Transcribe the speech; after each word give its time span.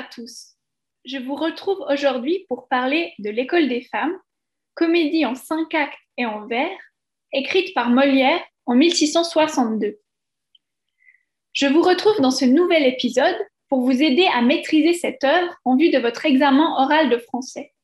à 0.00 0.02
tous. 0.02 0.54
Je 1.04 1.18
vous 1.18 1.34
retrouve 1.34 1.84
aujourd'hui 1.90 2.46
pour 2.48 2.68
parler 2.68 3.12
de 3.18 3.28
L'école 3.28 3.68
des 3.68 3.82
femmes, 3.82 4.16
comédie 4.72 5.26
en 5.26 5.34
cinq 5.34 5.74
actes 5.74 5.98
et 6.16 6.24
en 6.24 6.46
vers, 6.46 6.78
écrite 7.32 7.74
par 7.74 7.90
Molière 7.90 8.40
en 8.64 8.74
1662. 8.76 10.00
Je 11.52 11.66
vous 11.66 11.82
retrouve 11.82 12.18
dans 12.22 12.30
ce 12.30 12.46
nouvel 12.46 12.86
épisode 12.86 13.36
pour 13.68 13.82
vous 13.82 14.02
aider 14.02 14.26
à 14.32 14.40
maîtriser 14.40 14.94
cette 14.94 15.22
œuvre 15.22 15.54
en 15.66 15.76
vue 15.76 15.90
de 15.90 15.98
votre 15.98 16.24
examen 16.24 16.74
oral 16.78 17.10
de 17.10 17.18
français. 17.18 17.74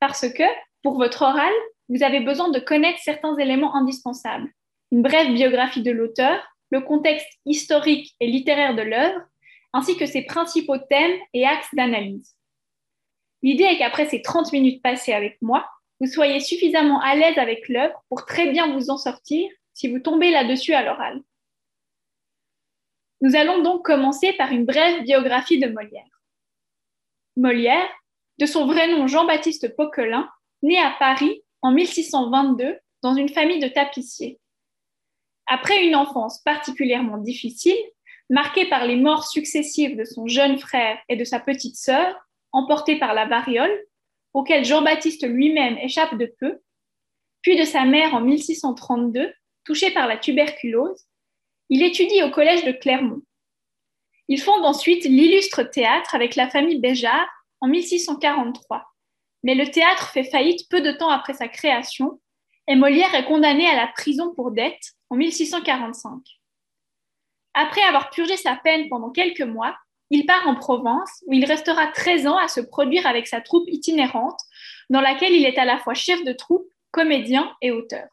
Parce 0.00 0.26
que, 0.32 0.44
pour 0.82 0.96
votre 0.96 1.22
oral, 1.22 1.52
vous 1.90 2.02
avez 2.02 2.20
besoin 2.20 2.48
de 2.50 2.58
connaître 2.58 3.00
certains 3.00 3.36
éléments 3.36 3.76
indispensables. 3.76 4.50
Une 4.92 5.02
brève 5.02 5.34
biographie 5.34 5.82
de 5.82 5.90
l'auteur, 5.90 6.42
le 6.70 6.80
contexte 6.80 7.28
historique 7.44 8.14
et 8.20 8.28
littéraire 8.28 8.74
de 8.74 8.82
l'œuvre, 8.82 9.20
ainsi 9.74 9.96
que 9.96 10.06
ses 10.06 10.22
principaux 10.22 10.78
thèmes 10.78 11.18
et 11.34 11.44
axes 11.44 11.74
d'analyse. 11.74 12.36
L'idée 13.42 13.64
est 13.64 13.76
qu'après 13.76 14.08
ces 14.08 14.22
30 14.22 14.52
minutes 14.52 14.80
passées 14.80 15.12
avec 15.12 15.36
moi, 15.42 15.68
vous 16.00 16.06
soyez 16.06 16.40
suffisamment 16.40 17.00
à 17.00 17.14
l'aise 17.16 17.36
avec 17.38 17.68
l'œuvre 17.68 18.02
pour 18.08 18.24
très 18.24 18.50
bien 18.50 18.72
vous 18.72 18.88
en 18.88 18.96
sortir 18.96 19.50
si 19.74 19.90
vous 19.90 19.98
tombez 19.98 20.30
là-dessus 20.30 20.74
à 20.74 20.84
l'oral. 20.84 21.20
Nous 23.20 23.34
allons 23.34 23.62
donc 23.62 23.84
commencer 23.84 24.32
par 24.34 24.52
une 24.52 24.64
brève 24.64 25.02
biographie 25.02 25.58
de 25.58 25.68
Molière. 25.68 26.22
Molière, 27.36 27.88
de 28.38 28.46
son 28.46 28.66
vrai 28.66 28.86
nom 28.88 29.08
Jean-Baptiste 29.08 29.74
Poquelin, 29.74 30.30
né 30.62 30.78
à 30.78 30.94
Paris 30.98 31.42
en 31.62 31.72
1622 31.72 32.78
dans 33.02 33.14
une 33.14 33.28
famille 33.28 33.60
de 33.60 33.68
tapissiers. 33.68 34.38
Après 35.46 35.84
une 35.84 35.96
enfance 35.96 36.40
particulièrement 36.42 37.18
difficile, 37.18 37.76
marquée 38.30 38.68
par 38.68 38.86
les 38.86 38.96
morts 38.96 39.26
successives 39.26 39.96
de 39.96 40.04
son 40.04 40.26
jeune 40.26 40.58
frère 40.58 40.98
et 41.08 41.16
de 41.16 41.24
sa 41.24 41.40
petite 41.40 41.76
sœur, 41.76 42.14
emportés 42.52 42.98
par 42.98 43.14
la 43.14 43.26
variole, 43.26 43.76
auquel 44.32 44.64
Jean-Baptiste 44.64 45.26
lui-même 45.26 45.78
échappe 45.78 46.16
de 46.16 46.32
peu, 46.38 46.60
puis 47.42 47.56
de 47.56 47.64
sa 47.64 47.84
mère 47.84 48.14
en 48.14 48.20
1632, 48.20 49.32
touchée 49.64 49.90
par 49.90 50.06
la 50.06 50.16
tuberculose, 50.16 51.06
il 51.68 51.82
étudie 51.82 52.22
au 52.22 52.30
collège 52.30 52.64
de 52.64 52.72
Clermont. 52.72 53.22
Il 54.28 54.40
fonde 54.40 54.64
ensuite 54.64 55.04
l'illustre 55.04 55.62
théâtre 55.62 56.14
avec 56.14 56.36
la 56.36 56.48
famille 56.48 56.78
Béjart 56.78 57.28
en 57.60 57.68
1643. 57.68 58.84
Mais 59.42 59.54
le 59.54 59.70
théâtre 59.70 60.08
fait 60.10 60.24
faillite 60.24 60.68
peu 60.70 60.80
de 60.80 60.92
temps 60.92 61.10
après 61.10 61.34
sa 61.34 61.48
création 61.48 62.20
et 62.66 62.76
Molière 62.76 63.14
est 63.14 63.26
condamné 63.26 63.66
à 63.66 63.76
la 63.76 63.88
prison 63.88 64.34
pour 64.34 64.50
dette 64.50 64.94
en 65.10 65.16
1645. 65.16 66.22
Après 67.54 67.82
avoir 67.82 68.10
purgé 68.10 68.36
sa 68.36 68.56
peine 68.56 68.88
pendant 68.88 69.10
quelques 69.10 69.40
mois, 69.40 69.76
il 70.10 70.26
part 70.26 70.46
en 70.46 70.56
Provence 70.56 71.22
où 71.26 71.32
il 71.32 71.44
restera 71.44 71.86
13 71.86 72.26
ans 72.26 72.36
à 72.36 72.48
se 72.48 72.60
produire 72.60 73.06
avec 73.06 73.26
sa 73.26 73.40
troupe 73.40 73.68
itinérante 73.68 74.40
dans 74.90 75.00
laquelle 75.00 75.32
il 75.32 75.46
est 75.46 75.58
à 75.58 75.64
la 75.64 75.78
fois 75.78 75.94
chef 75.94 76.22
de 76.24 76.32
troupe, 76.32 76.68
comédien 76.90 77.54
et 77.62 77.70
auteur. 77.70 78.06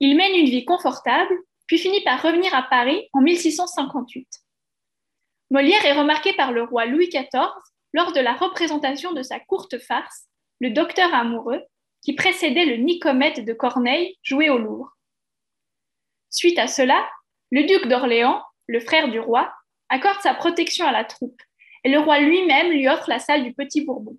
Il 0.00 0.16
mène 0.16 0.36
une 0.36 0.48
vie 0.48 0.64
confortable, 0.64 1.34
puis 1.66 1.78
finit 1.78 2.02
par 2.04 2.22
revenir 2.22 2.54
à 2.54 2.62
Paris 2.62 3.08
en 3.12 3.20
1658. 3.20 4.28
Molière 5.50 5.84
est 5.84 5.98
remarqué 5.98 6.32
par 6.34 6.52
le 6.52 6.62
roi 6.62 6.86
Louis 6.86 7.08
XIV 7.08 7.50
lors 7.92 8.12
de 8.12 8.20
la 8.20 8.34
représentation 8.34 9.12
de 9.12 9.22
sa 9.22 9.40
courte 9.40 9.78
farce, 9.78 10.26
Le 10.60 10.70
Docteur 10.70 11.12
amoureux, 11.14 11.62
qui 12.02 12.14
précédait 12.14 12.66
le 12.66 12.76
Nicomète 12.76 13.44
de 13.44 13.52
Corneille 13.52 14.16
joué 14.22 14.50
au 14.50 14.58
Louvre. 14.58 14.96
Suite 16.30 16.58
à 16.58 16.68
cela, 16.68 17.08
le 17.50 17.64
duc 17.64 17.88
d'Orléans, 17.88 18.42
le 18.66 18.80
frère 18.80 19.08
du 19.08 19.20
roi, 19.20 19.52
accorde 19.88 20.20
sa 20.20 20.34
protection 20.34 20.86
à 20.86 20.92
la 20.92 21.04
troupe 21.04 21.40
et 21.84 21.90
le 21.90 21.98
roi 21.98 22.20
lui-même 22.20 22.70
lui 22.70 22.88
offre 22.88 23.08
la 23.08 23.18
salle 23.18 23.44
du 23.44 23.54
Petit 23.54 23.84
Bourbon. 23.84 24.18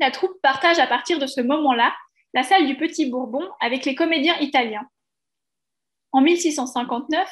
La 0.00 0.10
troupe 0.10 0.40
partage 0.42 0.78
à 0.78 0.86
partir 0.86 1.18
de 1.18 1.26
ce 1.26 1.40
moment-là 1.40 1.94
la 2.34 2.42
salle 2.42 2.66
du 2.66 2.76
Petit 2.76 3.06
Bourbon 3.06 3.48
avec 3.60 3.84
les 3.84 3.94
comédiens 3.94 4.38
italiens. 4.40 4.88
En 6.12 6.20
1659, 6.20 7.28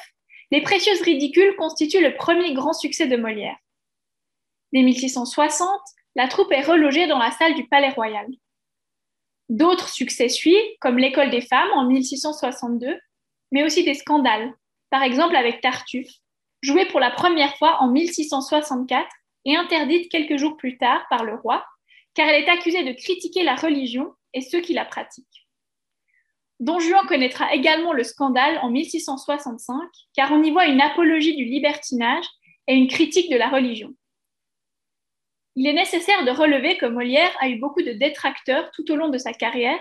Les 0.51 0.61
Précieuses 0.61 1.01
Ridicules 1.01 1.55
constituent 1.55 2.03
le 2.03 2.15
premier 2.15 2.53
grand 2.53 2.73
succès 2.73 3.07
de 3.07 3.17
Molière. 3.17 3.57
Dès 4.73 4.83
1660, 4.83 5.69
la 6.15 6.27
troupe 6.27 6.51
est 6.51 6.63
relogée 6.63 7.07
dans 7.07 7.19
la 7.19 7.31
salle 7.31 7.55
du 7.55 7.67
Palais 7.67 7.89
Royal. 7.89 8.27
D'autres 9.49 9.89
succès 9.89 10.29
suivent, 10.29 10.77
comme 10.79 10.97
L'École 10.97 11.29
des 11.29 11.41
femmes 11.41 11.69
en 11.73 11.85
1662, 11.85 12.97
mais 13.51 13.63
aussi 13.63 13.83
des 13.83 13.93
scandales, 13.93 14.53
par 14.89 15.03
exemple 15.03 15.35
avec 15.35 15.61
Tartuffe, 15.61 16.11
jouée 16.61 16.85
pour 16.85 16.99
la 16.99 17.11
première 17.11 17.55
fois 17.57 17.81
en 17.81 17.87
1664 17.89 19.09
et 19.45 19.55
interdite 19.55 20.11
quelques 20.11 20.37
jours 20.37 20.57
plus 20.57 20.77
tard 20.77 21.05
par 21.09 21.23
le 21.23 21.35
roi, 21.35 21.65
car 22.13 22.27
elle 22.27 22.43
est 22.43 22.49
accusée 22.49 22.83
de 22.83 22.93
critiquer 22.93 23.43
la 23.43 23.55
religion 23.55 24.13
et 24.33 24.41
ceux 24.41 24.61
qui 24.61 24.73
la 24.73 24.85
pratiquent. 24.85 25.47
Don 26.59 26.79
Juan 26.79 27.07
connaîtra 27.07 27.53
également 27.55 27.91
le 27.91 28.03
scandale 28.03 28.59
en 28.61 28.69
1665, 28.69 29.81
car 30.13 30.31
on 30.31 30.43
y 30.43 30.51
voit 30.51 30.67
une 30.67 30.81
apologie 30.81 31.35
du 31.35 31.45
libertinage 31.45 32.25
et 32.67 32.75
une 32.75 32.87
critique 32.87 33.31
de 33.31 33.37
la 33.37 33.49
religion. 33.49 33.95
Il 35.55 35.67
est 35.67 35.73
nécessaire 35.73 36.23
de 36.23 36.31
relever 36.31 36.77
que 36.77 36.85
Molière 36.85 37.35
a 37.39 37.49
eu 37.49 37.57
beaucoup 37.57 37.81
de 37.81 37.93
détracteurs 37.93 38.69
tout 38.71 38.89
au 38.91 38.95
long 38.95 39.09
de 39.09 39.17
sa 39.17 39.33
carrière 39.33 39.79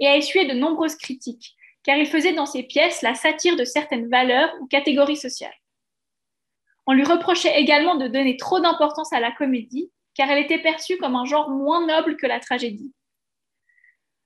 et 0.00 0.06
a 0.06 0.16
essuyé 0.16 0.46
de 0.46 0.54
nombreuses 0.54 0.96
critiques, 0.96 1.54
car 1.84 1.96
il 1.96 2.06
faisait 2.06 2.32
dans 2.32 2.46
ses 2.46 2.62
pièces 2.62 3.02
la 3.02 3.14
satire 3.14 3.56
de 3.56 3.64
certaines 3.64 4.08
valeurs 4.08 4.52
ou 4.60 4.66
catégories 4.66 5.16
sociales. 5.16 5.54
On 6.86 6.92
lui 6.92 7.04
reprochait 7.04 7.60
également 7.60 7.94
de 7.94 8.08
donner 8.08 8.36
trop 8.36 8.60
d'importance 8.60 9.12
à 9.12 9.20
la 9.20 9.30
comédie, 9.30 9.90
car 10.14 10.30
elle 10.30 10.42
était 10.42 10.58
perçue 10.58 10.96
comme 10.98 11.16
un 11.16 11.24
genre 11.24 11.50
moins 11.50 11.86
noble 11.86 12.16
que 12.16 12.26
la 12.26 12.40
tragédie. 12.40 12.92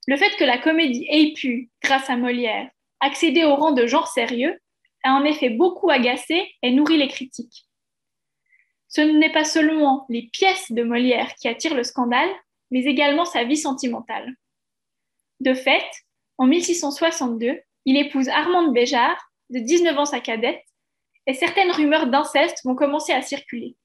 Le 0.07 0.17
fait 0.17 0.35
que 0.37 0.45
la 0.45 0.59
comédie 0.59 1.07
ait 1.11 1.33
pu, 1.35 1.71
grâce 1.83 2.09
à 2.09 2.17
Molière, 2.17 2.71
accéder 3.01 3.45
au 3.45 3.55
rang 3.55 3.73
de 3.73 3.87
genre 3.87 4.09
sérieux 4.09 4.59
a 5.05 5.13
en 5.13 5.25
effet 5.25 5.51
beaucoup 5.51 5.91
agacé 5.91 6.51
et 6.63 6.71
nourri 6.73 6.97
les 6.97 7.09
critiques. 7.09 7.67
Ce 8.89 9.01
n'est 9.01 9.33
pas 9.33 9.45
seulement 9.45 10.07
les 10.09 10.23
pièces 10.33 10.73
de 10.73 10.83
Molière 10.83 11.35
qui 11.35 11.47
attirent 11.47 11.75
le 11.75 11.85
scandale, 11.85 12.31
mais 12.71 12.85
également 12.85 13.25
sa 13.25 13.45
vie 13.45 13.57
sentimentale. 13.57 14.35
De 15.41 15.55
fait, 15.55 15.87
en 16.39 16.47
1662, 16.47 17.61
il 17.85 17.97
épouse 17.97 18.29
Armande 18.29 18.73
Béjart, 18.73 19.19
de 19.51 19.59
19 19.59 19.99
ans 19.99 20.05
sa 20.05 20.21
cadette, 20.21 20.63
et 21.27 21.35
certaines 21.35 21.73
rumeurs 21.73 22.07
d'inceste 22.07 22.65
vont 22.65 22.75
commencer 22.75 23.13
à 23.13 23.23
circuler. 23.23 23.77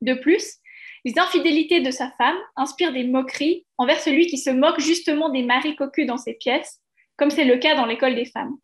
De 0.00 0.14
plus, 0.14 0.56
les 1.04 1.18
infidélités 1.18 1.80
de 1.80 1.90
sa 1.90 2.10
femme 2.12 2.38
inspirent 2.56 2.92
des 2.92 3.04
moqueries 3.04 3.66
envers 3.76 4.00
celui 4.00 4.26
qui 4.26 4.38
se 4.38 4.50
moque 4.50 4.80
justement 4.80 5.28
des 5.28 5.42
maris 5.42 5.76
cocus 5.76 6.06
dans 6.06 6.16
ses 6.16 6.34
pièces, 6.34 6.80
comme 7.16 7.30
c'est 7.30 7.44
le 7.44 7.58
cas 7.58 7.76
dans 7.76 7.86
l'école 7.86 8.14
des 8.14 8.24
femmes. 8.24 8.56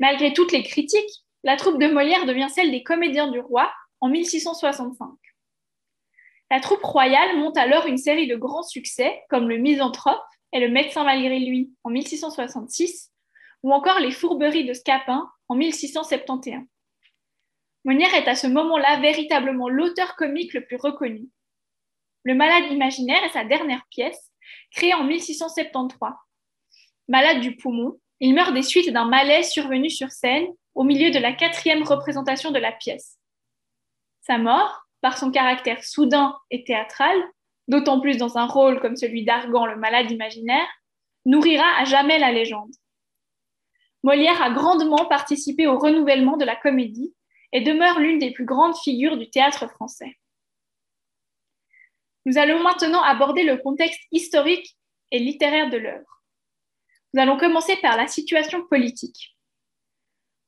Malgré 0.00 0.32
toutes 0.32 0.52
les 0.52 0.62
critiques, 0.62 1.24
la 1.44 1.56
troupe 1.56 1.80
de 1.80 1.88
Molière 1.88 2.26
devient 2.26 2.48
celle 2.50 2.70
des 2.70 2.82
comédiens 2.82 3.30
du 3.30 3.40
roi 3.40 3.72
en 4.00 4.08
1665. 4.08 5.08
La 6.50 6.60
troupe 6.60 6.82
royale 6.82 7.36
monte 7.36 7.58
alors 7.58 7.86
une 7.86 7.98
série 7.98 8.26
de 8.26 8.36
grands 8.36 8.62
succès 8.62 9.22
comme 9.28 9.48
le 9.48 9.58
Misanthrope 9.58 10.22
et 10.52 10.60
le 10.60 10.68
Médecin 10.68 11.04
malgré 11.04 11.38
lui 11.38 11.72
en 11.84 11.90
1666, 11.90 13.12
ou 13.62 13.72
encore 13.72 14.00
les 14.00 14.12
Fourberies 14.12 14.64
de 14.64 14.74
Scapin 14.74 15.30
en 15.48 15.54
1671. 15.54 16.64
Molière 17.84 18.14
est 18.14 18.28
à 18.28 18.34
ce 18.34 18.46
moment-là 18.46 19.00
véritablement 19.00 19.68
l'auteur 19.68 20.16
comique 20.16 20.54
le 20.54 20.64
plus 20.64 20.76
reconnu. 20.76 21.28
Le 22.24 22.34
Malade 22.34 22.70
imaginaire 22.70 23.22
est 23.24 23.32
sa 23.32 23.44
dernière 23.44 23.84
pièce, 23.90 24.30
créée 24.72 24.94
en 24.94 25.04
1673. 25.04 26.12
Malade 27.08 27.40
du 27.40 27.56
poumon, 27.56 27.98
il 28.20 28.34
meurt 28.34 28.52
des 28.52 28.62
suites 28.62 28.92
d'un 28.92 29.06
malaise 29.06 29.50
survenu 29.50 29.88
sur 29.88 30.10
scène 30.10 30.46
au 30.74 30.84
milieu 30.84 31.10
de 31.10 31.18
la 31.18 31.32
quatrième 31.32 31.82
représentation 31.82 32.50
de 32.50 32.58
la 32.58 32.72
pièce. 32.72 33.18
Sa 34.20 34.38
mort, 34.38 34.84
par 35.00 35.16
son 35.16 35.30
caractère 35.30 35.82
soudain 35.84 36.36
et 36.50 36.64
théâtral, 36.64 37.16
d'autant 37.68 38.00
plus 38.00 38.16
dans 38.16 38.38
un 38.38 38.46
rôle 38.46 38.80
comme 38.80 38.96
celui 38.96 39.24
d'Argan 39.24 39.66
le 39.66 39.76
malade 39.76 40.10
imaginaire, 40.10 40.66
nourrira 41.26 41.66
à 41.78 41.84
jamais 41.84 42.18
la 42.18 42.32
légende. 42.32 42.74
Molière 44.02 44.40
a 44.42 44.50
grandement 44.50 45.04
participé 45.06 45.66
au 45.66 45.78
renouvellement 45.78 46.36
de 46.36 46.44
la 46.44 46.56
comédie 46.56 47.14
et 47.52 47.60
demeure 47.60 48.00
l'une 48.00 48.18
des 48.18 48.32
plus 48.32 48.44
grandes 48.44 48.76
figures 48.76 49.16
du 49.16 49.28
théâtre 49.28 49.68
français. 49.68 50.16
Nous 52.24 52.38
allons 52.38 52.62
maintenant 52.62 53.02
aborder 53.02 53.42
le 53.42 53.56
contexte 53.56 54.00
historique 54.12 54.76
et 55.10 55.18
littéraire 55.18 55.70
de 55.70 55.78
l'œuvre. 55.78 56.22
Nous 57.14 57.20
allons 57.20 57.38
commencer 57.38 57.76
par 57.76 57.96
la 57.96 58.06
situation 58.06 58.66
politique. 58.66 59.36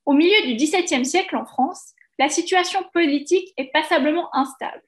Au 0.05 0.13
milieu 0.13 0.47
du 0.47 0.57
XVIIe 0.57 1.07
siècle 1.07 1.37
en 1.37 1.47
France, 1.47 1.95
la 2.19 2.29
situation 2.29 2.83
politique 2.93 3.53
est 3.57 3.73
passablement 3.73 4.35
instable. 4.35 4.83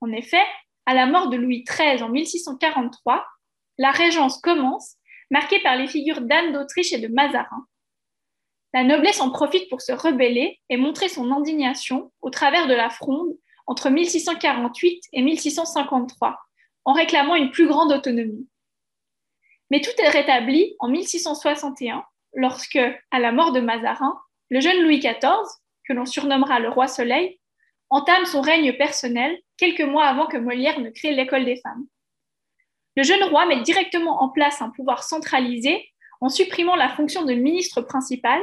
En 0.00 0.12
effet, 0.12 0.44
à 0.86 0.94
la 0.94 1.06
mort 1.06 1.28
de 1.28 1.36
Louis 1.36 1.64
XIII 1.64 2.02
en 2.02 2.08
1643, 2.08 3.24
la 3.78 3.90
régence 3.90 4.38
commence, 4.38 4.96
marquée 5.30 5.60
par 5.60 5.76
les 5.76 5.88
figures 5.88 6.20
d'Anne 6.20 6.52
d'Autriche 6.52 6.92
et 6.92 6.98
de 6.98 7.08
Mazarin. 7.08 7.66
La 8.72 8.84
noblesse 8.84 9.20
en 9.20 9.30
profite 9.30 9.68
pour 9.70 9.80
se 9.80 9.92
rebeller 9.92 10.60
et 10.68 10.76
montrer 10.76 11.08
son 11.08 11.30
indignation 11.30 12.12
au 12.20 12.30
travers 12.30 12.66
de 12.66 12.74
la 12.74 12.90
fronde 12.90 13.36
entre 13.66 13.88
1648 13.88 15.04
et 15.12 15.22
1653, 15.22 16.38
en 16.84 16.92
réclamant 16.92 17.36
une 17.36 17.50
plus 17.50 17.66
grande 17.66 17.92
autonomie. 17.92 18.48
Mais 19.70 19.80
tout 19.80 19.94
est 19.98 20.08
rétabli 20.08 20.74
en 20.80 20.88
1661, 20.88 22.04
lorsque, 22.34 22.78
à 23.10 23.18
la 23.18 23.32
mort 23.32 23.52
de 23.52 23.60
Mazarin, 23.60 24.18
le 24.50 24.60
jeune 24.60 24.82
Louis 24.82 24.98
XIV, 24.98 25.48
que 25.86 25.92
l'on 25.92 26.04
surnommera 26.04 26.60
le 26.60 26.68
roi 26.68 26.88
Soleil, 26.88 27.40
entame 27.94 28.24
son 28.24 28.40
règne 28.40 28.76
personnel 28.76 29.38
quelques 29.56 29.80
mois 29.80 30.06
avant 30.06 30.26
que 30.26 30.36
Molière 30.36 30.80
ne 30.80 30.90
crée 30.90 31.12
l'école 31.12 31.44
des 31.44 31.60
femmes. 31.60 31.86
Le 32.96 33.04
jeune 33.04 33.22
roi 33.22 33.46
met 33.46 33.62
directement 33.62 34.20
en 34.20 34.30
place 34.30 34.60
un 34.60 34.70
pouvoir 34.70 35.04
centralisé 35.04 35.88
en 36.20 36.28
supprimant 36.28 36.74
la 36.74 36.88
fonction 36.88 37.24
de 37.24 37.34
ministre 37.34 37.82
principal 37.82 38.42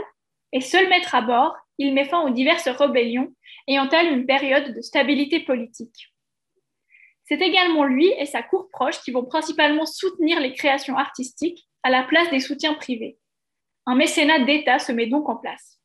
et 0.53 0.61
seul 0.61 0.87
maître 0.87 1.15
à 1.15 1.21
bord, 1.21 1.53
il 1.77 1.93
met 1.93 2.05
fin 2.05 2.21
aux 2.21 2.29
diverses 2.29 2.69
rébellions 2.69 3.33
et 3.67 3.77
entame 3.77 4.07
une 4.07 4.25
période 4.25 4.73
de 4.73 4.81
stabilité 4.81 5.41
politique. 5.41 6.13
C'est 7.25 7.41
également 7.41 7.83
lui 7.83 8.07
et 8.19 8.25
sa 8.25 8.43
cour 8.43 8.69
proche 8.71 9.01
qui 9.01 9.11
vont 9.11 9.25
principalement 9.25 9.85
soutenir 9.85 10.39
les 10.39 10.53
créations 10.53 10.95
artistiques 10.95 11.67
à 11.83 11.89
la 11.89 12.03
place 12.03 12.29
des 12.29 12.39
soutiens 12.39 12.75
privés. 12.75 13.17
Un 13.85 13.95
mécénat 13.95 14.45
d'État 14.45 14.79
se 14.79 14.93
met 14.93 15.07
donc 15.07 15.27
en 15.27 15.35
place. 15.35 15.77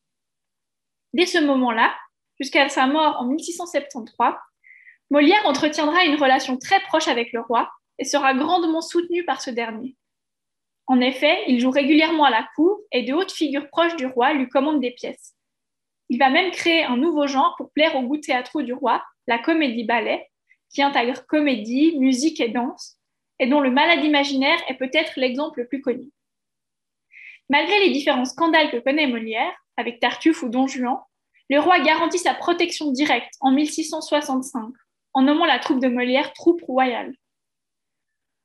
Dès 1.13 1.27
ce 1.27 1.39
moment-là, 1.39 1.97
jusqu'à 2.41 2.69
sa 2.69 2.87
mort 2.87 3.17
en 3.21 3.27
1673, 3.27 4.35
Molière 5.11 5.47
entretiendra 5.47 6.05
une 6.05 6.17
relation 6.17 6.57
très 6.57 6.81
proche 6.81 7.09
avec 7.09 7.33
le 7.33 7.41
roi 7.41 7.71
et 7.99 8.05
sera 8.05 8.35
grandement 8.35 8.81
soutenu 8.81 9.25
par 9.25 9.41
ce 9.41 9.51
dernier. 9.51 9.97
En 10.89 11.01
effet, 11.01 11.45
il 11.49 11.61
joue 11.61 11.71
régulièrement 11.71 12.25
à 12.25 12.31
la 12.31 12.47
cour 12.55 12.81
et 12.93 13.03
de 13.03 13.13
hautes 13.13 13.33
figures 13.33 13.69
proches 13.69 13.97
du 13.97 14.07
roi 14.07 14.35
lui 14.35 14.49
commandent 14.49 14.81
des 14.81 14.93
pièces. 14.93 15.35
Il 16.09 16.19
va 16.19 16.31
même 16.31 16.53
créer 16.53 16.85
un 16.85 16.97
nouveau 16.97 17.27
genre 17.27 17.55
pour 17.57 17.73
plaire 17.73 17.97
au 17.97 18.03
goût 18.03 18.19
théâtraux 18.19 18.63
du 18.63 18.73
roi, 18.73 19.03
la 19.27 19.39
comédie-ballet, 19.39 20.29
qui 20.73 20.83
intègre 20.83 21.27
comédie, 21.27 21.99
musique 21.99 22.41
et 22.41 22.49
danse, 22.49 22.99
et 23.39 23.47
dont 23.47 23.61
le 23.61 23.71
malade 23.71 24.05
imaginaire 24.05 24.59
est 24.69 24.75
peut-être 24.75 25.13
l'exemple 25.17 25.61
le 25.61 25.69
plus 25.69 25.81
connu. 25.81 26.11
Malgré 27.49 27.81
les 27.81 27.91
différents 27.91 28.25
scandales 28.25 28.71
que 28.71 28.79
connaît 28.79 29.07
Molière, 29.07 29.53
avec 29.77 30.01
Tartuffe 30.01 30.43
ou 30.43 30.49
Don 30.49 30.67
Juan, 30.67 30.99
le 31.49 31.61
roi 31.61 31.81
garantit 31.81 32.19
sa 32.19 32.35
protection 32.35 32.91
directe 32.91 33.35
en 33.41 33.53
1665, 33.53 34.73
en 35.15 35.23
nommant 35.23 35.45
la 35.47 35.59
troupe 35.59 35.81
de 35.81 35.89
Molière 35.89 36.33
troupe 36.33 36.63
royale. 36.63 37.15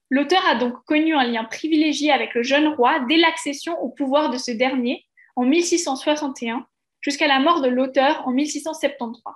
L'auteur 0.09 0.45
a 0.45 0.55
donc 0.55 0.73
connu 0.85 1.15
un 1.15 1.23
lien 1.23 1.45
privilégié 1.45 2.11
avec 2.11 2.33
le 2.33 2.43
jeune 2.43 2.67
roi 2.67 2.99
dès 3.07 3.17
l'accession 3.17 3.79
au 3.81 3.89
pouvoir 3.89 4.29
de 4.29 4.37
ce 4.37 4.51
dernier 4.51 5.05
en 5.35 5.45
1661 5.45 6.67
jusqu'à 6.99 7.27
la 7.27 7.39
mort 7.39 7.61
de 7.61 7.69
l'auteur 7.69 8.27
en 8.27 8.31
1673. 8.31 9.33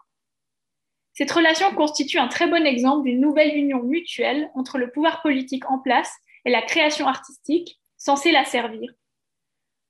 Cette 1.13 1.31
relation 1.31 1.73
constitue 1.73 2.19
un 2.19 2.27
très 2.27 2.47
bon 2.47 2.65
exemple 2.65 3.05
d'une 3.05 3.21
nouvelle 3.21 3.55
union 3.55 3.81
mutuelle 3.83 4.51
entre 4.53 4.77
le 4.77 4.91
pouvoir 4.91 5.21
politique 5.21 5.69
en 5.71 5.79
place 5.79 6.13
et 6.43 6.51
la 6.51 6.61
création 6.61 7.07
artistique, 7.07 7.79
censée 7.97 8.33
la 8.33 8.43
servir. 8.43 8.91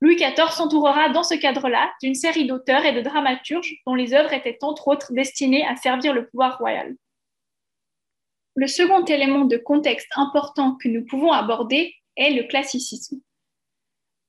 Louis 0.00 0.16
XIV 0.16 0.50
s'entourera 0.50 1.08
dans 1.08 1.22
ce 1.22 1.34
cadre-là 1.34 1.90
d'une 2.02 2.14
série 2.14 2.46
d'auteurs 2.46 2.84
et 2.84 2.92
de 2.92 3.00
dramaturges 3.00 3.76
dont 3.86 3.94
les 3.94 4.12
œuvres 4.12 4.32
étaient 4.32 4.58
entre 4.62 4.88
autres 4.88 5.12
destinées 5.12 5.66
à 5.66 5.76
servir 5.76 6.12
le 6.12 6.26
pouvoir 6.26 6.58
royal. 6.58 6.94
Le 8.54 8.66
second 8.66 9.04
élément 9.04 9.44
de 9.44 9.56
contexte 9.56 10.08
important 10.16 10.76
que 10.76 10.88
nous 10.88 11.04
pouvons 11.04 11.32
aborder 11.32 11.94
est 12.16 12.30
le 12.30 12.44
classicisme. 12.44 13.20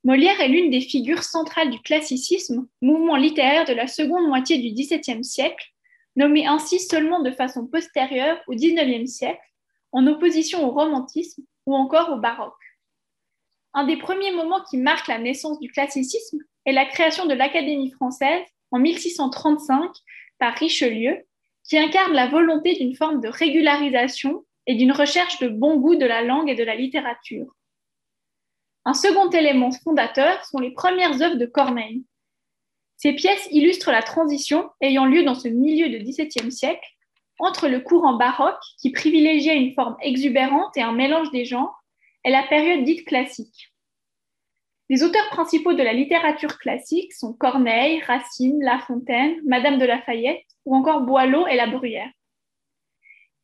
Molière 0.03 0.39
est 0.39 0.47
l'une 0.47 0.69
des 0.69 0.81
figures 0.81 1.23
centrales 1.23 1.69
du 1.69 1.79
classicisme, 1.81 2.67
mouvement 2.81 3.17
littéraire 3.17 3.65
de 3.65 3.73
la 3.73 3.87
seconde 3.87 4.27
moitié 4.27 4.57
du 4.57 4.71
XVIIe 4.71 5.23
siècle, 5.23 5.65
nommé 6.15 6.47
ainsi 6.47 6.79
seulement 6.79 7.21
de 7.21 7.31
façon 7.31 7.67
postérieure 7.67 8.39
au 8.47 8.53
XIXe 8.53 9.09
siècle, 9.09 9.41
en 9.91 10.07
opposition 10.07 10.65
au 10.65 10.71
romantisme 10.71 11.43
ou 11.65 11.75
encore 11.75 12.11
au 12.11 12.17
baroque. 12.17 12.53
Un 13.77 13.83
des 13.83 13.97
premiers 13.97 14.31
moments 14.31 14.63
qui 14.63 14.77
marque 14.77 15.07
la 15.07 15.19
naissance 15.19 15.59
du 15.59 15.69
classicisme 15.69 16.39
est 16.65 16.71
la 16.71 16.87
création 16.87 17.27
de 17.27 17.35
l'Académie 17.35 17.91
française 17.91 18.41
en 18.71 18.79
1635 18.79 19.91
par 20.39 20.55
Richelieu 20.55 21.15
qui 21.63 21.77
incarne 21.77 22.13
la 22.13 22.25
volonté 22.25 22.73
d'une 22.73 22.95
forme 22.95 23.21
de 23.21 23.27
régularisation 23.27 24.43
et 24.65 24.73
d'une 24.73 24.91
recherche 24.91 25.37
de 25.41 25.47
bon 25.47 25.77
goût 25.77 25.93
de 25.95 26.07
la 26.07 26.23
langue 26.23 26.49
et 26.49 26.55
de 26.55 26.63
la 26.63 26.73
littérature. 26.73 27.45
Un 28.83 28.95
second 28.95 29.29
élément 29.29 29.69
fondateur 29.71 30.43
sont 30.43 30.57
les 30.57 30.71
premières 30.71 31.21
œuvres 31.21 31.35
de 31.35 31.45
Corneille. 31.45 32.03
Ces 32.95 33.13
pièces 33.13 33.47
illustrent 33.51 33.91
la 33.91 34.01
transition 34.01 34.71
ayant 34.81 35.05
lieu 35.05 35.21
dans 35.21 35.35
ce 35.35 35.49
milieu 35.49 35.87
du 35.87 35.99
XVIIe 35.99 36.51
siècle 36.51 36.89
entre 37.37 37.67
le 37.67 37.81
courant 37.81 38.17
baroque, 38.17 38.57
qui 38.81 38.89
privilégiait 38.89 39.55
une 39.55 39.75
forme 39.75 39.97
exubérante 40.01 40.75
et 40.77 40.81
un 40.81 40.93
mélange 40.93 41.29
des 41.29 41.45
genres, 41.45 41.76
et 42.27 42.29
la 42.29 42.43
période 42.43 42.83
dite 42.83 43.05
classique. 43.05 43.71
Les 44.89 45.01
auteurs 45.01 45.29
principaux 45.29 45.71
de 45.71 45.81
la 45.81 45.93
littérature 45.93 46.59
classique 46.59 47.13
sont 47.13 47.31
Corneille, 47.31 48.01
Racine, 48.01 48.61
La 48.61 48.79
Fontaine, 48.79 49.39
Madame 49.45 49.77
de 49.77 49.85
Lafayette 49.85 50.43
ou 50.65 50.75
encore 50.75 51.03
Boileau 51.03 51.47
et 51.47 51.55
La 51.55 51.67
Bruyère. 51.67 52.11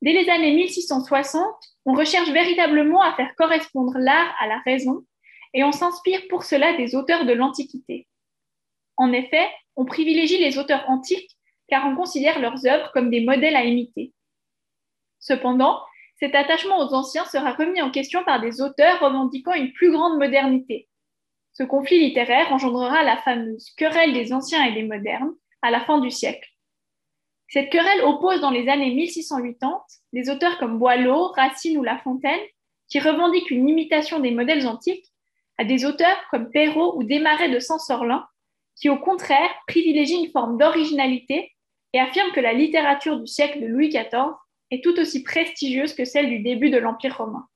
Dès 0.01 0.11
les 0.11 0.29
années 0.29 0.53
1660, 0.53 1.45
on 1.85 1.93
recherche 1.93 2.29
véritablement 2.31 3.01
à 3.01 3.13
faire 3.13 3.33
correspondre 3.37 3.97
l'art 3.99 4.35
à 4.41 4.47
la 4.47 4.59
raison 4.65 5.05
et 5.53 5.63
on 5.63 5.71
s'inspire 5.71 6.21
pour 6.29 6.43
cela 6.43 6.75
des 6.75 6.93
auteurs 6.93 7.25
de 7.25 7.31
l'Antiquité. 7.31 8.05
En 8.97 9.13
effet, 9.13 9.49
on 9.77 9.85
privilégie 9.85 10.39
les 10.39 10.57
auteurs 10.57 10.83
antiques 10.89 11.37
car 11.69 11.87
on 11.87 11.95
considère 11.95 12.37
leurs 12.41 12.65
œuvres 12.65 12.91
comme 12.93 13.09
des 13.09 13.21
modèles 13.21 13.55
à 13.55 13.63
imiter. 13.63 14.11
Cependant, 15.19 15.79
cet 16.23 16.35
attachement 16.35 16.79
aux 16.79 16.93
anciens 16.93 17.25
sera 17.25 17.51
remis 17.51 17.81
en 17.81 17.91
question 17.91 18.23
par 18.23 18.39
des 18.39 18.61
auteurs 18.61 19.01
revendiquant 19.01 19.51
une 19.51 19.73
plus 19.73 19.91
grande 19.91 20.17
modernité, 20.17 20.87
ce 21.51 21.63
conflit 21.63 21.99
littéraire 21.99 22.49
engendrera 22.53 23.03
la 23.03 23.17
fameuse 23.17 23.71
querelle 23.75 24.13
des 24.13 24.31
anciens 24.31 24.63
et 24.63 24.71
des 24.71 24.83
modernes 24.83 25.33
à 25.61 25.69
la 25.69 25.81
fin 25.81 25.99
du 25.99 26.09
siècle. 26.09 26.49
Cette 27.49 27.69
querelle 27.69 28.05
oppose 28.05 28.39
dans 28.39 28.51
les 28.51 28.69
années 28.69 28.91
1680 28.91 29.81
des 30.13 30.29
auteurs 30.29 30.57
comme 30.59 30.79
Boileau, 30.79 31.27
Racine 31.35 31.77
ou 31.77 31.83
La 31.83 31.97
Fontaine, 31.97 32.39
qui 32.87 33.01
revendiquent 33.01 33.51
une 33.51 33.67
imitation 33.67 34.21
des 34.21 34.31
modèles 34.31 34.65
antiques, 34.65 35.11
à 35.57 35.65
des 35.65 35.83
auteurs 35.83 36.23
comme 36.31 36.51
Perrault 36.51 36.95
ou 36.95 37.03
Desmarais 37.03 37.49
de 37.49 37.59
Saint-Sorlin, 37.59 38.25
qui 38.77 38.89
au 38.89 38.97
contraire 38.97 39.53
privilégient 39.67 40.23
une 40.23 40.31
forme 40.31 40.57
d'originalité 40.57 41.51
et 41.91 41.99
affirment 41.99 42.31
que 42.31 42.39
la 42.39 42.53
littérature 42.53 43.19
du 43.19 43.27
siècle 43.27 43.59
de 43.59 43.67
Louis 43.67 43.89
XIV 43.89 44.31
est 44.73 44.83
tout 44.83 44.99
aussi 44.99 45.23
prestigieuse 45.23 45.93
que 45.93 46.05
celle 46.05 46.29
du 46.29 46.39
début 46.39 46.69
de 46.69 46.77
l'Empire 46.77 47.17
romain. 47.17 47.47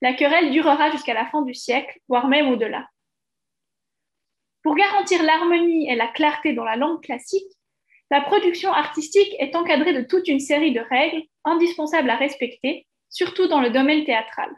La 0.00 0.14
querelle 0.14 0.50
durera 0.50 0.90
jusqu'à 0.90 1.14
la 1.14 1.26
fin 1.26 1.42
du 1.42 1.54
siècle, 1.54 1.98
voire 2.08 2.28
même 2.28 2.48
au-delà. 2.48 2.88
Pour 4.62 4.76
garantir 4.76 5.22
l'harmonie 5.22 5.90
et 5.90 5.96
la 5.96 6.08
clarté 6.08 6.52
dans 6.52 6.64
la 6.64 6.76
langue 6.76 7.02
classique, 7.02 7.50
la 8.10 8.20
production 8.20 8.72
artistique 8.72 9.34
est 9.38 9.56
encadrée 9.56 9.94
de 9.94 10.02
toute 10.02 10.28
une 10.28 10.40
série 10.40 10.72
de 10.72 10.80
règles 10.80 11.22
indispensables 11.44 12.10
à 12.10 12.16
respecter, 12.16 12.86
surtout 13.08 13.48
dans 13.48 13.60
le 13.60 13.70
domaine 13.70 14.04
théâtral. 14.04 14.50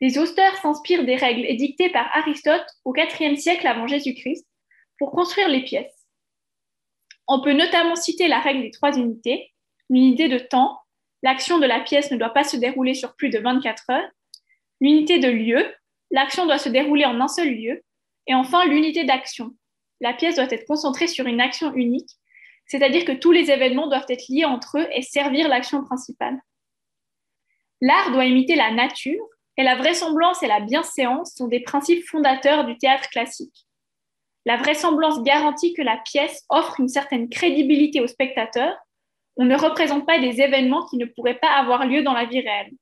Les 0.00 0.16
auteurs 0.16 0.56
s'inspirent 0.56 1.04
des 1.04 1.16
règles 1.16 1.44
édictées 1.44 1.90
par 1.90 2.08
Aristote 2.16 2.66
au 2.84 2.94
IVe 2.96 3.36
siècle 3.36 3.66
avant 3.66 3.86
Jésus-Christ 3.86 4.46
pour 4.98 5.12
construire 5.12 5.48
les 5.48 5.62
pièces. 5.62 6.06
On 7.28 7.42
peut 7.42 7.52
notamment 7.52 7.96
citer 7.96 8.26
la 8.26 8.40
règle 8.40 8.62
des 8.62 8.70
trois 8.70 8.96
unités, 8.96 9.52
l'unité 9.90 10.28
de 10.28 10.38
temps, 10.38 10.80
l'action 11.22 11.58
de 11.58 11.66
la 11.66 11.80
pièce 11.80 12.10
ne 12.10 12.16
doit 12.16 12.32
pas 12.32 12.44
se 12.44 12.56
dérouler 12.56 12.94
sur 12.94 13.14
plus 13.16 13.28
de 13.28 13.38
24 13.38 13.90
heures, 13.90 14.10
l'unité 14.80 15.18
de 15.18 15.28
lieu, 15.28 15.70
l'action 16.10 16.46
doit 16.46 16.58
se 16.58 16.70
dérouler 16.70 17.04
en 17.04 17.20
un 17.20 17.28
seul 17.28 17.52
lieu, 17.54 17.82
et 18.26 18.34
enfin, 18.34 18.64
l'unité 18.64 19.04
d'action. 19.04 19.50
La 20.00 20.14
pièce 20.14 20.36
doit 20.36 20.50
être 20.50 20.66
concentrée 20.66 21.06
sur 21.06 21.26
une 21.26 21.40
action 21.40 21.74
unique, 21.74 22.10
c'est-à-dire 22.66 23.04
que 23.04 23.12
tous 23.12 23.32
les 23.32 23.50
événements 23.50 23.88
doivent 23.88 24.06
être 24.08 24.28
liés 24.28 24.44
entre 24.46 24.78
eux 24.78 24.86
et 24.92 25.02
servir 25.02 25.48
l'action 25.48 25.84
principale. 25.84 26.40
L'art 27.82 28.12
doit 28.12 28.24
imiter 28.24 28.56
la 28.56 28.70
nature, 28.70 29.26
et 29.56 29.62
la 29.62 29.76
vraisemblance 29.76 30.42
et 30.42 30.46
la 30.46 30.60
bienséance 30.60 31.34
sont 31.34 31.48
des 31.48 31.60
principes 31.60 32.06
fondateurs 32.06 32.64
du 32.64 32.78
théâtre 32.78 33.10
classique. 33.10 33.66
La 34.46 34.56
vraisemblance 34.56 35.22
garantit 35.22 35.74
que 35.74 35.82
la 35.82 35.98
pièce 35.98 36.44
offre 36.48 36.80
une 36.80 36.88
certaine 36.88 37.28
crédibilité 37.28 38.00
au 38.00 38.06
spectateur. 38.06 38.74
On 39.36 39.44
ne 39.44 39.56
représente 39.56 40.06
pas 40.06 40.18
des 40.18 40.40
événements 40.40 40.86
qui 40.86 40.96
ne 40.96 41.06
pourraient 41.06 41.38
pas 41.38 41.52
avoir 41.52 41.86
lieu 41.86 42.02
dans 42.02 42.12
la 42.12 42.26
vie 42.26 42.40
réelle. 42.40 42.72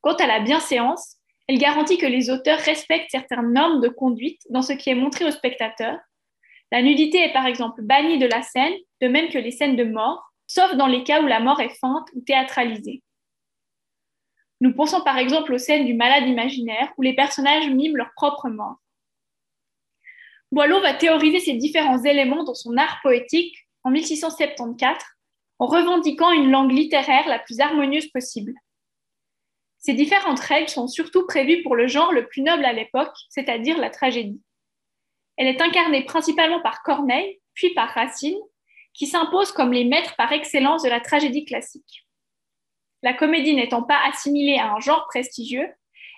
Quant 0.00 0.14
à 0.14 0.26
la 0.26 0.40
bienséance, 0.40 1.16
elle 1.48 1.58
garantit 1.58 1.98
que 1.98 2.06
les 2.06 2.30
auteurs 2.30 2.58
respectent 2.58 3.10
certaines 3.10 3.52
normes 3.52 3.80
de 3.80 3.88
conduite 3.88 4.40
dans 4.50 4.62
ce 4.62 4.72
qui 4.72 4.90
est 4.90 4.94
montré 4.94 5.24
aux 5.24 5.30
spectateurs. 5.30 5.98
La 6.70 6.82
nudité 6.82 7.18
est 7.18 7.32
par 7.32 7.46
exemple 7.46 7.82
bannie 7.82 8.18
de 8.18 8.26
la 8.26 8.42
scène, 8.42 8.74
de 9.00 9.08
même 9.08 9.28
que 9.28 9.38
les 9.38 9.50
scènes 9.50 9.76
de 9.76 9.84
mort, 9.84 10.32
sauf 10.46 10.74
dans 10.76 10.86
les 10.86 11.04
cas 11.04 11.22
où 11.22 11.26
la 11.26 11.40
mort 11.40 11.60
est 11.60 11.76
feinte 11.80 12.08
ou 12.14 12.20
théâtralisée. 12.22 13.02
Nous 14.60 14.72
pensons 14.74 15.02
par 15.02 15.18
exemple 15.18 15.52
aux 15.52 15.58
scènes 15.58 15.86
du 15.86 15.94
malade 15.94 16.26
imaginaire 16.28 16.92
où 16.96 17.02
les 17.02 17.14
personnages 17.14 17.68
miment 17.68 17.96
leur 17.96 18.12
propre 18.14 18.48
mort. 18.48 18.76
Boileau 20.52 20.80
va 20.80 20.94
théoriser 20.94 21.40
ces 21.40 21.54
différents 21.54 22.02
éléments 22.04 22.44
dans 22.44 22.54
son 22.54 22.76
art 22.76 23.00
poétique 23.02 23.56
en 23.84 23.90
1674 23.90 24.96
en 25.62 25.66
revendiquant 25.66 26.32
une 26.32 26.50
langue 26.50 26.72
littéraire 26.72 27.28
la 27.28 27.38
plus 27.38 27.60
harmonieuse 27.60 28.08
possible. 28.08 28.52
Ces 29.78 29.94
différentes 29.94 30.40
règles 30.40 30.68
sont 30.68 30.88
surtout 30.88 31.24
prévues 31.24 31.62
pour 31.62 31.76
le 31.76 31.86
genre 31.86 32.10
le 32.10 32.26
plus 32.26 32.42
noble 32.42 32.64
à 32.64 32.72
l'époque, 32.72 33.14
c'est-à-dire 33.28 33.78
la 33.78 33.88
tragédie. 33.88 34.42
Elle 35.36 35.46
est 35.46 35.62
incarnée 35.62 36.04
principalement 36.04 36.60
par 36.62 36.82
Corneille, 36.82 37.40
puis 37.54 37.72
par 37.74 37.90
Racine, 37.90 38.40
qui 38.92 39.06
s'imposent 39.06 39.52
comme 39.52 39.72
les 39.72 39.84
maîtres 39.84 40.16
par 40.16 40.32
excellence 40.32 40.82
de 40.82 40.88
la 40.88 40.98
tragédie 40.98 41.44
classique. 41.44 42.08
La 43.04 43.14
comédie 43.14 43.54
n'étant 43.54 43.84
pas 43.84 44.00
assimilée 44.08 44.58
à 44.58 44.72
un 44.72 44.80
genre 44.80 45.06
prestigieux, 45.06 45.68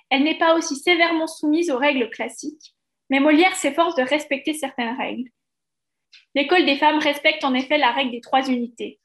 elle 0.08 0.24
n'est 0.24 0.38
pas 0.38 0.54
aussi 0.54 0.76
sévèrement 0.76 1.26
soumise 1.26 1.70
aux 1.70 1.78
règles 1.78 2.08
classiques, 2.08 2.74
mais 3.10 3.20
Molière 3.20 3.56
s'efforce 3.56 3.94
de 3.94 4.04
respecter 4.04 4.54
certaines 4.54 4.96
règles. 4.96 5.28
L'école 6.34 6.64
des 6.64 6.78
femmes 6.78 6.98
respecte 6.98 7.44
en 7.44 7.52
effet 7.52 7.76
la 7.76 7.90
règle 7.90 8.12
des 8.12 8.22
trois 8.22 8.48
unités. 8.48 9.00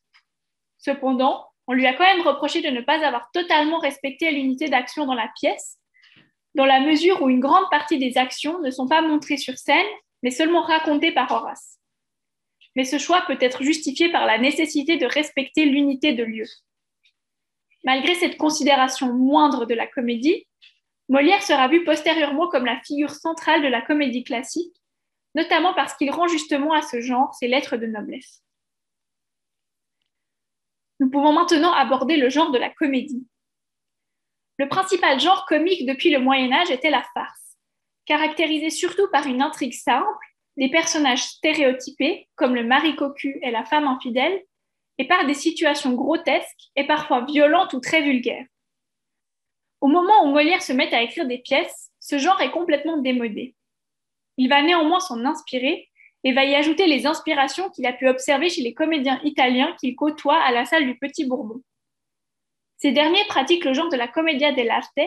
Cependant, 0.80 1.46
on 1.68 1.74
lui 1.74 1.86
a 1.86 1.94
quand 1.94 2.04
même 2.04 2.26
reproché 2.26 2.62
de 2.62 2.70
ne 2.70 2.82
pas 2.82 3.06
avoir 3.06 3.30
totalement 3.32 3.80
respecté 3.80 4.32
l'unité 4.32 4.70
d'action 4.70 5.06
dans 5.06 5.14
la 5.14 5.30
pièce, 5.40 5.78
dans 6.56 6.66
la 6.66 6.80
mesure 6.80 7.22
où 7.22 7.30
une 7.30 7.40
grande 7.40 7.70
partie 7.70 8.00
des 8.00 8.18
actions 8.18 8.60
ne 8.60 8.72
sont 8.72 8.88
pas 8.88 9.02
montrées 9.02 9.38
sur 9.38 9.58
scène, 9.58 9.86
mais 10.24 10.32
seulement 10.32 10.62
racontées 10.62 11.12
par 11.12 11.32
Horace. 11.32 11.80
Mais 12.76 12.86
ce 12.86 12.98
choix 12.98 13.24
peut 13.28 13.38
être 13.40 13.64
justifié 13.64 14.12
par 14.12 14.26
la 14.26 14.38
nécessité 14.38 14.98
de 14.98 15.06
respecter 15.06 15.66
l'unité 15.66 16.14
de 16.14 16.24
lieu. 16.24 16.46
Malgré 17.84 18.16
cette 18.16 18.38
considération 18.38 19.14
moindre 19.14 19.66
de 19.66 19.74
la 19.74 19.88
comédie, 19.88 20.48
Molière 21.08 21.44
sera 21.44 21.68
vu 21.68 21.84
postérieurement 21.84 22.48
comme 22.48 22.66
la 22.66 22.80
figure 22.82 23.12
centrale 23.12 23.62
de 23.62 23.68
la 23.68 23.82
comédie 23.82 24.24
classique, 24.24 24.76
notamment 25.36 25.74
parce 25.74 25.94
qu'il 25.96 26.12
rend 26.12 26.28
justement 26.28 26.74
à 26.74 26.82
ce 26.82 27.02
genre 27.02 27.34
ses 27.34 27.48
lettres 27.48 27.78
de 27.78 27.86
noblesse. 27.86 28.44
Nous 31.00 31.10
pouvons 31.10 31.34
maintenant 31.34 31.74
aborder 31.74 32.18
le 32.18 32.30
genre 32.30 32.52
de 32.52 32.58
la 32.58 32.70
comédie. 32.70 33.26
Le 34.58 34.68
principal 34.68 35.20
genre 35.20 35.46
comique 35.46 35.86
depuis 35.86 36.12
le 36.12 36.20
Moyen 36.20 36.52
Âge 36.52 36.72
était 36.72 36.90
la 36.90 37.04
farce, 37.14 37.58
caractérisée 38.06 38.70
surtout 38.70 39.08
par 39.12 39.26
une 39.26 39.42
intrigue 39.42 39.74
simple, 39.74 40.06
des 40.58 40.70
personnages 40.70 41.24
stéréotypés, 41.24 42.28
comme 42.36 42.56
le 42.56 42.66
mari 42.66 42.96
cocu 42.98 43.40
et 43.42 43.52
la 43.52 43.64
femme 43.64 43.88
infidèle, 43.88 44.44
et 44.98 45.08
par 45.08 45.26
des 45.26 45.34
situations 45.34 45.94
grotesques 45.94 46.70
et 46.76 46.86
parfois 46.86 47.24
violentes 47.24 47.72
ou 47.74 47.80
très 47.80 48.02
vulgaires. 48.02 48.46
Au 49.80 49.88
moment 49.88 50.26
où 50.26 50.32
Molière 50.32 50.62
se 50.62 50.74
met 50.74 50.94
à 50.94 51.02
écrire 51.02 51.26
des 51.26 51.38
pièces, 51.38 51.90
ce 52.02 52.18
genre 52.18 52.42
est 52.42 52.52
complètement 52.52 52.98
démodé. 52.98 53.56
Il 54.36 54.50
va 54.50 54.62
néanmoins 54.62 55.00
s'en 55.00 55.24
inspirer 55.24 55.89
et 56.24 56.34
va 56.34 56.44
y 56.44 56.56
ajouter 56.56 56.88
les 56.88 57.06
inspirations 57.06 57.70
qu'il 57.70 57.86
a 57.86 57.94
pu 57.94 58.08
observer 58.08 58.50
chez 58.50 58.62
les 58.62 58.74
comédiens 58.74 59.20
italiens 59.24 59.76
qu'il 59.80 59.96
côtoie 59.96 60.42
à 60.42 60.52
la 60.52 60.66
salle 60.66 60.86
du 60.86 60.98
Petit 60.98 61.26
Bourbon. 61.26 61.62
Ces 62.78 62.92
derniers 62.92 63.26
pratiquent 63.28 63.66
le 63.66 63.74
genre 63.74 63.90
de 63.90 63.98
la 63.98 64.08
commedia 64.08 64.52
dell'arte, 64.52 65.00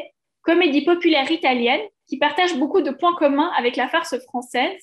comédie 0.43 0.85
populaire 0.85 1.31
italienne 1.31 1.83
qui 2.07 2.19
partage 2.19 2.57
beaucoup 2.57 2.83
de 2.83 2.91
points 2.91 3.15
communs 3.15 3.51
avec 3.57 3.77
la 3.77 3.89
farce 3.89 4.19
française, 4.25 4.79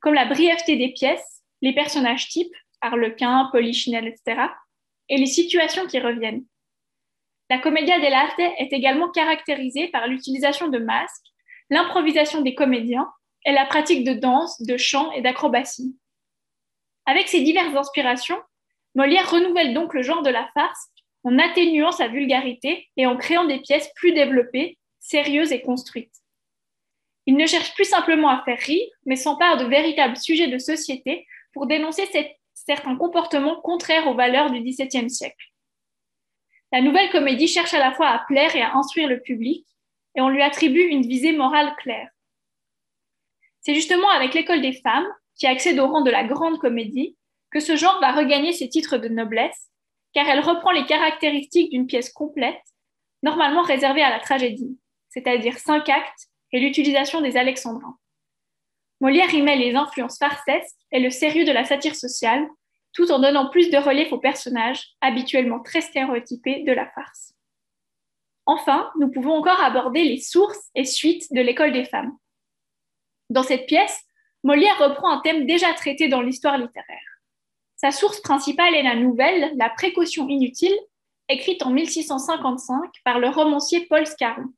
comme 0.00 0.14
la 0.14 0.26
brièveté 0.26 0.76
des 0.76 0.92
pièces, 0.92 1.42
les 1.60 1.74
personnages 1.74 2.28
types, 2.28 2.54
Harlequin, 2.80 3.48
Polichinelle, 3.52 4.08
etc., 4.08 4.42
et 5.10 5.18
les 5.18 5.26
situations 5.26 5.86
qui 5.86 5.98
reviennent. 5.98 6.44
La 7.50 7.58
commedia 7.58 7.98
dell'arte 7.98 8.38
est 8.38 8.72
également 8.72 9.10
caractérisée 9.10 9.88
par 9.88 10.06
l'utilisation 10.06 10.68
de 10.68 10.78
masques, 10.78 11.26
l'improvisation 11.68 12.40
des 12.42 12.54
comédiens 12.54 13.10
et 13.44 13.52
la 13.52 13.66
pratique 13.66 14.04
de 14.04 14.14
danse, 14.14 14.60
de 14.62 14.76
chant 14.76 15.10
et 15.12 15.22
d'acrobatie. 15.22 15.96
Avec 17.06 17.28
ces 17.28 17.40
diverses 17.40 17.74
inspirations, 17.74 18.40
Molière 18.94 19.30
renouvelle 19.30 19.72
donc 19.72 19.94
le 19.94 20.02
genre 20.02 20.22
de 20.22 20.30
la 20.30 20.48
farce 20.52 20.88
en 21.22 21.38
atténuant 21.38 21.92
sa 21.92 22.08
vulgarité 22.08 22.88
et 22.96 23.06
en 23.06 23.16
créant 23.16 23.44
des 23.44 23.60
pièces 23.60 23.90
plus 23.94 24.12
développées, 24.12 24.78
sérieuses 24.98 25.52
et 25.52 25.62
construites. 25.62 26.14
Il 27.26 27.36
ne 27.36 27.46
cherche 27.46 27.74
plus 27.74 27.84
simplement 27.84 28.28
à 28.28 28.42
faire 28.44 28.58
rire, 28.58 28.88
mais 29.06 29.16
s'empare 29.16 29.56
de 29.58 29.64
véritables 29.64 30.16
sujets 30.16 30.48
de 30.48 30.58
société 30.58 31.26
pour 31.52 31.66
dénoncer 31.66 32.08
certains 32.54 32.96
comportements 32.96 33.60
contraires 33.60 34.08
aux 34.08 34.14
valeurs 34.14 34.50
du 34.50 34.60
XVIIe 34.60 35.10
siècle. 35.10 35.46
La 36.72 36.80
nouvelle 36.80 37.10
comédie 37.10 37.48
cherche 37.48 37.74
à 37.74 37.78
la 37.78 37.92
fois 37.92 38.08
à 38.08 38.20
plaire 38.26 38.54
et 38.56 38.62
à 38.62 38.74
instruire 38.74 39.08
le 39.08 39.20
public, 39.20 39.66
et 40.16 40.20
on 40.20 40.28
lui 40.28 40.42
attribue 40.42 40.82
une 40.82 41.06
visée 41.06 41.32
morale 41.32 41.74
claire. 41.78 42.08
C'est 43.60 43.74
justement 43.74 44.08
avec 44.10 44.34
l'école 44.34 44.62
des 44.62 44.72
femmes, 44.72 45.06
qui 45.36 45.46
accède 45.46 45.78
au 45.78 45.86
rang 45.86 46.02
de 46.02 46.10
la 46.10 46.24
grande 46.24 46.58
comédie, 46.58 47.16
que 47.50 47.60
ce 47.60 47.76
genre 47.76 47.98
va 48.00 48.12
regagner 48.12 48.52
ses 48.52 48.68
titres 48.68 48.98
de 48.98 49.08
noblesse, 49.08 49.70
car 50.12 50.28
elle 50.28 50.40
reprend 50.40 50.70
les 50.70 50.86
caractéristiques 50.86 51.70
d'une 51.70 51.86
pièce 51.86 52.12
complète, 52.12 52.60
normalement 53.22 53.62
réservée 53.62 54.02
à 54.02 54.10
la 54.10 54.20
tragédie, 54.20 54.78
c'est-à-dire 55.08 55.58
cinq 55.58 55.88
actes 55.88 56.28
et 56.52 56.60
l'utilisation 56.60 57.20
des 57.20 57.36
alexandrins. 57.36 57.96
Molière 59.00 59.32
y 59.34 59.40
met 59.40 59.56
les 59.56 59.74
influences 59.74 60.18
farcesques 60.18 60.76
et 60.92 61.00
le 61.00 61.10
sérieux 61.10 61.44
de 61.44 61.52
la 61.52 61.64
satire 61.64 61.94
sociale, 61.94 62.46
tout 62.92 63.10
en 63.12 63.18
donnant 63.18 63.48
plus 63.48 63.70
de 63.70 63.78
relief 63.78 64.12
aux 64.12 64.18
personnages, 64.18 64.90
habituellement 65.00 65.60
très 65.60 65.80
stéréotypés, 65.80 66.64
de 66.64 66.72
la 66.72 66.86
farce. 66.90 67.34
Enfin, 68.46 68.90
nous 68.98 69.10
pouvons 69.10 69.34
encore 69.34 69.62
aborder 69.62 70.04
les 70.04 70.20
sources 70.20 70.70
et 70.74 70.84
suites 70.84 71.32
de 71.32 71.40
l'école 71.40 71.72
des 71.72 71.84
femmes. 71.84 72.16
Dans 73.30 73.44
cette 73.44 73.66
pièce, 73.66 74.04
Molière 74.42 74.78
reprend 74.78 75.10
un 75.10 75.20
thème 75.20 75.46
déjà 75.46 75.72
traité 75.74 76.08
dans 76.08 76.20
l'histoire 76.20 76.58
littéraire. 76.58 76.98
Sa 77.76 77.92
source 77.92 78.20
principale 78.20 78.74
est 78.74 78.82
la 78.82 78.96
nouvelle 78.96 79.52
La 79.56 79.70
précaution 79.70 80.28
inutile, 80.28 80.76
écrite 81.28 81.64
en 81.64 81.70
1655 81.70 82.90
par 83.04 83.20
le 83.20 83.28
romancier 83.28 83.86
Paul 83.86 84.04
Scarron. 84.04 84.52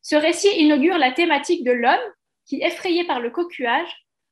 Ce 0.00 0.16
récit 0.16 0.48
inaugure 0.58 0.96
la 0.96 1.12
thématique 1.12 1.62
de 1.62 1.72
l'homme 1.72 2.00
qui, 2.46 2.62
effrayé 2.62 3.04
par 3.04 3.20
le 3.20 3.30
cocuage, 3.30 3.90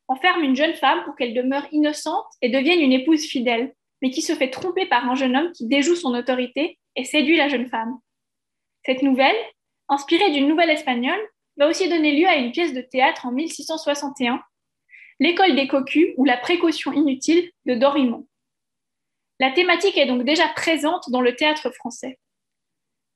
enferme 0.09 0.43
une 0.43 0.57
jeune 0.57 0.75
femme 0.75 1.05
pour 1.05 1.15
qu'elle 1.15 1.35
demeure 1.35 1.67
innocente 1.73 2.27
et 2.41 2.49
devienne 2.49 2.81
une 2.81 2.93
épouse 2.93 3.27
fidèle, 3.27 3.75
mais 4.01 4.11
qui 4.11 4.23
se 4.23 4.35
fait 4.35 4.51
tromper 4.51 4.87
par 4.87 5.09
un 5.09 5.15
jeune 5.15 5.37
homme 5.37 5.53
qui 5.53 5.67
déjoue 5.67 5.97
son 5.97 6.15
autorité 6.15 6.79
et 6.95 7.05
séduit 7.05 7.37
la 7.37 7.49
jeune 7.49 7.67
femme. 7.67 7.99
Cette 8.87 9.03
nouvelle, 9.03 9.37
inspirée 9.89 10.31
d'une 10.31 10.49
nouvelle 10.49 10.71
espagnole, 10.71 11.21
va 11.57 11.69
aussi 11.69 11.89
donner 11.89 12.13
lieu 12.13 12.27
à 12.27 12.37
une 12.37 12.53
pièce 12.53 12.73
de 12.73 12.81
théâtre 12.81 13.27
en 13.27 13.33
1661, 13.33 14.43
L'école 15.19 15.57
des 15.57 15.67
cocus 15.67 16.09
ou 16.19 16.27
la 16.27 16.37
précaution 16.37 16.93
inutile 16.93 17.51
de 17.65 17.75
Dorimont. 17.75 18.29
La 19.41 19.51
thématique 19.51 19.97
est 19.97 20.07
donc 20.07 20.25
déjà 20.25 20.47
présente 20.49 21.11
dans 21.11 21.23
le 21.23 21.35
théâtre 21.35 21.71
français. 21.71 22.19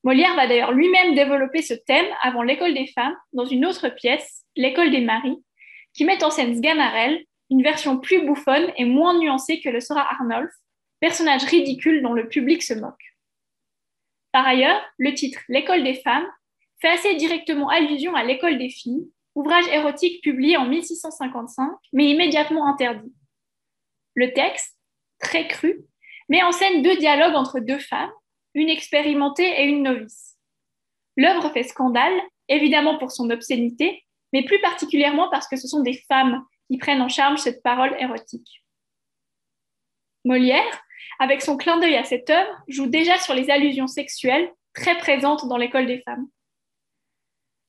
Molière 0.02 0.34
va 0.34 0.46
d'ailleurs 0.46 0.72
lui-même 0.72 1.14
développer 1.14 1.60
ce 1.60 1.74
thème 1.74 2.06
avant 2.22 2.42
l'école 2.42 2.72
des 2.72 2.86
femmes 2.86 3.16
dans 3.34 3.44
une 3.44 3.66
autre 3.66 3.90
pièce, 3.90 4.44
l'école 4.56 4.90
des 4.90 5.02
maris, 5.02 5.44
qui 5.92 6.06
met 6.06 6.24
en 6.24 6.30
scène 6.30 6.56
Sganarelle, 6.56 7.24
une 7.50 7.62
version 7.62 7.98
plus 7.98 8.24
bouffonne 8.24 8.72
et 8.76 8.84
moins 8.84 9.18
nuancée 9.18 9.60
que 9.60 9.68
le 9.68 9.80
sera 9.80 10.10
Arnolphe, 10.10 10.54
personnage 11.00 11.44
ridicule 11.44 12.02
dont 12.02 12.14
le 12.14 12.28
public 12.28 12.62
se 12.62 12.74
moque. 12.74 13.14
Par 14.32 14.46
ailleurs, 14.46 14.80
le 14.98 15.12
titre 15.12 15.40
L'école 15.48 15.82
des 15.82 15.94
femmes 15.94 16.26
fait 16.80 16.88
assez 16.88 17.14
directement 17.16 17.68
allusion 17.68 18.14
à 18.14 18.24
l'école 18.24 18.58
des 18.58 18.70
filles, 18.70 19.08
ouvrage 19.34 19.68
érotique 19.68 20.22
publié 20.22 20.56
en 20.56 20.66
1655, 20.66 21.70
mais 21.92 22.10
immédiatement 22.10 22.66
interdit. 22.66 23.12
Le 24.14 24.32
texte, 24.32 24.76
très 25.18 25.46
cru, 25.46 25.80
met 26.28 26.42
en 26.42 26.52
scène 26.52 26.82
deux 26.82 26.96
dialogues 26.96 27.34
entre 27.34 27.60
deux 27.60 27.78
femmes, 27.78 28.10
une 28.54 28.68
expérimentée 28.68 29.48
et 29.60 29.64
une 29.64 29.82
novice. 29.82 30.36
L'œuvre 31.16 31.50
fait 31.50 31.62
scandale, 31.64 32.18
évidemment 32.48 32.98
pour 32.98 33.12
son 33.12 33.30
obscénité, 33.30 34.04
mais 34.32 34.44
plus 34.44 34.60
particulièrement 34.60 35.28
parce 35.30 35.48
que 35.48 35.56
ce 35.56 35.68
sont 35.68 35.80
des 35.80 36.02
femmes 36.08 36.44
qui 36.70 36.78
prennent 36.78 37.02
en 37.02 37.08
charge 37.08 37.40
cette 37.40 37.62
parole 37.62 37.94
érotique. 37.98 38.64
Molière, 40.24 40.82
avec 41.18 41.42
son 41.42 41.56
clin 41.56 41.78
d'œil 41.78 41.96
à 41.96 42.04
cette 42.04 42.30
œuvre, 42.30 42.52
joue 42.68 42.86
déjà 42.86 43.18
sur 43.18 43.34
les 43.34 43.50
allusions 43.50 43.86
sexuelles 43.86 44.50
très 44.74 44.96
présentes 44.98 45.48
dans 45.48 45.56
l'école 45.56 45.86
des 45.86 46.00
femmes. 46.02 46.28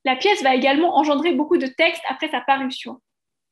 La 0.05 0.15
pièce 0.15 0.41
va 0.41 0.55
également 0.55 0.98
engendrer 0.98 1.34
beaucoup 1.34 1.58
de 1.58 1.67
textes 1.67 2.03
après 2.08 2.29
sa 2.29 2.41
parution. 2.41 3.00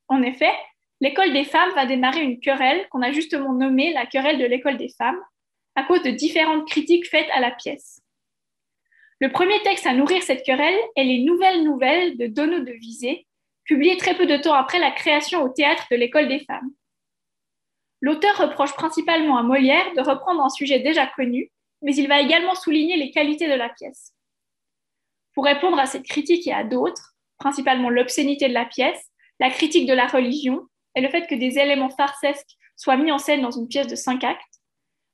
En 0.07 0.23
effet, 0.23 0.51
l'école 0.99 1.31
des 1.31 1.43
femmes 1.43 1.71
va 1.75 1.85
démarrer 1.85 2.21
une 2.21 2.39
querelle 2.39 2.87
qu'on 2.89 3.01
a 3.01 3.11
justement 3.11 3.53
nommée 3.53 3.93
la 3.93 4.05
querelle 4.05 4.39
de 4.39 4.45
l'école 4.45 4.77
des 4.77 4.89
femmes, 4.97 5.19
à 5.75 5.83
cause 5.83 6.01
de 6.01 6.09
différentes 6.09 6.67
critiques 6.67 7.07
faites 7.07 7.29
à 7.31 7.39
la 7.39 7.51
pièce. 7.51 8.01
Le 9.19 9.31
premier 9.31 9.61
texte 9.61 9.85
à 9.85 9.93
nourrir 9.93 10.23
cette 10.23 10.43
querelle 10.43 10.79
est 10.95 11.03
les 11.03 11.23
Nouvelles 11.23 11.63
Nouvelles 11.63 12.17
de 12.17 12.27
Dono 12.27 12.59
de 12.59 12.71
Visée, 12.71 13.27
publié 13.65 13.97
très 13.97 14.15
peu 14.15 14.25
de 14.25 14.37
temps 14.37 14.53
après 14.53 14.79
la 14.79 14.91
création 14.91 15.43
au 15.43 15.49
théâtre 15.49 15.85
de 15.91 15.97
l'école 15.97 16.27
des 16.27 16.39
femmes. 16.39 16.71
L'auteur 18.01 18.37
reproche 18.37 18.73
principalement 18.73 19.37
à 19.37 19.43
Molière 19.43 19.93
de 19.93 20.01
reprendre 20.01 20.41
un 20.41 20.49
sujet 20.49 20.79
déjà 20.79 21.05
connu, 21.05 21.51
mais 21.81 21.95
il 21.95 22.07
va 22.07 22.21
également 22.21 22.55
souligner 22.55 22.97
les 22.97 23.11
qualités 23.11 23.47
de 23.47 23.53
la 23.53 23.69
pièce. 23.69 24.13
Pour 25.39 25.45
répondre 25.45 25.79
à 25.79 25.85
cette 25.85 26.03
critique 26.03 26.47
et 26.47 26.53
à 26.53 26.65
d'autres, 26.65 27.15
principalement 27.37 27.89
l'obscénité 27.89 28.49
de 28.49 28.53
la 28.53 28.65
pièce, 28.65 29.01
la 29.39 29.49
critique 29.49 29.87
de 29.87 29.93
la 29.93 30.05
religion 30.05 30.67
et 30.95 31.01
le 31.01 31.07
fait 31.07 31.27
que 31.27 31.35
des 31.35 31.57
éléments 31.57 31.91
farcesques 31.91 32.57
soient 32.75 32.97
mis 32.97 33.09
en 33.09 33.19
scène 33.19 33.41
dans 33.41 33.49
une 33.49 33.69
pièce 33.69 33.87
de 33.87 33.95
cinq 33.95 34.25
actes, 34.25 34.59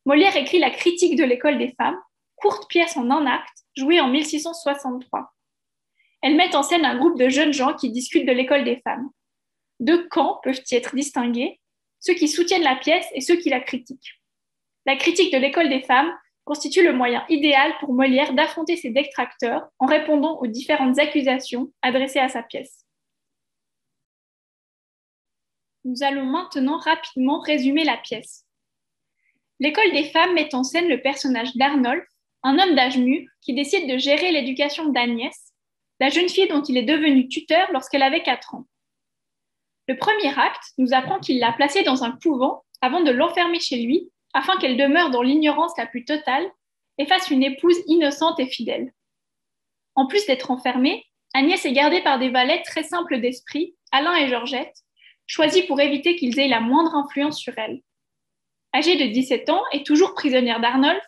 Molière 0.03 0.35
écrit 0.35 0.57
la 0.57 0.71
critique 0.71 1.15
de 1.15 1.23
l'école 1.23 1.59
des 1.59 1.75
femmes, 1.79 1.99
courte 2.37 2.67
pièce 2.67 2.97
en 2.97 3.11
un 3.11 3.27
acte, 3.27 3.55
jouée 3.77 4.01
en 4.01 4.07
1663. 4.07 5.31
Elle 6.23 6.35
met 6.35 6.55
en 6.55 6.63
scène 6.63 6.85
un 6.85 6.97
groupe 6.97 7.19
de 7.19 7.29
jeunes 7.29 7.53
gens 7.53 7.75
qui 7.75 7.91
discutent 7.91 8.27
de 8.27 8.33
l'école 8.33 8.63
des 8.63 8.81
femmes. 8.83 9.07
Deux 9.79 10.07
camps 10.07 10.39
peuvent 10.41 10.59
y 10.71 10.73
être 10.73 10.95
distingués, 10.95 11.61
ceux 11.99 12.15
qui 12.15 12.27
soutiennent 12.27 12.63
la 12.63 12.77
pièce 12.77 13.05
et 13.13 13.21
ceux 13.21 13.35
qui 13.35 13.49
la 13.49 13.59
critiquent. 13.59 14.19
La 14.87 14.95
critique 14.95 15.31
de 15.31 15.37
l'école 15.37 15.69
des 15.69 15.83
femmes 15.83 16.11
constitue 16.45 16.83
le 16.83 16.93
moyen 16.93 17.25
idéal 17.27 17.73
pour 17.79 17.93
Molière 17.93 18.33
d'affronter 18.33 18.77
ses 18.77 18.91
détracteurs 18.91 19.67
en 19.79 19.87
répondant 19.87 20.39
aux 20.39 20.47
différentes 20.47 20.99
accusations 20.99 21.71
adressées 21.81 22.19
à 22.19 22.29
sa 22.29 22.43
pièce. 22.43 22.85
Nous 25.83 26.03
allons 26.03 26.25
maintenant 26.25 26.77
rapidement 26.77 27.39
résumer 27.39 27.83
la 27.83 27.97
pièce. 27.97 28.45
L'école 29.59 29.91
des 29.91 30.05
femmes 30.05 30.33
met 30.33 30.53
en 30.53 30.63
scène 30.63 30.87
le 30.87 31.01
personnage 31.01 31.55
d'Arnolphe, 31.55 32.07
un 32.43 32.59
homme 32.59 32.75
d'âge 32.75 32.97
mûr 32.97 33.27
qui 33.41 33.53
décide 33.53 33.89
de 33.89 33.97
gérer 33.97 34.31
l'éducation 34.31 34.89
d'Agnès, 34.89 35.53
la 35.99 36.09
jeune 36.09 36.29
fille 36.29 36.47
dont 36.47 36.61
il 36.61 36.77
est 36.77 36.83
devenu 36.83 37.27
tuteur 37.27 37.71
lorsqu'elle 37.71 38.03
avait 38.03 38.23
4 38.23 38.55
ans. 38.55 38.65
Le 39.87 39.97
premier 39.97 40.37
acte 40.37 40.73
nous 40.77 40.93
apprend 40.93 41.19
qu'il 41.19 41.39
l'a 41.39 41.53
placée 41.53 41.83
dans 41.83 42.03
un 42.03 42.11
couvent 42.11 42.63
avant 42.81 43.01
de 43.01 43.11
l'enfermer 43.11 43.59
chez 43.59 43.77
lui 43.77 44.11
afin 44.35 44.57
qu'elle 44.57 44.77
demeure 44.77 45.09
dans 45.09 45.21
l'ignorance 45.21 45.71
la 45.77 45.87
plus 45.87 46.03
totale 46.03 46.45
et 46.97 47.07
fasse 47.07 47.31
une 47.31 47.41
épouse 47.41 47.77
innocente 47.87 48.39
et 48.39 48.45
fidèle. 48.45 48.93
En 49.95 50.07
plus 50.07 50.25
d'être 50.27 50.51
enfermée, 50.51 51.05
Agnès 51.33 51.65
est 51.65 51.71
gardée 51.71 52.01
par 52.01 52.19
des 52.19 52.29
valets 52.29 52.61
très 52.63 52.83
simples 52.83 53.19
d'esprit, 53.21 53.75
Alain 53.91 54.15
et 54.15 54.27
Georgette, 54.27 54.75
choisis 55.25 55.65
pour 55.65 55.79
éviter 55.79 56.17
qu'ils 56.17 56.37
aient 56.37 56.49
la 56.49 56.59
moindre 56.59 56.95
influence 56.95 57.39
sur 57.39 57.57
elle. 57.57 57.81
Âgée 58.75 58.97
de 58.97 59.11
17 59.11 59.49
ans 59.49 59.63
et 59.71 59.83
toujours 59.83 60.13
prisonnière 60.13 60.59
d'Arnolphe, 60.59 61.07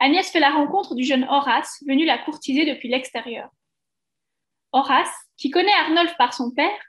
Agnès 0.00 0.28
fait 0.30 0.40
la 0.40 0.50
rencontre 0.50 0.94
du 0.94 1.04
jeune 1.04 1.24
Horace, 1.28 1.78
venu 1.86 2.06
la 2.06 2.18
courtiser 2.18 2.64
depuis 2.64 2.88
l'extérieur. 2.88 3.50
Horace, 4.72 5.14
qui 5.36 5.50
connaît 5.50 5.72
Arnolphe 5.84 6.16
par 6.16 6.32
son 6.32 6.50
père, 6.50 6.80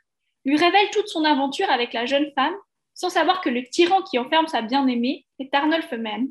lui 0.46 0.56
révèle 0.56 0.90
toute 0.92 1.10
son 1.10 1.26
aventure 1.26 1.70
avec 1.70 1.92
la 1.92 2.06
jeune 2.06 2.32
femme 2.36 2.56
sans 2.94 3.10
savoir 3.10 3.42
que 3.42 3.50
le 3.50 3.64
tyran 3.64 4.02
qui 4.04 4.20
enferme 4.20 4.48
sa 4.48 4.62
bien-aimée 4.62 5.26
est 5.40 5.54
Arnolphe 5.54 5.92
même. 5.94 6.30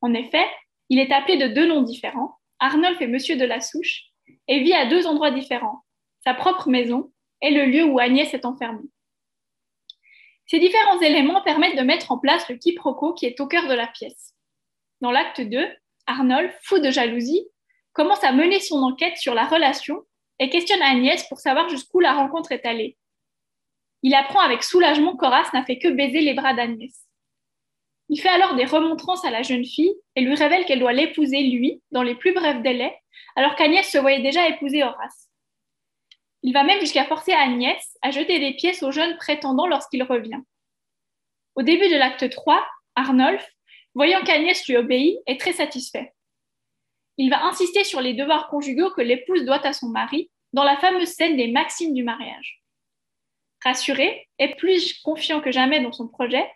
En 0.00 0.14
effet, 0.14 0.46
il 0.88 0.98
est 0.98 1.12
appelé 1.12 1.36
de 1.36 1.48
deux 1.48 1.66
noms 1.66 1.82
différents, 1.82 2.36
Arnolphe 2.58 3.00
est 3.00 3.08
Monsieur 3.08 3.36
de 3.36 3.44
la 3.44 3.60
Souche, 3.60 4.04
et 4.48 4.60
vit 4.62 4.74
à 4.74 4.86
deux 4.86 5.06
endroits 5.06 5.30
différents, 5.30 5.84
sa 6.24 6.34
propre 6.34 6.68
maison 6.68 7.12
et 7.42 7.50
le 7.50 7.66
lieu 7.66 7.84
où 7.84 7.98
Agnès 7.98 8.32
est 8.32 8.44
enfermée. 8.44 8.88
Ces 10.46 10.60
différents 10.60 11.00
éléments 11.00 11.42
permettent 11.42 11.76
de 11.76 11.82
mettre 11.82 12.12
en 12.12 12.18
place 12.18 12.48
le 12.48 12.56
quiproquo 12.56 13.14
qui 13.14 13.26
est 13.26 13.40
au 13.40 13.48
cœur 13.48 13.66
de 13.66 13.74
la 13.74 13.88
pièce. 13.88 14.34
Dans 15.00 15.10
l'acte 15.10 15.40
2, 15.40 15.68
Arnolphe, 16.06 16.56
fou 16.62 16.78
de 16.78 16.90
jalousie, 16.90 17.48
commence 17.92 18.22
à 18.22 18.32
mener 18.32 18.60
son 18.60 18.82
enquête 18.82 19.16
sur 19.16 19.34
la 19.34 19.44
relation 19.44 20.02
et 20.38 20.48
questionne 20.48 20.82
Agnès 20.82 21.26
pour 21.28 21.40
savoir 21.40 21.68
jusqu'où 21.68 21.98
la 21.98 22.12
rencontre 22.12 22.52
est 22.52 22.64
allée. 22.64 22.96
Il 24.06 24.14
apprend 24.14 24.38
avec 24.38 24.62
soulagement 24.62 25.16
qu'Horace 25.16 25.52
n'a 25.52 25.64
fait 25.64 25.80
que 25.80 25.88
baiser 25.88 26.20
les 26.20 26.32
bras 26.32 26.54
d'Agnès. 26.54 26.94
Il 28.08 28.20
fait 28.20 28.28
alors 28.28 28.54
des 28.54 28.64
remontrances 28.64 29.24
à 29.24 29.32
la 29.32 29.42
jeune 29.42 29.64
fille 29.64 29.96
et 30.14 30.20
lui 30.20 30.36
révèle 30.36 30.64
qu'elle 30.64 30.78
doit 30.78 30.92
l'épouser, 30.92 31.42
lui, 31.42 31.82
dans 31.90 32.04
les 32.04 32.14
plus 32.14 32.32
brefs 32.32 32.62
délais, 32.62 32.96
alors 33.34 33.56
qu'Agnès 33.56 33.84
se 33.84 33.98
voyait 33.98 34.22
déjà 34.22 34.48
épouser 34.48 34.84
Horace. 34.84 35.28
Il 36.44 36.52
va 36.52 36.62
même 36.62 36.78
jusqu'à 36.78 37.04
forcer 37.04 37.32
Agnès 37.32 37.98
à 38.00 38.12
jeter 38.12 38.38
des 38.38 38.54
pièces 38.54 38.84
au 38.84 38.92
jeune 38.92 39.16
prétendant 39.16 39.66
lorsqu'il 39.66 40.04
revient. 40.04 40.38
Au 41.56 41.62
début 41.62 41.88
de 41.88 41.96
l'acte 41.96 42.30
3, 42.30 42.64
Arnolphe, 42.94 43.50
voyant 43.96 44.22
qu'Agnès 44.22 44.68
lui 44.68 44.76
obéit, 44.76 45.18
est 45.26 45.40
très 45.40 45.52
satisfait. 45.52 46.12
Il 47.16 47.28
va 47.28 47.44
insister 47.44 47.82
sur 47.82 48.00
les 48.00 48.14
devoirs 48.14 48.46
conjugaux 48.50 48.92
que 48.92 49.02
l'épouse 49.02 49.44
doit 49.44 49.66
à 49.66 49.72
son 49.72 49.88
mari 49.88 50.30
dans 50.52 50.62
la 50.62 50.76
fameuse 50.76 51.08
scène 51.08 51.36
des 51.36 51.50
maximes 51.50 51.92
du 51.92 52.04
mariage. 52.04 52.62
Rassuré 53.66 54.28
et 54.38 54.54
plus 54.54 55.00
confiant 55.00 55.40
que 55.40 55.50
jamais 55.50 55.80
dans 55.80 55.90
son 55.90 56.06
projet, 56.06 56.48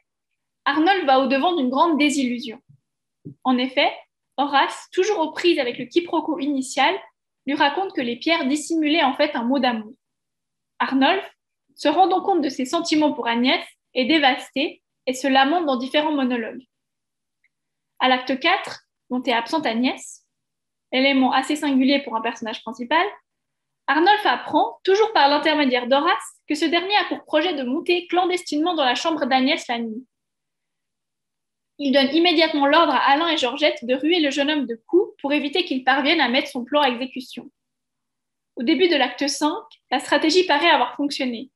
Arnold 0.64 1.06
va 1.06 1.18
au-devant 1.18 1.56
d'une 1.56 1.68
grande 1.68 1.98
désillusion. 1.98 2.60
En 3.42 3.58
effet, 3.58 3.92
Horace, 4.36 4.86
toujours 4.92 5.18
aux 5.18 5.32
prises 5.32 5.58
avec 5.58 5.76
le 5.76 5.86
quiproquo 5.86 6.38
initial, 6.38 6.94
lui 7.46 7.56
raconte 7.56 7.96
que 7.96 8.00
les 8.00 8.14
pierres 8.14 8.46
dissimulaient 8.46 9.02
en 9.02 9.14
fait 9.14 9.34
un 9.34 9.42
mot 9.42 9.58
d'amour. 9.58 9.92
Arnolphe, 10.78 11.28
se 11.74 11.88
rendant 11.88 12.22
compte 12.22 12.42
de 12.42 12.48
ses 12.48 12.64
sentiments 12.64 13.12
pour 13.12 13.26
Agnès, 13.26 13.66
est 13.94 14.04
dévasté 14.04 14.80
et 15.06 15.12
se 15.12 15.26
lamente 15.26 15.66
dans 15.66 15.78
différents 15.78 16.14
monologues. 16.14 16.62
À 17.98 18.08
l'acte 18.08 18.38
4, 18.38 18.84
dont 19.10 19.22
est 19.24 19.32
absente 19.32 19.66
Agnès, 19.66 20.24
élément 20.92 21.32
assez 21.32 21.56
singulier 21.56 22.04
pour 22.04 22.14
un 22.14 22.20
personnage 22.20 22.62
principal, 22.62 23.04
Arnolphe 23.90 24.24
apprend, 24.24 24.78
toujours 24.84 25.12
par 25.12 25.28
l'intermédiaire 25.28 25.88
d'Horace, 25.88 26.38
que 26.48 26.54
ce 26.54 26.64
dernier 26.64 26.94
a 26.94 27.06
pour 27.08 27.24
projet 27.24 27.54
de 27.54 27.64
monter 27.64 28.06
clandestinement 28.06 28.74
dans 28.74 28.84
la 28.84 28.94
chambre 28.94 29.26
d'Agnès 29.26 29.66
la 29.66 29.80
nuit. 29.80 30.06
Il 31.78 31.90
donne 31.90 32.14
immédiatement 32.14 32.66
l'ordre 32.66 32.92
à 32.92 33.10
Alain 33.10 33.26
et 33.26 33.36
Georgette 33.36 33.84
de 33.84 33.96
ruer 33.96 34.20
le 34.20 34.30
jeune 34.30 34.48
homme 34.48 34.66
de 34.66 34.80
coups 34.86 35.12
pour 35.20 35.32
éviter 35.32 35.64
qu'il 35.64 35.82
parvienne 35.82 36.20
à 36.20 36.28
mettre 36.28 36.46
son 36.46 36.64
plan 36.64 36.82
à 36.82 36.88
exécution. 36.88 37.50
Au 38.54 38.62
début 38.62 38.86
de 38.86 38.94
l'acte 38.94 39.26
5, 39.26 39.50
la 39.90 39.98
stratégie 39.98 40.46
paraît 40.46 40.70
avoir 40.70 40.94
fonctionné. 40.94 41.50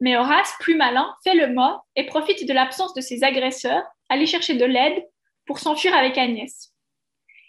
Mais 0.00 0.16
Horace, 0.16 0.52
plus 0.58 0.74
malin, 0.74 1.14
fait 1.22 1.34
le 1.34 1.54
mort 1.54 1.86
et 1.94 2.06
profite 2.06 2.48
de 2.48 2.52
l'absence 2.52 2.94
de 2.94 3.00
ses 3.00 3.22
agresseurs, 3.22 3.84
aller 4.08 4.26
chercher 4.26 4.54
de 4.54 4.64
l'aide 4.64 5.06
pour 5.46 5.60
s'enfuir 5.60 5.94
avec 5.94 6.18
Agnès. 6.18 6.74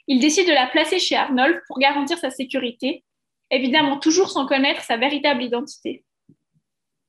Il 0.05 0.19
décide 0.19 0.47
de 0.47 0.53
la 0.53 0.67
placer 0.67 0.99
chez 0.99 1.15
Arnolphe 1.15 1.61
pour 1.67 1.79
garantir 1.79 2.19
sa 2.19 2.29
sécurité, 2.29 3.03
évidemment 3.51 3.99
toujours 3.99 4.31
sans 4.31 4.45
connaître 4.47 4.81
sa 4.81 4.97
véritable 4.97 5.43
identité. 5.43 6.03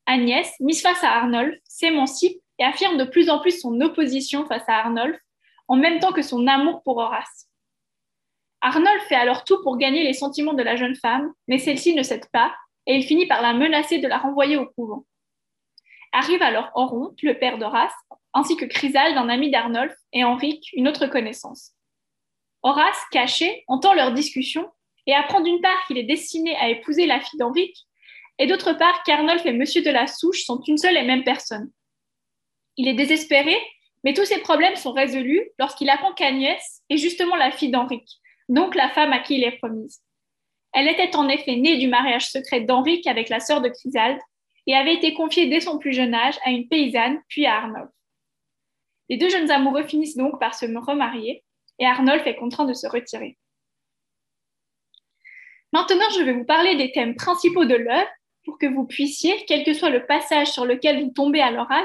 Agnès, 0.07 0.53
mise 0.61 0.83
face 0.83 1.03
à 1.05 1.13
Arnolphe, 1.13 1.59
s'émancipe 1.65 2.39
et 2.59 2.65
affirme 2.65 2.99
de 2.99 3.05
plus 3.05 3.31
en 3.31 3.41
plus 3.41 3.61
son 3.61 3.81
opposition 3.81 4.47
face 4.47 4.69
à 4.69 4.81
Arnolphe, 4.81 5.21
en 5.69 5.77
même 5.77 6.01
temps 6.01 6.13
que 6.13 6.23
son 6.23 6.47
amour 6.47 6.83
pour 6.83 6.99
Horace. 6.99 7.49
Arnolphe 8.61 9.07
fait 9.09 9.15
alors 9.15 9.45
tout 9.45 9.63
pour 9.63 9.79
gagner 9.79 10.03
les 10.03 10.13
sentiments 10.13 10.53
de 10.53 10.63
la 10.63 10.77
jeune 10.77 10.97
femme, 10.97 11.33
mais 11.49 11.59
celle-ci 11.59 11.95
ne 11.95 12.03
cède 12.03 12.29
pas, 12.33 12.55
et 12.87 12.97
il 12.97 13.05
finit 13.05 13.27
par 13.27 13.43
la 13.43 13.55
menacer 13.55 13.99
de 13.99 14.09
la 14.09 14.19
renvoyer 14.19 14.57
au 14.57 14.67
couvent. 14.67 15.07
Arrive 16.13 16.43
alors 16.43 16.71
Oronte, 16.75 17.23
le 17.23 17.39
père 17.39 17.59
d'Horace, 17.59 17.95
ainsi 18.35 18.57
que 18.57 18.65
Chrysalde, 18.65 19.17
un 19.17 19.29
ami 19.29 19.51
d'Arnolphe, 19.51 19.97
et 20.13 20.25
Henrique, 20.25 20.71
une 20.75 20.89
autre 20.89 21.07
connaissance. 21.07 21.73
Horace, 22.63 23.01
caché, 23.11 23.65
entend 23.67 23.95
leur 23.95 24.13
discussion 24.13 24.71
et 25.07 25.15
apprend 25.15 25.41
d'une 25.41 25.61
part 25.61 25.87
qu'il 25.87 25.99
est 25.99 26.05
destiné 26.05 26.57
à 26.57 26.69
épouser 26.69 27.07
la 27.07 27.21
fille 27.21 27.39
d'Henrique, 27.39 27.77
et 28.39 28.47
d'autre 28.47 28.73
part 28.73 29.03
qu'Arnolphe 29.05 29.47
et 29.47 29.53
Monsieur 29.53 29.83
de 29.83 29.91
la 29.91 30.07
Souche 30.07 30.45
sont 30.45 30.61
une 30.67 30.79
seule 30.79 30.97
et 30.97 31.05
même 31.05 31.25
personne. 31.25 31.71
Il 32.77 32.89
est 32.89 32.95
désespéré, 32.95 33.57
mais 34.05 34.15
tous 34.15 34.25
ses 34.25 34.39
problèmes 34.39 34.77
sont 34.77 34.93
résolus 34.93 35.51
lorsqu'il 35.59 35.91
apprend 35.91 36.13
qu'Agnès 36.13 36.83
est 36.89 36.97
justement 36.97 37.37
la 37.37 37.53
fille 37.53 37.71
d'Henrique, 37.71 38.11
donc 38.49 38.75
la 38.75 38.89
femme 38.91 39.13
à 39.13 39.21
qui 39.21 39.37
il 39.37 39.45
est 39.45 39.59
promise. 39.59 40.03
Elle 40.73 40.89
était 40.89 41.15
en 41.17 41.29
effet 41.29 41.57
née 41.57 41.77
du 41.77 41.89
mariage 41.89 42.31
secret 42.31 42.63
d'Henrique 42.63 43.07
avec 43.07 43.29
la 43.29 43.41
sœur 43.41 43.61
de 43.61 43.69
Chrysalde 43.69 44.21
et 44.67 44.75
avait 44.75 44.95
été 44.95 45.13
confiée 45.13 45.49
dès 45.49 45.61
son 45.61 45.79
plus 45.79 45.93
jeune 45.93 46.15
âge 46.15 46.39
à 46.45 46.51
une 46.51 46.69
paysanne, 46.69 47.21
puis 47.29 47.47
à 47.47 47.57
Arnolphe. 47.57 47.91
Les 49.11 49.19
deux 49.19 49.29
jeunes 49.29 49.51
amoureux 49.51 49.85
finissent 49.85 50.17
donc 50.17 50.41
par 50.41 50.55
se 50.55 50.65
remarier 50.65 51.45
et 51.79 51.85
Arnolphe 51.85 52.27
est 52.27 52.37
contraint 52.37 52.65
de 52.65 52.73
se 52.73 52.87
retirer. 52.87 53.37
Maintenant, 55.73 56.11
je 56.15 56.23
vais 56.23 56.35
vous 56.35 56.45
parler 56.45 56.77
des 56.77 56.93
thèmes 56.93 57.17
principaux 57.17 57.65
de 57.65 57.75
l'œuvre 57.75 58.09
pour 58.45 58.59
que 58.59 58.67
vous 58.67 58.85
puissiez, 58.85 59.45
quel 59.47 59.65
que 59.65 59.73
soit 59.73 59.91
le 59.91 60.07
passage 60.07 60.49
sur 60.49 60.65
lequel 60.67 61.03
vous 61.03 61.11
tombez 61.11 61.41
à 61.41 61.51
l'oral, 61.51 61.85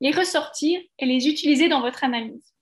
les 0.00 0.10
ressortir 0.10 0.80
et 0.98 1.06
les 1.06 1.28
utiliser 1.28 1.68
dans 1.68 1.80
votre 1.80 2.04
analyse. 2.04 2.54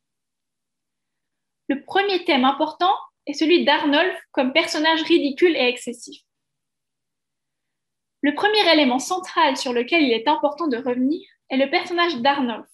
Le 1.69 1.83
premier 1.83 2.25
thème 2.25 2.45
important 2.45 2.93
est 3.27 3.33
celui 3.33 3.65
d'Arnolphe 3.65 4.21
comme 4.33 4.53
personnage 4.53 5.03
ridicule 5.03 5.57
et 5.57 5.69
excessif. 5.69 6.23
Le 8.23 8.35
premier 8.35 8.73
élément 8.73 8.99
central 8.99 9.57
sur 9.57 9.73
lequel 9.73 10.03
il 10.03 10.13
est 10.13 10.29
important 10.29 10.67
de 10.67 10.77
revenir 10.77 11.21
est 11.51 11.57
le 11.57 11.71
personnage 11.71 12.17
d'Arnolphe, 12.17 12.67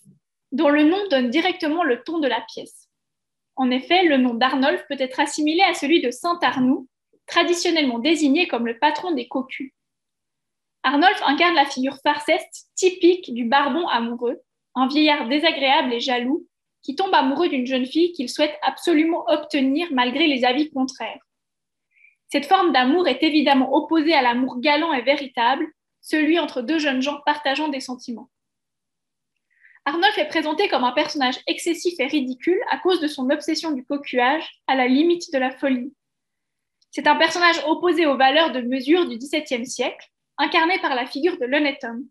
dont 0.53 0.69
le 0.69 0.85
nom 0.85 1.09
donne 1.09 1.31
directement 1.31 1.83
le 1.83 2.03
ton 2.03 2.19
de 2.19 2.29
la 2.29 2.41
pièce. 2.53 2.89
En 3.57 3.71
effet, 3.71 4.05
le 4.05 4.17
nom 4.17 4.35
d'Arnolphe 4.35 4.85
peut 4.89 4.97
être 4.99 5.21
assimilé 5.21 5.63
à 5.63 5.75
celui 5.75 6.01
de 6.01 6.11
Saint 6.11 6.39
Arnoux, 6.43 6.89
traditionnellement 7.31 7.99
désigné 7.99 8.49
comme 8.49 8.67
le 8.67 8.79
patron 8.79 9.13
des 9.13 9.29
cocus. 9.29 9.73
Arnolphe 10.83 11.23
incarne 11.25 11.55
la 11.55 11.67
figure 11.67 11.99
farceste 12.03 12.69
typique 12.75 13.33
du 13.33 13.45
barbon 13.45 13.87
amoureux, 13.89 14.41
un 14.75 14.89
vieillard 14.89 15.29
désagréable 15.29 15.93
et 15.93 16.01
jaloux 16.01 16.47
qui 16.83 16.97
tombe 16.97 17.15
amoureux 17.15 17.49
d'une 17.49 17.67
jeune 17.67 17.87
fille 17.87 18.13
qu'il 18.13 18.29
souhaite 18.29 18.57
absolument 18.63 19.25
obtenir 19.29 19.89
malgré 19.93 20.27
les 20.27 20.45
avis 20.45 20.71
contraires. 20.71 21.21
Cette 22.29 22.47
forme 22.47 22.73
d'amour 22.73 23.09
est 23.09 23.23
évidemment 23.23 23.75
opposée 23.75 24.15
à 24.15 24.23
l'amour 24.23 24.61
galant 24.61 24.93
et 24.93 25.03
véritable, 25.03 25.67
celui 26.01 26.39
entre 26.39 26.63
deux 26.63 26.79
jeunes 26.79 27.03
gens 27.03 27.21
partageant 27.27 27.69
des 27.69 27.81
sentiments. 27.81 28.31
Arnolphe 29.85 30.19
est 30.19 30.29
présenté 30.29 30.69
comme 30.69 30.85
un 30.85 30.93
personnage 30.93 31.39
excessif 31.47 31.95
et 31.99 32.07
ridicule 32.07 32.61
à 32.71 32.79
cause 32.79 33.01
de 33.01 33.09
son 33.09 33.29
obsession 33.31 33.73
du 33.73 33.85
cocuage 33.85 34.49
à 34.67 34.75
la 34.77 34.87
limite 34.87 35.33
de 35.33 35.39
la 35.39 35.51
folie. 35.51 35.93
C'est 36.91 37.07
un 37.07 37.17
personnage 37.17 37.63
opposé 37.67 38.07
aux 38.07 38.17
valeurs 38.17 38.53
de 38.53 38.61
mesure 38.61 39.09
du 39.09 39.17
XVIIe 39.17 39.67
siècle, 39.67 40.09
incarné 40.39 40.79
par 40.81 40.95
la 40.95 41.07
figure 41.07 41.39
de 41.39 41.47
l'honnête 41.47 41.85
homme. 41.85 42.07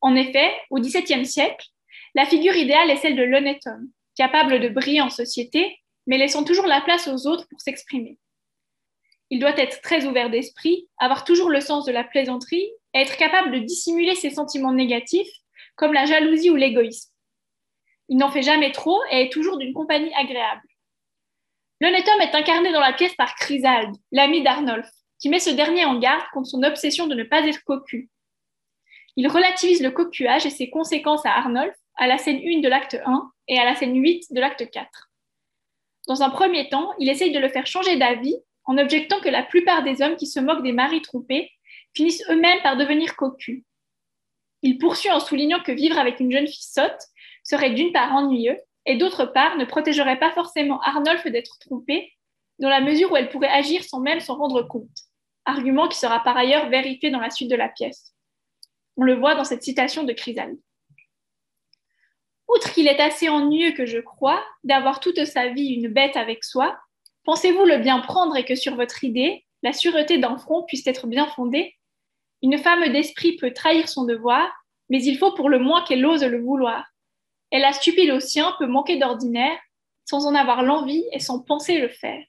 En 0.00 0.14
effet, 0.14 0.52
au 0.70 0.78
XVIIe 0.78 1.26
siècle, 1.26 1.66
la 2.14 2.26
figure 2.26 2.54
idéale 2.54 2.90
est 2.90 2.96
celle 2.96 3.16
de 3.16 3.22
l'honnête 3.22 3.66
homme, 3.66 3.88
capable 4.16 4.60
de 4.60 4.68
briller 4.68 5.00
en 5.00 5.10
société, 5.10 5.78
mais 6.06 6.18
laissant 6.18 6.44
toujours 6.44 6.66
la 6.66 6.80
place 6.80 7.08
aux 7.08 7.26
autres 7.26 7.46
pour 7.48 7.60
s'exprimer. 7.60 8.18
Il 9.30 9.38
doit 9.38 9.58
être 9.58 9.80
très 9.80 10.04
ouvert 10.04 10.30
d'esprit, 10.30 10.88
avoir 10.98 11.24
toujours 11.24 11.48
le 11.48 11.60
sens 11.60 11.84
de 11.84 11.92
la 11.92 12.04
plaisanterie 12.04 12.70
et 12.94 12.98
être 12.98 13.16
capable 13.16 13.52
de 13.52 13.60
dissimuler 13.60 14.14
ses 14.14 14.30
sentiments 14.30 14.72
négatifs, 14.72 15.30
comme 15.74 15.94
la 15.94 16.04
jalousie 16.04 16.50
ou 16.50 16.56
l'égoïsme. 16.56 17.10
Il 18.08 18.18
n'en 18.18 18.30
fait 18.30 18.42
jamais 18.42 18.72
trop 18.72 19.00
et 19.10 19.22
est 19.22 19.32
toujours 19.32 19.56
d'une 19.56 19.72
compagnie 19.72 20.12
agréable. 20.14 20.60
L'honnête 21.82 22.06
homme 22.06 22.20
est 22.20 22.36
incarné 22.36 22.70
dans 22.70 22.78
la 22.78 22.92
pièce 22.92 23.14
par 23.16 23.34
Chrysalde, 23.34 23.96
l'ami 24.12 24.44
d'Arnolphe, 24.44 24.88
qui 25.18 25.28
met 25.28 25.40
ce 25.40 25.50
dernier 25.50 25.84
en 25.84 25.98
garde 25.98 26.22
contre 26.32 26.46
son 26.46 26.62
obsession 26.62 27.08
de 27.08 27.16
ne 27.16 27.24
pas 27.24 27.44
être 27.44 27.64
cocu. 27.64 28.08
Il 29.16 29.26
relativise 29.26 29.82
le 29.82 29.90
cocuage 29.90 30.46
et 30.46 30.50
ses 30.50 30.70
conséquences 30.70 31.26
à 31.26 31.36
Arnolphe 31.36 31.74
à 31.96 32.06
la 32.06 32.18
scène 32.18 32.40
1 32.40 32.60
de 32.60 32.68
l'acte 32.68 32.96
1 33.04 33.32
et 33.48 33.58
à 33.58 33.64
la 33.64 33.74
scène 33.74 34.00
8 34.00 34.32
de 34.32 34.40
l'acte 34.40 34.70
4. 34.70 35.10
Dans 36.06 36.22
un 36.22 36.30
premier 36.30 36.68
temps, 36.68 36.92
il 37.00 37.08
essaye 37.08 37.32
de 37.32 37.40
le 37.40 37.48
faire 37.48 37.66
changer 37.66 37.96
d'avis 37.96 38.36
en 38.64 38.78
objectant 38.78 39.18
que 39.18 39.28
la 39.28 39.42
plupart 39.42 39.82
des 39.82 40.02
hommes 40.02 40.14
qui 40.14 40.28
se 40.28 40.38
moquent 40.38 40.62
des 40.62 40.70
maris 40.70 41.02
trompés 41.02 41.50
finissent 41.96 42.22
eux-mêmes 42.30 42.62
par 42.62 42.76
devenir 42.76 43.16
cocus. 43.16 43.64
Il 44.62 44.78
poursuit 44.78 45.10
en 45.10 45.18
soulignant 45.18 45.60
que 45.60 45.72
vivre 45.72 45.98
avec 45.98 46.20
une 46.20 46.30
jeune 46.30 46.46
fille 46.46 46.62
sotte 46.62 47.02
serait 47.42 47.70
d'une 47.70 47.90
part 47.90 48.14
ennuyeux 48.14 48.56
et 48.86 48.96
d'autre 48.96 49.26
part 49.26 49.56
ne 49.56 49.64
protégerait 49.64 50.18
pas 50.18 50.32
forcément 50.32 50.80
Arnolphe 50.80 51.26
d'être 51.26 51.58
trompé, 51.58 52.12
dans 52.58 52.68
la 52.68 52.80
mesure 52.80 53.12
où 53.12 53.16
elle 53.16 53.28
pourrait 53.28 53.48
agir 53.48 53.84
sans 53.84 54.00
même 54.00 54.20
s'en 54.20 54.36
rendre 54.36 54.62
compte, 54.62 54.88
argument 55.44 55.88
qui 55.88 55.98
sera 55.98 56.20
par 56.20 56.36
ailleurs 56.36 56.68
vérifié 56.68 57.10
dans 57.10 57.20
la 57.20 57.30
suite 57.30 57.50
de 57.50 57.56
la 57.56 57.68
pièce. 57.68 58.14
On 58.96 59.04
le 59.04 59.14
voit 59.14 59.34
dans 59.34 59.44
cette 59.44 59.62
citation 59.62 60.04
de 60.04 60.12
Chrysalide. 60.12 60.60
Outre 62.48 62.72
qu'il 62.72 62.86
est 62.86 63.00
assez 63.00 63.28
ennuyeux 63.28 63.72
que 63.72 63.86
je 63.86 63.98
crois 63.98 64.44
d'avoir 64.64 65.00
toute 65.00 65.24
sa 65.24 65.48
vie 65.48 65.68
une 65.68 65.88
bête 65.88 66.16
avec 66.16 66.44
soi, 66.44 66.78
pensez-vous 67.24 67.64
le 67.64 67.78
bien 67.78 68.00
prendre 68.00 68.36
et 68.36 68.44
que 68.44 68.54
sur 68.54 68.76
votre 68.76 69.04
idée, 69.04 69.46
la 69.62 69.72
sûreté 69.72 70.18
d'un 70.18 70.36
front 70.36 70.64
puisse 70.64 70.86
être 70.86 71.06
bien 71.06 71.26
fondée? 71.28 71.74
Une 72.42 72.58
femme 72.58 72.92
d'esprit 72.92 73.36
peut 73.36 73.52
trahir 73.52 73.88
son 73.88 74.04
devoir, 74.04 74.50
mais 74.90 75.02
il 75.02 75.16
faut 75.16 75.32
pour 75.32 75.48
le 75.48 75.60
moins 75.60 75.82
qu'elle 75.84 76.04
ose 76.04 76.24
le 76.24 76.42
vouloir. 76.42 76.84
Et 77.52 77.58
la 77.58 77.72
stupide 77.72 78.10
au 78.10 78.20
sien 78.20 78.54
peut 78.58 78.66
manquer 78.66 78.96
d'ordinaire, 78.96 79.58
sans 80.04 80.26
en 80.26 80.34
avoir 80.34 80.62
l'envie 80.62 81.04
et 81.12 81.20
sans 81.20 81.40
penser 81.40 81.78
le 81.78 81.88
faire. 81.88 82.24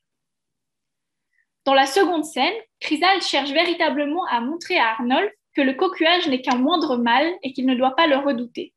Dans 1.65 1.73
la 1.73 1.85
seconde 1.85 2.25
scène, 2.25 2.53
Chrysal 2.81 3.21
cherche 3.21 3.51
véritablement 3.51 4.25
à 4.25 4.41
montrer 4.41 4.77
à 4.77 4.91
Arnold 4.91 5.31
que 5.55 5.61
le 5.61 5.73
cocuage 5.73 6.27
n'est 6.27 6.41
qu'un 6.41 6.57
moindre 6.57 6.97
mal 6.97 7.33
et 7.41 7.53
qu'il 7.53 7.65
ne 7.65 7.75
doit 7.75 7.95
pas 7.95 8.07
le 8.07 8.17
redouter. 8.17 8.73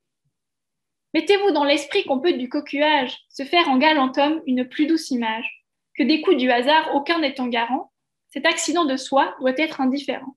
Mettez-vous 1.15 1.51
dans 1.51 1.65
l'esprit 1.65 2.05
qu'on 2.05 2.21
peut 2.21 2.35
du 2.35 2.49
cocuage 2.49 3.17
se 3.29 3.45
faire 3.45 3.69
en 3.69 3.79
galant 3.79 4.13
homme 4.17 4.43
une 4.47 4.69
plus 4.69 4.87
douce 4.87 5.11
image, 5.11 5.65
que 5.97 6.03
des 6.03 6.21
coups 6.21 6.37
du 6.37 6.51
hasard 6.51 6.95
aucun 6.95 7.19
n'étant 7.21 7.47
garant, 7.47 7.91
cet 8.29 8.47
accident 8.47 8.85
de 8.85 8.97
soi 8.97 9.35
doit 9.41 9.55
être 9.57 9.81
indifférent. 9.81 10.37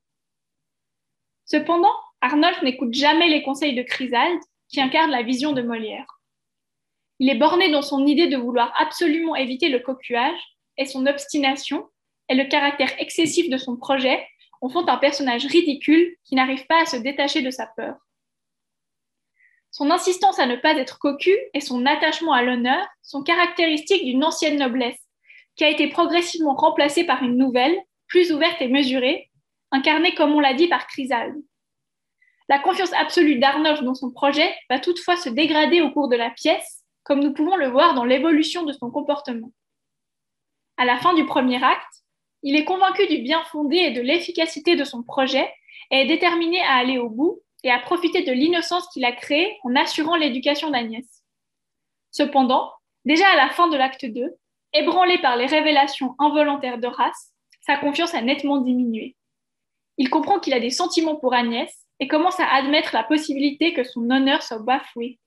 Cependant, 1.44 1.92
Arnolphe 2.20 2.62
n'écoute 2.62 2.94
jamais 2.94 3.28
les 3.28 3.42
conseils 3.42 3.74
de 3.74 3.82
Chrysalde, 3.82 4.40
qui 4.70 4.80
incarne 4.80 5.10
la 5.10 5.22
vision 5.22 5.52
de 5.52 5.62
Molière. 5.62 6.06
Il 7.18 7.28
est 7.28 7.38
borné 7.38 7.70
dans 7.70 7.82
son 7.82 8.06
idée 8.06 8.28
de 8.28 8.36
vouloir 8.36 8.72
absolument 8.80 9.36
éviter 9.36 9.68
le 9.68 9.80
cocuage, 9.80 10.40
et 10.78 10.86
son 10.86 11.06
obstination 11.06 11.86
et 12.28 12.34
le 12.34 12.44
caractère 12.44 12.92
excessif 12.98 13.50
de 13.50 13.58
son 13.58 13.76
projet 13.76 14.26
en 14.62 14.68
font 14.68 14.86
un 14.88 14.96
personnage 14.96 15.46
ridicule 15.46 16.16
qui 16.24 16.34
n'arrive 16.34 16.66
pas 16.66 16.82
à 16.82 16.86
se 16.86 16.96
détacher 16.96 17.42
de 17.42 17.50
sa 17.50 17.66
peur. 17.66 17.96
Son 19.70 19.90
insistance 19.90 20.38
à 20.38 20.46
ne 20.46 20.56
pas 20.56 20.74
être 20.74 20.98
cocu 20.98 21.36
et 21.54 21.60
son 21.60 21.86
attachement 21.86 22.32
à 22.32 22.42
l'honneur 22.42 22.86
sont 23.02 23.22
caractéristiques 23.22 24.04
d'une 24.04 24.24
ancienne 24.24 24.58
noblesse, 24.58 25.00
qui 25.56 25.64
a 25.64 25.68
été 25.68 25.88
progressivement 25.88 26.54
remplacée 26.54 27.04
par 27.04 27.22
une 27.22 27.36
nouvelle, 27.36 27.76
plus 28.06 28.32
ouverte 28.32 28.60
et 28.60 28.68
mesurée, 28.68 29.30
incarnée, 29.70 30.14
comme 30.14 30.34
on 30.34 30.40
l'a 30.40 30.54
dit, 30.54 30.68
par 30.68 30.86
Chrysalde. 30.86 31.36
La 32.50 32.58
confiance 32.58 32.92
absolue 32.94 33.38
d'Arnolphe 33.38 33.84
dans 33.84 33.94
son 33.94 34.10
projet 34.10 34.52
va 34.68 34.80
toutefois 34.80 35.16
se 35.16 35.28
dégrader 35.28 35.82
au 35.82 35.92
cours 35.92 36.08
de 36.08 36.16
la 36.16 36.30
pièce, 36.30 36.84
comme 37.04 37.20
nous 37.20 37.32
pouvons 37.32 37.54
le 37.54 37.68
voir 37.68 37.94
dans 37.94 38.04
l'évolution 38.04 38.64
de 38.64 38.72
son 38.72 38.90
comportement. 38.90 39.52
À 40.76 40.84
la 40.84 40.98
fin 40.98 41.14
du 41.14 41.24
premier 41.26 41.62
acte, 41.62 42.02
il 42.42 42.56
est 42.56 42.64
convaincu 42.64 43.06
du 43.06 43.18
bien 43.18 43.40
fondé 43.52 43.76
et 43.76 43.92
de 43.92 44.00
l'efficacité 44.00 44.74
de 44.74 44.82
son 44.82 45.04
projet 45.04 45.48
et 45.92 46.00
est 46.00 46.06
déterminé 46.06 46.60
à 46.62 46.72
aller 46.72 46.98
au 46.98 47.08
bout 47.08 47.40
et 47.62 47.70
à 47.70 47.78
profiter 47.78 48.24
de 48.24 48.32
l'innocence 48.32 48.88
qu'il 48.88 49.04
a 49.04 49.12
créée 49.12 49.56
en 49.62 49.76
assurant 49.76 50.16
l'éducation 50.16 50.70
d'Agnès. 50.70 51.06
Cependant, 52.10 52.72
déjà 53.04 53.28
à 53.28 53.36
la 53.36 53.50
fin 53.50 53.68
de 53.68 53.76
l'acte 53.76 54.06
2, 54.06 54.36
ébranlé 54.72 55.18
par 55.18 55.36
les 55.36 55.46
révélations 55.46 56.16
involontaires 56.18 56.78
d'Horace, 56.78 57.32
sa 57.60 57.76
confiance 57.76 58.12
a 58.12 58.22
nettement 58.22 58.56
diminué. 58.56 59.14
Il 59.98 60.10
comprend 60.10 60.40
qu'il 60.40 60.54
a 60.54 60.58
des 60.58 60.70
sentiments 60.70 61.14
pour 61.14 61.32
Agnès 61.32 61.86
et 62.00 62.08
commence 62.08 62.40
à 62.40 62.48
admettre 62.52 62.94
la 62.94 63.04
possibilité 63.04 63.72
que 63.74 63.84
son 63.84 64.10
honneur 64.10 64.42
soit 64.42 64.58
bafoué. 64.58 65.18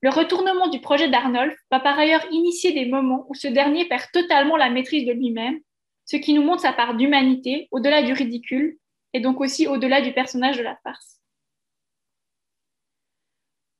Le 0.00 0.10
retournement 0.10 0.68
du 0.68 0.80
projet 0.80 1.08
d'Arnolphe 1.08 1.58
va 1.70 1.80
par 1.80 1.98
ailleurs 1.98 2.24
initier 2.30 2.72
des 2.72 2.86
moments 2.86 3.26
où 3.28 3.34
ce 3.34 3.48
dernier 3.48 3.86
perd 3.86 4.10
totalement 4.12 4.56
la 4.56 4.70
maîtrise 4.70 5.06
de 5.06 5.12
lui-même, 5.12 5.58
ce 6.06 6.16
qui 6.16 6.32
nous 6.32 6.42
montre 6.42 6.62
sa 6.62 6.72
part 6.72 6.94
d'humanité 6.94 7.68
au-delà 7.70 8.02
du 8.02 8.12
ridicule 8.12 8.78
et 9.12 9.20
donc 9.20 9.40
aussi 9.40 9.66
au-delà 9.66 10.00
du 10.00 10.12
personnage 10.12 10.56
de 10.56 10.62
la 10.62 10.76
farce. 10.82 11.20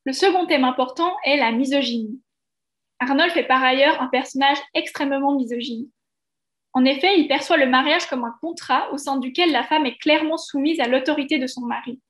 Le 0.04 0.12
second 0.12 0.46
thème 0.46 0.64
important 0.64 1.14
est 1.24 1.36
la 1.36 1.52
misogynie. 1.52 2.20
Arnolphe 2.98 3.36
est 3.36 3.46
par 3.46 3.62
ailleurs 3.62 4.02
un 4.02 4.08
personnage 4.08 4.58
extrêmement 4.74 5.36
misogyne. 5.36 5.88
En 6.78 6.84
effet, 6.84 7.18
il 7.18 7.26
perçoit 7.26 7.56
le 7.56 7.66
mariage 7.66 8.06
comme 8.06 8.22
un 8.22 8.36
contrat 8.40 8.88
au 8.92 8.98
sein 8.98 9.16
duquel 9.16 9.50
la 9.50 9.64
femme 9.64 9.84
est 9.84 9.98
clairement 9.98 10.36
soumise 10.36 10.78
à 10.78 10.86
l'autorité 10.86 11.40
de 11.40 11.48
son 11.48 11.62
mari. 11.62 12.00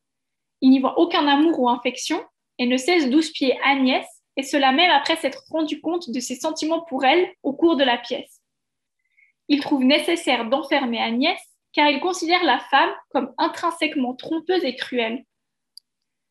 Il 0.61 0.69
n'y 0.69 0.79
voit 0.79 0.99
aucun 0.99 1.27
amour 1.27 1.59
ou 1.59 1.71
affection 1.71 2.23
et 2.59 2.67
ne 2.67 2.77
cesse 2.77 3.09
douce-pied 3.09 3.59
Agnès, 3.65 4.05
et 4.37 4.43
cela 4.43 4.73
même 4.73 4.91
après 4.91 5.17
s'être 5.17 5.43
rendu 5.49 5.81
compte 5.81 6.11
de 6.11 6.21
ses 6.21 6.35
sentiments 6.35 6.83
pour 6.83 7.07
elle 7.07 7.33
au 7.43 7.55
cours 7.55 7.77
de 7.77 7.83
la 7.83 7.97
pièce. 7.97 8.43
Il 9.49 9.61
trouve 9.61 9.85
nécessaire 9.85 10.45
d'enfermer 10.45 11.01
Agnès 11.01 11.41
car 11.73 11.89
il 11.89 12.01
considère 12.01 12.45
la 12.45 12.59
femme 12.59 12.91
comme 13.09 13.33
intrinsèquement 13.39 14.17
trompeuse 14.17 14.65
et 14.65 14.77
cruelle, 14.77 15.25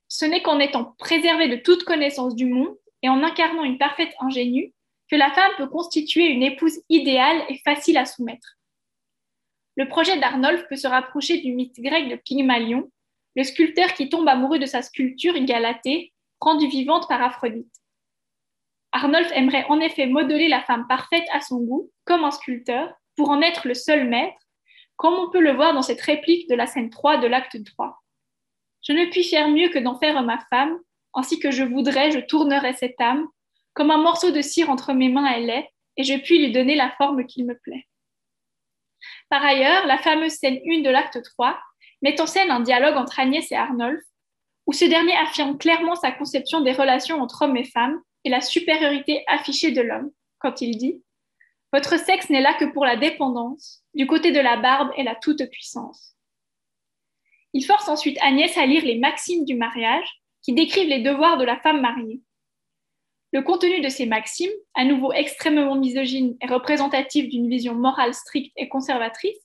ce 0.10 0.26
n'est 0.26 0.44
qu'en 0.44 0.60
étant 0.60 0.94
préservée 1.00 1.50
de 1.50 1.56
toute 1.56 1.86
connaissance 1.86 2.36
du 2.36 2.46
monde 2.46 2.78
et 3.02 3.10
en 3.10 3.24
incarnant 3.24 3.64
une 3.64 3.80
parfaite 3.80 4.14
ingénue 4.20 4.76
que 5.10 5.16
la 5.16 5.32
femme 5.32 5.52
peut 5.58 5.68
constituer 5.68 6.26
une 6.26 6.44
épouse 6.44 6.80
idéale 6.90 7.44
et 7.50 7.58
facile 7.60 7.98
à 7.98 8.06
soumettre. 8.06 8.58
Le 9.76 9.88
projet 9.88 10.20
d'Arnolphe 10.20 10.68
peut 10.68 10.76
se 10.76 10.88
rapprocher 10.88 11.40
du 11.40 11.54
mythe 11.54 11.80
grec 11.80 12.10
de 12.10 12.16
Pygmalion, 12.16 12.92
le 13.36 13.44
sculpteur 13.44 13.94
qui 13.94 14.10
tombe 14.10 14.28
amoureux 14.28 14.60
de 14.60 14.66
sa 14.66 14.82
sculpture 14.82 15.40
Galatée, 15.46 16.14
rendue 16.40 16.68
vivante 16.68 17.08
par 17.08 17.22
Aphrodite. 17.22 17.72
Arnolphe 18.92 19.32
aimerait 19.34 19.66
en 19.70 19.80
effet 19.80 20.08
modeler 20.08 20.48
la 20.48 20.62
femme 20.64 20.88
parfaite 20.88 21.28
à 21.32 21.42
son 21.42 21.60
goût, 21.60 21.92
comme 22.06 22.24
un 22.24 22.32
sculpteur, 22.32 22.92
pour 23.16 23.30
en 23.30 23.42
être 23.42 23.68
le 23.68 23.76
seul 23.76 24.08
maître, 24.08 24.38
comme 24.96 25.14
on 25.14 25.30
peut 25.30 25.42
le 25.42 25.54
voir 25.54 25.74
dans 25.74 25.84
cette 25.84 26.02
réplique 26.02 26.50
de 26.50 26.56
la 26.56 26.66
scène 26.66 26.90
3 26.90 27.18
de 27.18 27.28
l'acte 27.28 27.64
3. 27.64 28.02
Je 28.82 28.94
ne 28.94 29.06
puis 29.06 29.24
faire 29.24 29.50
mieux 29.50 29.70
que 29.70 29.80
d'en 29.80 30.00
faire 30.00 30.22
ma 30.24 30.40
femme, 30.50 30.80
ainsi 31.14 31.40
que 31.40 31.52
je 31.52 31.64
voudrais, 31.64 32.12
je 32.12 32.20
tournerais 32.20 32.74
cette 32.74 33.00
âme, 33.00 33.28
comme 33.78 33.92
un 33.92 34.02
morceau 34.02 34.32
de 34.32 34.42
cire 34.42 34.72
entre 34.72 34.92
mes 34.94 35.08
mains 35.08 35.32
elle 35.32 35.52
est, 35.52 35.70
et 35.98 36.04
je 36.04 36.16
puis 36.16 36.40
lui 36.40 36.52
donner 36.52 36.74
la 36.74 36.90
forme 36.98 37.28
qu'il 37.28 37.46
me 37.46 37.56
plaît. 37.56 37.86
Par 39.30 39.46
ailleurs, 39.46 39.86
la 39.86 40.00
fameuse 40.00 40.34
scène 40.34 40.60
1 40.68 40.82
de 40.82 40.90
l'acte 40.90 41.22
3 41.22 41.60
met 42.02 42.20
en 42.20 42.26
scène 42.26 42.50
un 42.50 42.62
dialogue 42.62 42.98
entre 42.98 43.20
Agnès 43.20 43.52
et 43.52 43.56
Arnolphe, 43.56 44.04
où 44.66 44.74
ce 44.74 44.86
dernier 44.86 45.16
affirme 45.18 45.60
clairement 45.60 45.94
sa 45.94 46.12
conception 46.12 46.62
des 46.62 46.72
relations 46.72 47.22
entre 47.22 47.44
hommes 47.44 47.56
et 47.56 47.66
femmes 47.66 48.02
et 48.24 48.32
la 48.32 48.42
supériorité 48.42 49.24
affichée 49.28 49.72
de 49.72 49.82
l'homme, 49.82 50.10
quand 50.40 50.60
il 50.62 50.76
dit 50.76 51.04
Votre 51.72 52.00
sexe 52.00 52.32
n'est 52.32 52.42
là 52.42 52.56
que 52.56 52.66
pour 52.66 52.84
la 52.84 52.96
dépendance, 52.96 53.84
du 53.94 54.08
côté 54.08 54.32
de 54.32 54.40
la 54.40 54.58
barbe 54.58 54.90
et 54.98 55.04
la 55.04 55.14
toute-puissance. 55.14 56.16
Il 57.54 57.64
force 57.64 57.88
ensuite 57.90 58.18
Agnès 58.24 58.58
à 58.58 58.66
lire 58.66 58.84
les 58.84 58.98
maximes 58.98 59.46
du 59.46 59.54
mariage 59.54 60.10
qui 60.42 60.54
décrivent 60.54 60.90
les 60.90 61.04
devoirs 61.04 61.38
de 61.38 61.46
la 61.46 61.60
femme 61.60 61.82
mariée. 61.82 62.22
Le 63.38 63.44
contenu 63.44 63.82
de 63.82 63.90
ces 63.90 64.08
maximes, 64.08 64.50
à 64.74 64.84
nouveau 64.84 65.14
extrêmement 65.14 65.76
misogyne 65.76 66.36
et 66.42 66.48
représentatif 66.48 67.30
d'une 67.30 67.48
vision 67.48 67.76
morale 67.76 68.16
stricte 68.16 68.52
et 68.58 68.68
conservatrice, 68.68 69.38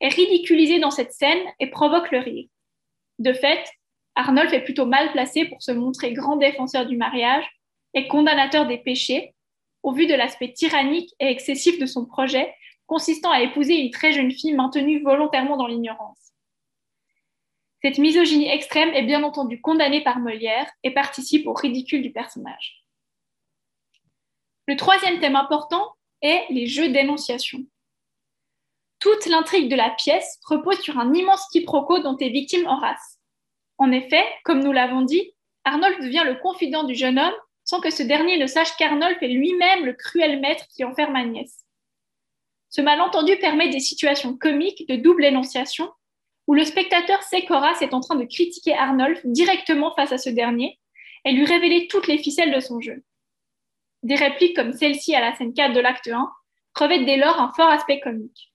est 0.00 0.08
ridiculisé 0.08 0.80
dans 0.80 0.90
cette 0.90 1.12
scène 1.12 1.38
et 1.60 1.70
provoque 1.70 2.10
le 2.10 2.18
rire. 2.18 2.48
De 3.20 3.32
fait, 3.32 3.64
Arnolphe 4.16 4.52
est 4.52 4.64
plutôt 4.64 4.84
mal 4.84 5.12
placé 5.12 5.44
pour 5.44 5.62
se 5.62 5.70
montrer 5.70 6.12
grand 6.12 6.38
défenseur 6.38 6.86
du 6.86 6.96
mariage 6.96 7.48
et 7.94 8.08
condamnateur 8.08 8.66
des 8.66 8.78
péchés, 8.78 9.32
au 9.84 9.92
vu 9.92 10.08
de 10.08 10.14
l'aspect 10.14 10.52
tyrannique 10.52 11.14
et 11.20 11.28
excessif 11.28 11.78
de 11.78 11.86
son 11.86 12.06
projet, 12.06 12.52
consistant 12.88 13.30
à 13.30 13.42
épouser 13.42 13.76
une 13.76 13.92
très 13.92 14.10
jeune 14.10 14.32
fille 14.32 14.54
maintenue 14.54 15.04
volontairement 15.04 15.56
dans 15.56 15.68
l'ignorance. 15.68 16.32
Cette 17.80 17.98
misogynie 17.98 18.50
extrême 18.50 18.92
est 18.92 19.06
bien 19.06 19.22
entendu 19.22 19.60
condamnée 19.60 20.02
par 20.02 20.18
Molière 20.18 20.68
et 20.82 20.90
participe 20.92 21.46
au 21.46 21.52
ridicule 21.52 22.02
du 22.02 22.10
personnage. 22.10 22.79
Le 24.66 24.76
troisième 24.76 25.20
thème 25.20 25.36
important 25.36 25.94
est 26.22 26.44
les 26.50 26.66
jeux 26.66 26.88
d'énonciation. 26.88 27.60
Toute 28.98 29.26
l'intrigue 29.26 29.70
de 29.70 29.76
la 29.76 29.90
pièce 29.90 30.38
repose 30.44 30.80
sur 30.80 30.98
un 30.98 31.14
immense 31.14 31.46
quiproquo 31.50 32.00
dont 32.00 32.16
est 32.18 32.28
victime 32.28 32.66
Horace. 32.66 33.18
En 33.78 33.90
effet, 33.92 34.24
comme 34.44 34.62
nous 34.62 34.72
l'avons 34.72 35.02
dit, 35.02 35.32
Arnolphe 35.64 36.00
devient 36.00 36.24
le 36.26 36.36
confident 36.36 36.84
du 36.84 36.94
jeune 36.94 37.18
homme 37.18 37.34
sans 37.64 37.80
que 37.80 37.90
ce 37.90 38.02
dernier 38.02 38.36
ne 38.36 38.46
sache 38.46 38.76
qu'Arnolphe 38.76 39.22
est 39.22 39.28
lui-même 39.28 39.86
le 39.86 39.92
cruel 39.92 40.40
maître 40.40 40.66
qui 40.68 40.84
enferme 40.84 41.16
Agnès. 41.16 41.64
Ce 42.68 42.80
malentendu 42.80 43.36
permet 43.36 43.68
des 43.68 43.80
situations 43.80 44.36
comiques 44.36 44.88
de 44.88 44.96
double 44.96 45.24
énonciation 45.24 45.90
où 46.46 46.54
le 46.54 46.64
spectateur 46.64 47.22
sait 47.22 47.44
qu'Horace 47.44 47.80
est 47.80 47.94
en 47.94 48.00
train 48.00 48.16
de 48.16 48.24
critiquer 48.24 48.74
Arnolphe 48.74 49.20
directement 49.24 49.94
face 49.94 50.12
à 50.12 50.18
ce 50.18 50.30
dernier 50.30 50.78
et 51.24 51.32
lui 51.32 51.44
révéler 51.44 51.86
toutes 51.88 52.06
les 52.06 52.18
ficelles 52.18 52.52
de 52.52 52.60
son 52.60 52.80
jeu. 52.80 53.02
Des 54.02 54.14
répliques 54.14 54.56
comme 54.56 54.72
celle-ci 54.72 55.14
à 55.14 55.20
la 55.20 55.34
scène 55.36 55.52
4 55.52 55.74
de 55.74 55.80
l'acte 55.80 56.08
1 56.08 56.30
revêtent 56.74 57.04
dès 57.04 57.16
lors 57.16 57.40
un 57.40 57.52
fort 57.52 57.68
aspect 57.68 58.00
comique. 58.00 58.52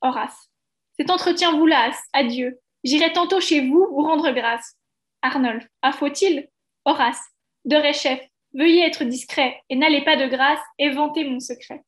Horace. 0.00 0.50
Cet 0.98 1.10
entretien 1.10 1.56
vous 1.56 1.66
lasse, 1.66 2.00
adieu. 2.12 2.60
J'irai 2.84 3.12
tantôt 3.12 3.40
chez 3.40 3.66
vous 3.66 3.86
vous 3.90 4.02
rendre 4.02 4.30
grâce. 4.32 4.76
Arnolphe. 5.22 5.66
Ah, 5.82 5.92
faut-il? 5.92 6.48
Horace. 6.84 7.22
De 7.64 7.76
Réchef. 7.76 8.20
Veuillez 8.54 8.84
être 8.84 9.04
discret 9.04 9.62
et 9.70 9.76
n'allez 9.76 10.04
pas 10.04 10.16
de 10.16 10.26
grâce 10.26 10.60
éventer 10.78 11.24
mon 11.24 11.40
secret. 11.40 11.82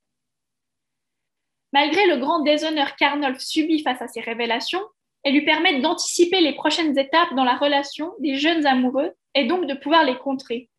Malgré 1.73 2.07
le 2.07 2.17
grand 2.17 2.41
déshonneur 2.41 2.97
qu'Arnolphe 2.97 3.41
subit 3.41 3.83
face 3.83 4.01
à 4.01 4.09
ces 4.09 4.21
révélations, 4.21 4.83
elles 5.25 5.35
lui 5.35 5.45
permettent 5.45 5.83
d'anticiper 5.83 6.41
les 6.41 6.55
prochaines 6.55 6.97
étapes 6.99 7.35
dans 7.35 7.45
la 7.45 7.57
relation 7.57 8.15
des 8.21 8.37
jeunes 8.37 8.65
amoureux 8.65 9.13
et 9.35 9.47
donc 9.47 9.67
de 9.67 9.75
pouvoir 9.75 10.05
les 10.05 10.17
contrer. 10.17 10.71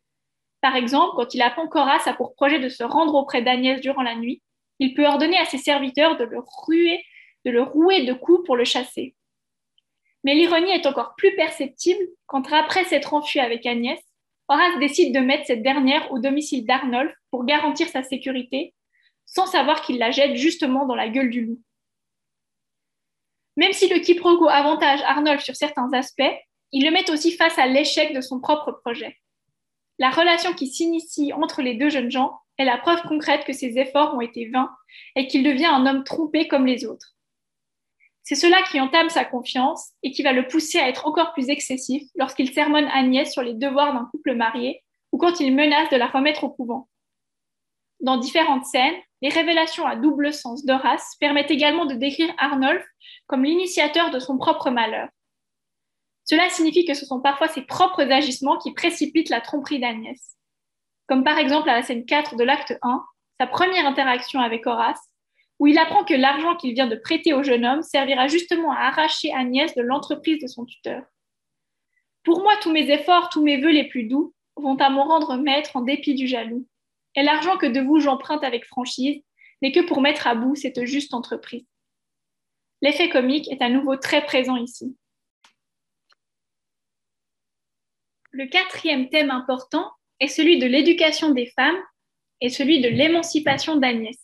Par 0.66 0.74
exemple, 0.74 1.14
quand 1.14 1.32
il 1.32 1.42
apprend 1.42 1.68
qu'Horace 1.68 2.08
a 2.08 2.12
pour 2.12 2.34
projet 2.34 2.58
de 2.58 2.68
se 2.68 2.82
rendre 2.82 3.14
auprès 3.14 3.40
d'Agnès 3.40 3.80
durant 3.80 4.02
la 4.02 4.16
nuit, 4.16 4.42
il 4.80 4.94
peut 4.94 5.06
ordonner 5.06 5.38
à 5.38 5.44
ses 5.44 5.58
serviteurs 5.58 6.16
de 6.16 6.24
le 6.24 6.40
ruer 6.40 7.04
de 7.44 7.52
le 7.52 7.62
rouer 7.62 8.04
de 8.04 8.12
coups 8.12 8.44
pour 8.44 8.56
le 8.56 8.64
chasser. 8.64 9.14
Mais 10.24 10.34
l'ironie 10.34 10.72
est 10.72 10.86
encore 10.86 11.14
plus 11.16 11.36
perceptible 11.36 12.04
quand, 12.26 12.52
après 12.52 12.82
s'être 12.82 13.14
enfui 13.14 13.38
avec 13.38 13.64
Agnès, 13.64 14.00
Horace 14.48 14.76
décide 14.80 15.14
de 15.14 15.20
mettre 15.20 15.46
cette 15.46 15.62
dernière 15.62 16.10
au 16.10 16.18
domicile 16.18 16.66
d'Arnolphe 16.66 17.14
pour 17.30 17.44
garantir 17.44 17.88
sa 17.88 18.02
sécurité, 18.02 18.74
sans 19.24 19.46
savoir 19.46 19.82
qu'il 19.82 19.98
la 19.98 20.10
jette 20.10 20.34
justement 20.34 20.84
dans 20.84 20.96
la 20.96 21.08
gueule 21.08 21.30
du 21.30 21.46
loup. 21.46 21.60
Même 23.56 23.72
si 23.72 23.86
le 23.88 24.00
quiproquo 24.00 24.48
avantage 24.48 25.00
Arnolphe 25.02 25.44
sur 25.44 25.54
certains 25.54 25.92
aspects, 25.92 26.34
il 26.72 26.84
le 26.84 26.90
met 26.90 27.08
aussi 27.08 27.30
face 27.36 27.56
à 27.56 27.68
l'échec 27.68 28.12
de 28.12 28.20
son 28.20 28.40
propre 28.40 28.72
projet. 28.72 29.16
La 29.98 30.10
relation 30.10 30.52
qui 30.52 30.66
s'initie 30.66 31.32
entre 31.32 31.62
les 31.62 31.74
deux 31.74 31.88
jeunes 31.88 32.10
gens 32.10 32.40
est 32.58 32.64
la 32.64 32.78
preuve 32.78 33.02
concrète 33.02 33.44
que 33.44 33.52
ses 33.52 33.78
efforts 33.78 34.14
ont 34.14 34.20
été 34.20 34.48
vains 34.48 34.70
et 35.14 35.26
qu'il 35.26 35.42
devient 35.42 35.66
un 35.66 35.86
homme 35.86 36.04
trompé 36.04 36.48
comme 36.48 36.66
les 36.66 36.84
autres. 36.84 37.14
C'est 38.22 38.34
cela 38.34 38.60
qui 38.70 38.80
entame 38.80 39.08
sa 39.08 39.24
confiance 39.24 39.92
et 40.02 40.10
qui 40.10 40.22
va 40.22 40.32
le 40.32 40.48
pousser 40.48 40.78
à 40.78 40.88
être 40.88 41.06
encore 41.06 41.32
plus 41.32 41.48
excessif 41.48 42.02
lorsqu'il 42.16 42.52
sermonne 42.52 42.88
Agnès 42.88 43.30
sur 43.30 43.42
les 43.42 43.54
devoirs 43.54 43.94
d'un 43.94 44.08
couple 44.10 44.34
marié 44.34 44.82
ou 45.12 45.18
quand 45.18 45.38
il 45.40 45.54
menace 45.54 45.88
de 45.90 45.96
la 45.96 46.08
remettre 46.08 46.44
au 46.44 46.50
couvent. 46.50 46.88
Dans 48.00 48.18
différentes 48.18 48.66
scènes, 48.66 48.96
les 49.22 49.28
révélations 49.28 49.86
à 49.86 49.96
double 49.96 50.32
sens 50.32 50.64
d'Horace 50.64 51.16
permettent 51.20 51.50
également 51.50 51.86
de 51.86 51.94
décrire 51.94 52.34
Arnolphe 52.36 52.86
comme 53.26 53.44
l'initiateur 53.44 54.10
de 54.10 54.18
son 54.18 54.36
propre 54.36 54.70
malheur. 54.70 55.08
Cela 56.26 56.50
signifie 56.50 56.84
que 56.84 56.94
ce 56.94 57.06
sont 57.06 57.20
parfois 57.20 57.48
ses 57.48 57.62
propres 57.62 58.02
agissements 58.02 58.58
qui 58.58 58.74
précipitent 58.74 59.30
la 59.30 59.40
tromperie 59.40 59.78
d'Agnès. 59.78 60.36
Comme 61.06 61.22
par 61.22 61.38
exemple 61.38 61.70
à 61.70 61.76
la 61.76 61.82
scène 61.82 62.04
4 62.04 62.36
de 62.36 62.42
l'acte 62.42 62.76
1, 62.82 63.04
sa 63.38 63.46
première 63.46 63.86
interaction 63.86 64.40
avec 64.40 64.66
Horace, 64.66 65.00
où 65.60 65.68
il 65.68 65.78
apprend 65.78 66.04
que 66.04 66.14
l'argent 66.14 66.56
qu'il 66.56 66.74
vient 66.74 66.88
de 66.88 66.96
prêter 66.96 67.32
au 67.32 67.44
jeune 67.44 67.64
homme 67.64 67.82
servira 67.82 68.26
justement 68.26 68.72
à 68.72 68.88
arracher 68.88 69.32
Agnès 69.32 69.74
de 69.74 69.82
l'entreprise 69.82 70.42
de 70.42 70.48
son 70.48 70.64
tuteur. 70.64 71.02
Pour 72.24 72.42
moi, 72.42 72.54
tous 72.60 72.72
mes 72.72 72.90
efforts, 72.90 73.28
tous 73.28 73.42
mes 73.42 73.60
vœux 73.60 73.70
les 73.70 73.88
plus 73.88 74.04
doux 74.04 74.34
vont 74.56 74.76
à 74.76 74.90
m'en 74.90 75.04
rendre 75.04 75.36
maître 75.36 75.76
en 75.76 75.82
dépit 75.82 76.14
du 76.14 76.26
jaloux. 76.26 76.66
Et 77.14 77.22
l'argent 77.22 77.56
que 77.56 77.66
de 77.66 77.80
vous 77.80 78.00
j'emprunte 78.00 78.42
avec 78.42 78.66
franchise 78.66 79.22
n'est 79.62 79.72
que 79.72 79.86
pour 79.86 80.00
mettre 80.00 80.26
à 80.26 80.34
bout 80.34 80.56
cette 80.56 80.84
juste 80.84 81.14
entreprise. 81.14 81.64
L'effet 82.82 83.08
comique 83.08 83.50
est 83.50 83.62
à 83.62 83.70
nouveau 83.70 83.96
très 83.96 84.24
présent 84.24 84.56
ici. 84.56 84.96
Le 88.38 88.44
quatrième 88.44 89.08
thème 89.08 89.30
important 89.30 89.90
est 90.20 90.28
celui 90.28 90.58
de 90.58 90.66
l'éducation 90.66 91.30
des 91.30 91.46
femmes 91.56 91.82
et 92.42 92.50
celui 92.50 92.82
de 92.82 92.88
l'émancipation 92.88 93.76
d'Agnès. 93.76 94.18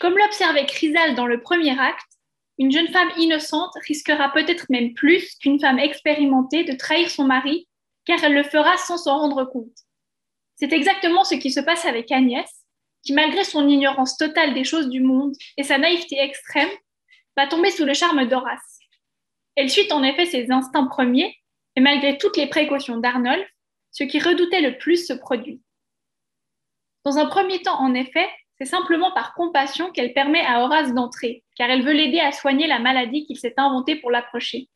Comme 0.00 0.18
l'observait 0.18 0.66
Chrysal 0.66 1.14
dans 1.14 1.24
le 1.24 1.40
premier 1.40 1.80
acte, 1.80 2.18
une 2.58 2.70
jeune 2.70 2.88
femme 2.88 3.08
innocente 3.16 3.72
risquera 3.86 4.30
peut-être 4.34 4.66
même 4.68 4.92
plus 4.92 5.34
qu'une 5.36 5.58
femme 5.58 5.78
expérimentée 5.78 6.64
de 6.64 6.74
trahir 6.74 7.08
son 7.08 7.24
mari, 7.24 7.66
car 8.04 8.22
elle 8.22 8.34
le 8.34 8.42
fera 8.42 8.76
sans 8.76 8.98
s'en 8.98 9.16
rendre 9.16 9.46
compte. 9.46 9.78
C'est 10.56 10.74
exactement 10.74 11.24
ce 11.24 11.36
qui 11.36 11.50
se 11.50 11.60
passe 11.60 11.86
avec 11.86 12.12
Agnès, 12.12 12.50
qui 13.02 13.14
malgré 13.14 13.44
son 13.44 13.66
ignorance 13.66 14.18
totale 14.18 14.52
des 14.52 14.64
choses 14.64 14.90
du 14.90 15.00
monde 15.00 15.34
et 15.56 15.62
sa 15.62 15.78
naïveté 15.78 16.18
extrême, 16.18 16.68
va 17.34 17.46
tomber 17.46 17.70
sous 17.70 17.86
le 17.86 17.94
charme 17.94 18.28
d'Horace. 18.28 18.78
Elle 19.56 19.70
suit 19.70 19.90
en 19.90 20.02
effet 20.02 20.26
ses 20.26 20.50
instincts 20.50 20.86
premiers, 20.88 21.34
et 21.76 21.80
malgré 21.80 22.18
toutes 22.18 22.36
les 22.36 22.48
précautions 22.48 22.98
d'Arnolphe, 22.98 23.48
ce 23.90 24.04
qui 24.04 24.18
redoutait 24.18 24.60
le 24.60 24.78
plus 24.78 25.06
se 25.06 25.12
produit. 25.12 25.60
Dans 27.04 27.18
un 27.18 27.26
premier 27.26 27.60
temps, 27.62 27.80
en 27.80 27.94
effet, 27.94 28.28
c'est 28.58 28.64
simplement 28.64 29.12
par 29.12 29.34
compassion 29.34 29.90
qu'elle 29.90 30.14
permet 30.14 30.44
à 30.44 30.62
Horace 30.62 30.94
d'entrer, 30.94 31.44
car 31.56 31.70
elle 31.70 31.84
veut 31.84 31.92
l'aider 31.92 32.20
à 32.20 32.32
soigner 32.32 32.66
la 32.66 32.78
maladie 32.78 33.26
qu'il 33.26 33.38
s'est 33.38 33.54
inventée 33.56 33.96
pour 33.96 34.10
l'approcher. 34.10 34.68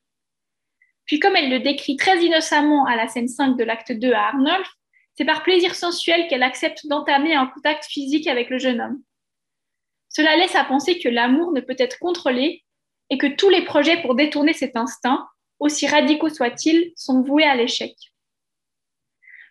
Puis 1.07 1.21
comme 1.21 1.37
elle 1.37 1.51
le 1.51 1.61
décrit 1.61 1.97
très 1.97 2.23
innocemment 2.23 2.85
à 2.85 2.97
la 2.97 3.09
scène 3.09 3.29
5 3.29 3.57
de 3.57 3.65
l'acte 3.65 3.93
2 3.93 4.13
à 4.13 4.29
Arnolphe, 4.29 4.73
c'est 5.15 5.25
par 5.25 5.43
plaisir 5.43 5.75
sensuel 5.75 6.29
qu'elle 6.29 6.43
accepte 6.43 6.87
d'entamer 6.87 7.35
un 7.35 7.47
contact 7.47 7.87
physique 7.87 8.27
avec 8.27 8.51
le 8.51 8.59
jeune 8.59 8.81
homme. 8.81 9.03
Cela 10.11 10.37
laisse 10.37 10.55
à 10.55 10.65
penser 10.65 10.99
que 10.99 11.09
l'amour 11.09 11.53
ne 11.53 11.61
peut 11.61 11.77
être 11.79 11.99
contrôlé 11.99 12.63
et 13.11 13.19
que 13.19 13.27
tous 13.27 13.49
les 13.49 13.65
projets 13.65 14.01
pour 14.03 14.15
détourner 14.15 14.53
cet 14.53 14.77
instinct, 14.77 15.27
aussi 15.59 15.87
radicaux 15.87 16.29
soient-ils, 16.29 16.92
sont 16.97 17.23
voués 17.23 17.44
à 17.44 17.55
l'échec. 17.55 17.94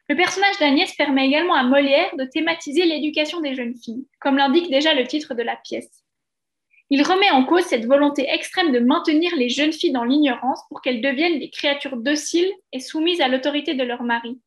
Le 0.10 0.16
personnage 0.16 0.58
d'Agnès 0.60 0.96
permet 0.96 1.28
également 1.28 1.56
à 1.56 1.64
Molière 1.64 2.16
de 2.16 2.24
thématiser 2.24 2.86
l'éducation 2.86 3.42
des 3.42 3.56
jeunes 3.56 3.76
filles, 3.76 4.08
comme 4.22 4.38
l'indique 4.38 4.70
déjà 4.70 4.94
le 4.94 5.06
titre 5.06 5.34
de 5.34 5.44
la 5.44 5.58
pièce. 5.58 6.06
Il 6.90 7.04
remet 7.04 7.30
en 7.32 7.44
cause 7.44 7.66
cette 7.66 7.86
volonté 7.86 8.26
extrême 8.30 8.72
de 8.72 8.80
maintenir 8.80 9.36
les 9.36 9.50
jeunes 9.50 9.74
filles 9.74 9.92
dans 9.92 10.06
l'ignorance 10.06 10.62
pour 10.70 10.82
qu'elles 10.82 11.02
deviennent 11.02 11.40
des 11.40 11.50
créatures 11.50 11.98
dociles 11.98 12.52
et 12.72 12.80
soumises 12.80 13.20
à 13.20 13.28
l'autorité 13.28 13.74
de 13.74 13.84
leur 13.84 14.04
mari. 14.04 14.40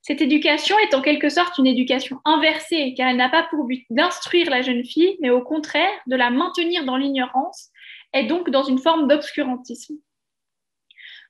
Cette 0.00 0.22
éducation 0.22 0.76
est 0.78 0.94
en 0.94 1.02
quelque 1.02 1.28
sorte 1.28 1.58
une 1.58 1.66
éducation 1.66 2.20
inversée, 2.24 2.94
car 2.96 3.10
elle 3.10 3.18
n'a 3.18 3.28
pas 3.28 3.46
pour 3.50 3.64
but 3.64 3.84
d'instruire 3.90 4.48
la 4.48 4.62
jeune 4.62 4.84
fille, 4.84 5.16
mais 5.20 5.30
au 5.30 5.42
contraire 5.42 5.92
de 6.06 6.16
la 6.16 6.30
maintenir 6.30 6.86
dans 6.86 6.96
l'ignorance 6.96 7.68
et 8.14 8.24
donc 8.24 8.48
dans 8.48 8.64
une 8.64 8.78
forme 8.78 9.06
d'obscurantisme. 9.06 9.96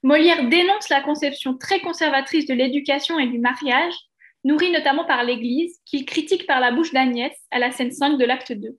Molière 0.03 0.49
dénonce 0.49 0.89
la 0.89 1.01
conception 1.01 1.57
très 1.57 1.81
conservatrice 1.81 2.47
de 2.47 2.55
l'éducation 2.55 3.19
et 3.19 3.29
du 3.29 3.39
mariage, 3.39 3.95
nourrie 4.43 4.73
notamment 4.73 5.05
par 5.05 5.23
l'Église, 5.23 5.81
qu'il 5.85 6.05
critique 6.05 6.47
par 6.47 6.59
la 6.59 6.73
bouche 6.73 6.93
d'Agnès 6.93 7.33
à 7.53 7.61
la 7.61 7.71
scène 7.71 7.93
5 7.93 8.19
de 8.19 8.25
l'acte 8.25 8.53
2. 8.53 8.77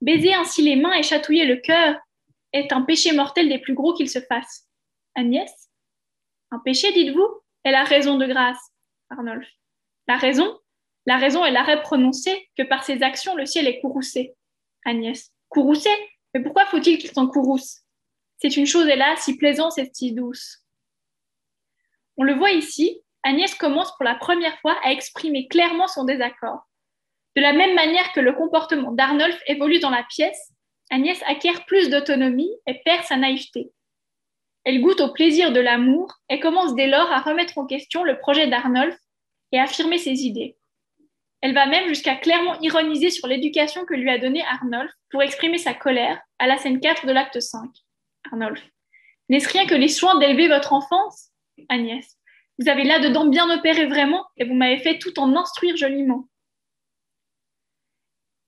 Baiser 0.00 0.34
ainsi 0.34 0.62
les 0.62 0.76
mains 0.76 0.94
et 0.94 1.02
chatouiller 1.02 1.44
le 1.44 1.56
cœur 1.56 1.96
est 2.52 2.72
un 2.72 2.82
péché 2.82 3.12
mortel 3.12 3.48
des 3.48 3.58
plus 3.58 3.74
gros 3.74 3.94
qu'il 3.94 4.08
se 4.08 4.20
fasse. 4.20 4.66
Agnès? 5.14 5.52
Un 6.50 6.58
péché, 6.58 6.92
dites-vous? 6.92 7.28
Elle 7.62 7.74
a 7.74 7.84
raison 7.84 8.16
de 8.16 8.26
grâce, 8.26 8.58
Arnolphe. 9.10 9.48
La 10.08 10.16
raison? 10.16 10.58
La 11.06 11.18
raison 11.18 11.44
est 11.44 11.50
l'arrêt 11.50 11.82
prononcé 11.82 12.48
que 12.56 12.62
par 12.62 12.84
ses 12.84 13.02
actions 13.02 13.36
le 13.36 13.46
ciel 13.46 13.66
est 13.66 13.80
courroucé. 13.80 14.34
Agnès? 14.84 15.32
Courroucé? 15.48 15.90
Mais 16.34 16.42
pourquoi 16.42 16.64
faut-il 16.66 16.98
qu'il 16.98 17.10
s'en 17.10 17.28
courrouce? 17.28 17.81
C'est 18.38 18.56
une 18.56 18.66
chose, 18.66 18.86
là 18.86 19.14
si 19.16 19.36
plaisante 19.36 19.78
et 19.78 19.90
si 19.92 20.12
douce. 20.12 20.58
On 22.16 22.24
le 22.24 22.34
voit 22.34 22.52
ici, 22.52 23.00
Agnès 23.22 23.54
commence 23.54 23.92
pour 23.96 24.04
la 24.04 24.14
première 24.14 24.58
fois 24.60 24.76
à 24.82 24.90
exprimer 24.90 25.48
clairement 25.48 25.86
son 25.86 26.04
désaccord. 26.04 26.68
De 27.36 27.40
la 27.40 27.52
même 27.52 27.74
manière 27.74 28.12
que 28.12 28.20
le 28.20 28.32
comportement 28.32 28.92
d'Arnolphe 28.92 29.40
évolue 29.46 29.78
dans 29.78 29.90
la 29.90 30.04
pièce, 30.04 30.52
Agnès 30.90 31.22
acquiert 31.26 31.64
plus 31.64 31.88
d'autonomie 31.88 32.50
et 32.66 32.80
perd 32.84 33.04
sa 33.04 33.16
naïveté. 33.16 33.72
Elle 34.64 34.80
goûte 34.80 35.00
au 35.00 35.12
plaisir 35.12 35.52
de 35.52 35.60
l'amour 35.60 36.12
et 36.28 36.38
commence 36.38 36.74
dès 36.74 36.86
lors 36.86 37.10
à 37.10 37.20
remettre 37.20 37.58
en 37.58 37.66
question 37.66 38.04
le 38.04 38.18
projet 38.18 38.48
d'Arnolphe 38.48 38.98
et 39.52 39.58
affirmer 39.58 39.98
ses 39.98 40.24
idées. 40.24 40.56
Elle 41.40 41.54
va 41.54 41.66
même 41.66 41.88
jusqu'à 41.88 42.14
clairement 42.14 42.60
ironiser 42.60 43.10
sur 43.10 43.26
l'éducation 43.26 43.84
que 43.84 43.94
lui 43.94 44.10
a 44.10 44.18
donnée 44.18 44.44
Arnolphe 44.44 44.92
pour 45.10 45.22
exprimer 45.22 45.58
sa 45.58 45.74
colère 45.74 46.20
à 46.38 46.46
la 46.46 46.56
scène 46.58 46.78
4 46.78 47.06
de 47.06 47.12
l'acte 47.12 47.40
5. 47.40 47.68
Arnolphe. 48.30 48.66
N'est-ce 49.28 49.48
rien 49.48 49.66
que 49.66 49.74
les 49.74 49.88
soins 49.88 50.18
d'élever 50.18 50.48
votre 50.48 50.72
enfance? 50.72 51.30
Agnès. 51.68 52.18
Vous 52.58 52.68
avez 52.68 52.84
là-dedans 52.84 53.26
bien 53.26 53.50
opéré 53.50 53.86
vraiment 53.86 54.26
et 54.36 54.44
vous 54.44 54.54
m'avez 54.54 54.78
fait 54.78 54.98
tout 54.98 55.18
en 55.18 55.34
instruire 55.36 55.76
joliment. 55.76 56.28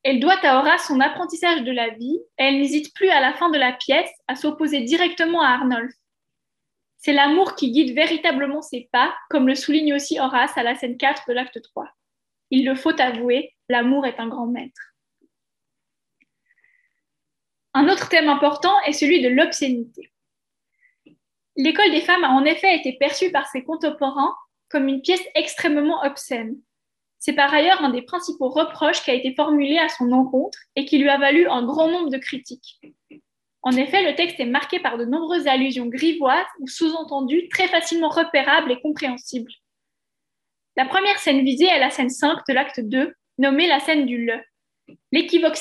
Elle 0.03 0.21
doit 0.21 0.39
à 0.45 0.59
Horace 0.59 0.87
son 0.87 1.01
apprentissage 1.01 1.63
de 1.63 1.73
la 1.73 1.89
vie 1.89 2.21
et 2.39 2.45
elle 2.45 2.59
n'hésite 2.59 2.95
plus 2.95 3.09
à 3.09 3.21
la 3.21 3.33
fin 3.33 3.49
de 3.49 3.59
la 3.59 3.73
pièce 3.73 4.11
à 4.29 4.37
s'opposer 4.37 4.83
directement 4.83 5.41
à 5.41 5.49
Arnolphe. 5.49 5.95
C'est 6.99 7.15
l'amour 7.15 7.55
qui 7.55 7.71
guide 7.71 7.95
véritablement 7.95 8.63
ses 8.63 8.89
pas, 8.93 9.15
comme 9.31 9.47
le 9.47 9.55
souligne 9.55 9.95
aussi 9.95 10.19
Horace 10.19 10.57
à 10.57 10.63
la 10.63 10.75
scène 10.75 10.97
4 10.97 11.25
de 11.29 11.33
l'acte 11.33 11.61
3. 11.61 11.89
Il 12.51 12.67
le 12.67 12.75
faut 12.75 12.99
avouer, 13.01 13.55
l'amour 13.69 14.07
est 14.07 14.21
un 14.21 14.29
grand 14.29 14.47
maître. 14.47 14.94
Un 17.75 17.89
autre 17.89 18.09
thème 18.09 18.29
important 18.29 18.75
est 18.87 18.93
celui 18.93 19.21
de 19.21 19.29
l'obscénité. 19.29 20.13
L'école 21.57 21.91
des 21.91 22.01
femmes 22.01 22.25
a 22.25 22.31
en 22.31 22.45
effet 22.45 22.77
été 22.77 22.93
perçue 22.95 23.33
par 23.33 23.49
ses 23.49 23.65
contemporains 23.65 24.35
comme 24.69 24.89
une 24.89 25.03
pièce 25.03 25.23
extrêmement 25.35 26.03
obscène. 26.05 26.57
C'est 27.19 27.33
par 27.33 27.53
ailleurs 27.53 27.83
un 27.83 27.91
des 27.91 28.03
principaux 28.03 28.49
reproches 28.49 29.03
qui 29.03 29.11
a 29.11 29.15
été 29.15 29.35
formulé 29.35 29.79
à 29.79 29.89
son 29.89 30.13
encontre 30.13 30.59
et 30.77 30.85
qui 30.85 30.99
lui 30.99 31.09
a 31.09 31.19
valu 31.19 31.49
un 31.49 31.65
grand 31.65 31.89
nombre 31.89 32.11
de 32.11 32.19
critiques. 32.19 32.81
En 33.63 33.73
effet, 33.73 34.09
le 34.09 34.15
texte 34.15 34.39
est 34.41 34.47
marqué 34.47 34.79
par 34.79 34.99
de 34.99 35.05
nombreuses 35.05 35.47
allusions 35.47 35.87
grivoises 35.87 36.45
ou 36.61 36.69
sous-entendues 36.69 37.49
très 37.49 37.67
facilement 37.67 38.11
repérables 38.11 38.71
et 38.71 38.81
compréhensibles. 38.81 39.51
La 40.77 40.85
première 40.85 41.19
scène 41.19 41.45
visée 41.45 41.67
est 41.67 41.79
la 41.79 41.91
scène 41.91 42.11
5 42.11 42.41
de 42.47 42.53
l'acte 42.53 42.81
2, 42.81 43.15
nommée 43.39 43.67
la 43.67 43.81
scène 43.81 44.07
du 44.07 44.27
le. 44.27 44.39
L'équivoque 45.13 45.57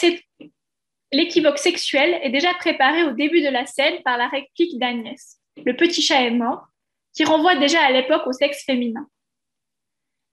sexuel 1.58 2.20
est 2.22 2.30
déjà 2.30 2.54
préparé 2.56 3.04
au 3.04 3.12
début 3.12 3.42
de 3.42 3.50
la 3.50 3.66
scène 3.66 4.02
par 4.04 4.18
la 4.18 4.28
réplique 4.28 4.80
d'Agnès. 4.80 5.40
Le 5.66 5.76
petit 5.76 6.02
chat 6.02 6.22
est 6.24 6.32
mort, 6.32 6.68
qui 7.14 7.24
renvoie 7.24 7.56
déjà 7.56 7.82
à 7.82 7.92
l'époque 7.92 8.26
au 8.26 8.32
sexe 8.32 8.64
féminin. 8.66 9.08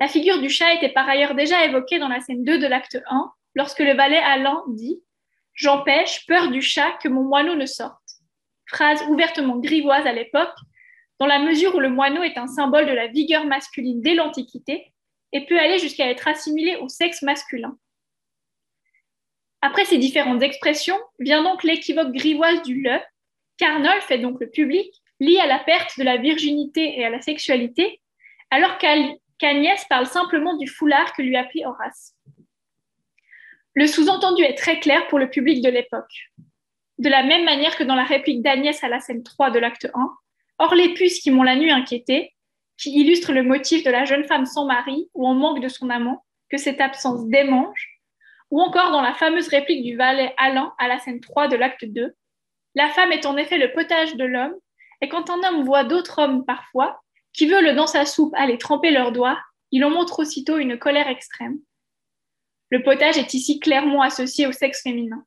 La 0.00 0.08
figure 0.08 0.40
du 0.40 0.48
chat 0.48 0.74
était 0.74 0.88
par 0.88 1.08
ailleurs 1.08 1.34
déjà 1.34 1.64
évoquée 1.66 1.98
dans 1.98 2.08
la 2.08 2.20
scène 2.20 2.44
2 2.44 2.58
de 2.58 2.66
l'acte 2.66 2.98
1, 3.08 3.32
lorsque 3.54 3.80
le 3.80 3.94
valet 3.94 4.18
Alain 4.18 4.62
dit 4.68 5.02
J'empêche, 5.52 6.24
peur 6.26 6.50
du 6.50 6.62
chat, 6.62 6.92
que 7.02 7.08
mon 7.08 7.22
moineau 7.22 7.54
ne 7.54 7.66
sorte. 7.66 8.00
Phrase 8.66 9.02
ouvertement 9.08 9.58
grivoise 9.58 10.06
à 10.06 10.12
l'époque, 10.12 10.56
dans 11.18 11.26
la 11.26 11.38
mesure 11.38 11.74
où 11.74 11.80
le 11.80 11.90
moineau 11.90 12.22
est 12.22 12.38
un 12.38 12.46
symbole 12.46 12.86
de 12.86 12.92
la 12.92 13.08
vigueur 13.08 13.44
masculine 13.44 14.00
dès 14.00 14.14
l'Antiquité 14.14 14.90
et 15.32 15.44
peut 15.44 15.58
aller 15.58 15.78
jusqu'à 15.78 16.08
être 16.08 16.26
assimilé 16.26 16.76
au 16.76 16.88
sexe 16.88 17.20
masculin. 17.20 17.76
Après 19.62 19.84
ces 19.84 19.98
différentes 19.98 20.42
expressions, 20.42 20.98
vient 21.18 21.42
donc 21.42 21.62
l'équivoque 21.64 22.12
grivoise 22.12 22.62
du 22.62 22.82
le, 22.82 22.98
qu'Arnolphe 23.58 24.10
et 24.10 24.18
donc 24.18 24.40
le 24.40 24.48
public 24.48 24.90
lie 25.20 25.38
à 25.38 25.46
la 25.46 25.58
perte 25.58 25.98
de 25.98 26.04
la 26.04 26.16
virginité 26.16 26.98
et 26.98 27.04
à 27.04 27.10
la 27.10 27.20
sexualité, 27.20 28.00
alors 28.50 28.78
qu'Agnès 28.78 29.84
parle 29.88 30.06
simplement 30.06 30.56
du 30.56 30.66
foulard 30.66 31.12
que 31.12 31.22
lui 31.22 31.36
a 31.36 31.44
pris 31.44 31.64
Horace. 31.64 32.14
Le 33.74 33.86
sous-entendu 33.86 34.42
est 34.42 34.56
très 34.56 34.80
clair 34.80 35.06
pour 35.08 35.18
le 35.18 35.28
public 35.28 35.62
de 35.62 35.68
l'époque. 35.68 36.30
De 36.98 37.08
la 37.08 37.22
même 37.22 37.44
manière 37.44 37.76
que 37.76 37.84
dans 37.84 37.94
la 37.94 38.04
réplique 38.04 38.42
d'Agnès 38.42 38.82
à 38.82 38.88
la 38.88 39.00
scène 39.00 39.22
3 39.22 39.50
de 39.50 39.58
l'acte 39.58 39.90
1, 39.94 40.10
Or 40.58 40.74
les 40.74 40.92
puces 40.92 41.20
qui 41.20 41.30
m'ont 41.30 41.42
la 41.42 41.56
nuit 41.56 41.70
inquiété, 41.70 42.34
qui 42.76 42.90
illustrent 42.98 43.32
le 43.32 43.42
motif 43.42 43.82
de 43.82 43.90
la 43.90 44.04
jeune 44.04 44.24
femme 44.24 44.44
sans 44.44 44.66
mari 44.66 45.08
ou 45.14 45.26
en 45.26 45.34
manque 45.34 45.62
de 45.62 45.68
son 45.68 45.88
amant, 45.88 46.24
que 46.50 46.58
cette 46.58 46.82
absence 46.82 47.26
démange, 47.28 47.89
ou 48.50 48.60
encore 48.60 48.90
dans 48.90 49.02
la 49.02 49.14
fameuse 49.14 49.48
réplique 49.48 49.84
du 49.84 49.96
valet 49.96 50.34
Alain 50.36 50.74
à 50.78 50.88
la 50.88 50.98
scène 50.98 51.20
3 51.20 51.48
de 51.48 51.56
l'acte 51.56 51.84
2, 51.84 52.14
la 52.74 52.88
femme 52.90 53.12
est 53.12 53.26
en 53.26 53.36
effet 53.36 53.58
le 53.58 53.72
potage 53.72 54.16
de 54.16 54.24
l'homme, 54.24 54.54
et 55.00 55.08
quand 55.08 55.30
un 55.30 55.42
homme 55.42 55.64
voit 55.64 55.84
d'autres 55.84 56.18
hommes 56.20 56.44
parfois, 56.44 57.00
qui 57.32 57.46
veulent 57.46 57.74
dans 57.74 57.86
sa 57.86 58.04
soupe 58.06 58.34
aller 58.36 58.58
tremper 58.58 58.90
leurs 58.90 59.12
doigts, 59.12 59.38
il 59.70 59.84
en 59.84 59.90
montre 59.90 60.20
aussitôt 60.20 60.58
une 60.58 60.78
colère 60.78 61.08
extrême. 61.08 61.58
Le 62.70 62.82
potage 62.82 63.18
est 63.18 63.34
ici 63.34 63.58
clairement 63.60 64.02
associé 64.02 64.46
au 64.46 64.52
sexe 64.52 64.82
féminin. 64.82 65.24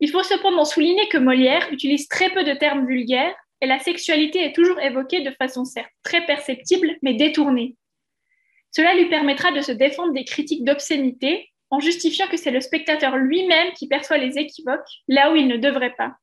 Il 0.00 0.10
faut 0.10 0.22
cependant 0.22 0.64
souligner 0.64 1.08
que 1.08 1.18
Molière 1.18 1.68
utilise 1.72 2.08
très 2.08 2.30
peu 2.30 2.42
de 2.42 2.54
termes 2.54 2.86
vulgaires 2.86 3.34
et 3.60 3.66
la 3.66 3.78
sexualité 3.78 4.42
est 4.44 4.54
toujours 4.54 4.80
évoquée 4.80 5.20
de 5.20 5.30
façon 5.32 5.66
certes 5.66 5.92
très 6.02 6.24
perceptible, 6.24 6.96
mais 7.02 7.14
détournée. 7.14 7.76
Cela 8.70 8.94
lui 8.94 9.10
permettra 9.10 9.52
de 9.52 9.60
se 9.60 9.72
défendre 9.72 10.14
des 10.14 10.24
critiques 10.24 10.64
d'obscénité 10.64 11.49
en 11.70 11.80
justifiant 11.80 12.26
que 12.28 12.36
c'est 12.36 12.50
le 12.50 12.60
spectateur 12.60 13.16
lui-même 13.16 13.72
qui 13.72 13.88
perçoit 13.88 14.18
les 14.18 14.38
équivoques 14.38 14.80
là 15.08 15.32
où 15.32 15.36
il 15.36 15.48
ne 15.48 15.56
devrait 15.56 15.94
pas. 15.96 16.16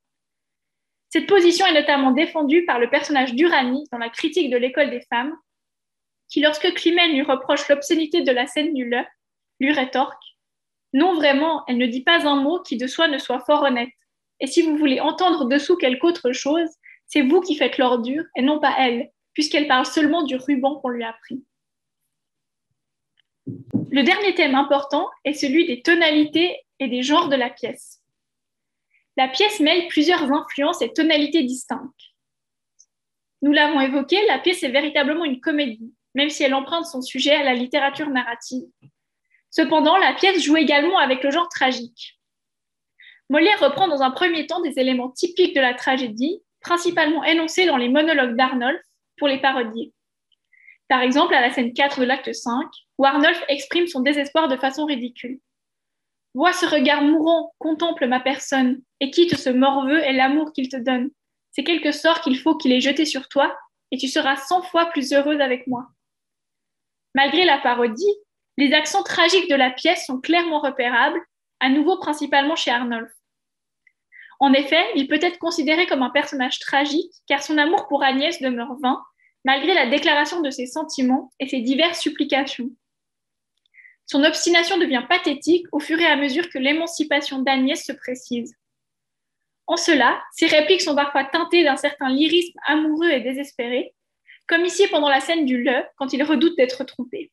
Cette 1.10 1.27
position 1.27 1.65
est 1.65 1.73
notamment 1.73 2.12
défendue 2.12 2.65
par 2.65 2.79
le 2.79 2.89
personnage 2.89 3.33
d'Uranie 3.33 3.86
dans 3.91 3.97
la 3.97 4.10
critique 4.10 4.51
de 4.51 4.57
l'école 4.57 4.89
des 4.89 5.01
femmes, 5.10 5.36
qui, 6.29 6.41
lorsque 6.41 6.73
Climène 6.73 7.13
lui 7.13 7.21
reproche 7.21 7.67
l'obscénité 7.69 8.21
de 8.21 8.31
la 8.31 8.45
scène 8.45 8.73
du 8.73 8.89
le, 8.89 9.01
lui 9.62 9.71
rétorque 9.71 10.21
Non, 10.93 11.15
vraiment, 11.15 11.63
elle 11.67 11.77
ne 11.77 11.88
dit 11.88 12.03
pas 12.03 12.27
un 12.27 12.36
mot 12.36 12.62
qui 12.62 12.75
de 12.75 12.88
soi 12.88 13.07
ne 13.07 13.17
soit 13.17 13.39
fort 13.39 13.63
honnête. 13.63 13.89
Et 14.41 14.47
si 14.47 14.62
vous 14.62 14.75
voulez 14.75 14.99
entendre 14.99 15.45
dessous 15.45 15.77
quelque 15.77 16.05
autre 16.05 16.33
chose, 16.33 16.69
c'est 17.05 17.21
vous 17.21 17.39
qui 17.39 17.55
faites 17.55 17.77
l'ordure 17.77 18.25
et 18.36 18.41
non 18.41 18.60
pas 18.60 18.75
elle, 18.77 19.10
puisqu'elle 19.33 19.67
parle 19.67 19.86
seulement 19.86 20.23
du 20.23 20.36
ruban 20.36 20.75
qu'on 20.81 20.89
lui 20.89 21.05
a 21.05 21.15
pris. 21.21 21.41
Le 23.89 24.04
dernier 24.04 24.34
thème 24.34 24.56
important 24.56 25.10
est 25.23 25.34
celui 25.34 25.65
des 25.65 25.82
tonalités 25.82 26.60
et 26.80 26.89
des 26.89 27.04
genres 27.04 27.30
de 27.30 27.36
la 27.36 27.50
pièce. 27.50 28.02
La 29.15 29.30
pièce 29.30 29.60
mêle 29.60 29.88
plusieurs 29.88 30.32
influences 30.32 30.82
et 30.82 30.91
tonalités 30.91 31.43
distinctes. 31.43 31.93
Nous 33.41 33.54
l'avons 33.54 33.80
évoqué, 33.80 34.17
la 34.28 34.39
pièce 34.39 34.63
est 34.63 34.71
véritablement 34.71 35.23
une 35.23 35.39
comédie, 35.39 35.93
même 36.15 36.30
si 36.30 36.43
elle 36.43 36.54
emprunte 36.54 36.86
son 36.86 37.02
sujet 37.02 37.34
à 37.34 37.43
la 37.43 37.54
littérature 37.54 38.10
narrative. 38.10 38.67
Cependant, 39.50 39.97
la 39.97 40.13
pièce 40.13 40.43
joue 40.43 40.58
également 40.58 40.97
avec 40.97 41.23
le 41.23 41.32
genre 41.32 41.47
tragique. 41.50 42.19
Molière 43.30 43.60
reprend 43.60 43.88
dans 43.88 44.02
un 44.02 44.12
premier 44.12 44.47
temps 44.47 44.62
des 44.62 44.80
éléments 44.80 45.12
typiques 45.12 45.56
de 45.56 45.62
la 45.62 45.73
tragédie, 45.73 46.41
principalement 46.62 47.23
énoncés 47.23 47.65
dans 47.65 47.78
les 47.78 47.89
monologues 47.89 48.36
d'Arnolphe 48.36 48.82
pour 49.17 49.28
les 49.28 49.39
parodier. 49.39 49.93
Par 50.89 51.02
exemple, 51.02 51.34
à 51.34 51.41
la 51.41 51.52
scène 51.52 51.73
4 51.73 52.00
de 52.00 52.06
l'acte 52.06 52.34
5, 52.34 52.65
où 52.97 53.06
Arnolphe 53.06 53.43
exprime 53.50 53.88
son 53.88 54.02
désespoir 54.02 54.47
de 54.47 54.58
façon 54.58 54.86
ridicule. 54.86 55.39
Vois 56.34 56.54
ce 56.54 56.65
regard 56.65 57.02
mourant, 57.02 57.54
contemple 57.58 58.08
ma 58.08 58.19
personne, 58.19 58.82
et 59.00 59.12
quitte 59.12 59.38
ce 59.38 59.50
morveux 59.50 60.04
et 60.04 60.13
l'amour 60.13 60.54
qu'il 60.54 60.69
te 60.69 60.78
donne. 60.78 61.10
C'est 61.52 61.63
quelque 61.63 61.91
sort 61.91 62.21
qu'il 62.21 62.38
faut 62.39 62.56
qu'il 62.56 62.71
ait 62.71 62.82
jeté 62.82 63.06
sur 63.06 63.28
toi, 63.28 63.58
et 63.91 63.97
tu 63.97 64.08
seras 64.08 64.36
cent 64.36 64.62
fois 64.62 64.86
plus 64.88 65.13
heureuse 65.13 65.41
avec 65.41 65.67
moi. 65.67 65.88
Malgré 67.15 67.45
la 67.45 67.58
parodie, 67.58 68.13
les 68.58 68.73
accents 68.73 69.04
tragiques 69.04 69.50
de 69.50 69.56
la 69.56 69.71
pièce 69.71 70.06
sont 70.06 70.19
clairement 70.19 70.60
repérables, 70.60 71.19
à 71.60 71.69
nouveau 71.69 71.97
principalement 71.97 72.56
chez 72.56 72.71
Arnolphe. 72.71 73.12
En 74.39 74.54
effet, 74.54 74.84
il 74.95 75.08
peut 75.08 75.19
être 75.21 75.39
considéré 75.39 75.88
comme 75.88 76.04
un 76.04 76.12
personnage 76.12 76.60
tragique 76.60 77.12
car 77.28 77.41
son 77.41 77.58
amour 77.58 77.88
pour 77.88 78.04
Agnès 78.04 78.39
demeure 78.41 78.76
vain, 78.82 79.02
malgré 79.44 79.73
la 79.73 79.88
déclaration 79.88 80.42
de 80.42 80.50
ses 80.50 80.65
sentiments 80.65 81.31
et 81.40 81.48
ses 81.48 81.62
diverses 81.62 82.00
supplications. 82.00 82.69
Son 84.06 84.23
obstination 84.23 84.77
devient 84.77 85.06
pathétique 85.08 85.65
au 85.71 85.79
fur 85.79 86.00
et 86.00 86.06
à 86.06 86.15
mesure 86.15 86.50
que 86.50 86.58
l'émancipation 86.58 87.40
d'Agnès 87.40 87.83
se 87.83 87.92
précise. 87.92 88.56
En 89.67 89.75
cela, 89.75 90.23
ses 90.31 90.48
répliques 90.48 90.81
sont 90.81 90.96
parfois 90.96 91.25
teintées 91.25 91.65
d'un 91.65 91.75
certain 91.75 92.10
lyrisme 92.10 92.58
amoureux 92.65 93.10
et 93.10 93.19
désespéré, 93.19 93.94
comme 94.48 94.65
ici 94.65 94.88
pendant 94.88 95.10
la 95.10 95.19
scène 95.19 95.46
du 95.46 95.62
le, 95.62 95.83
quand 95.98 96.13
il 96.13 96.23
redoute 96.23 96.56
d'être 96.56 96.85
trompé. 96.85 97.31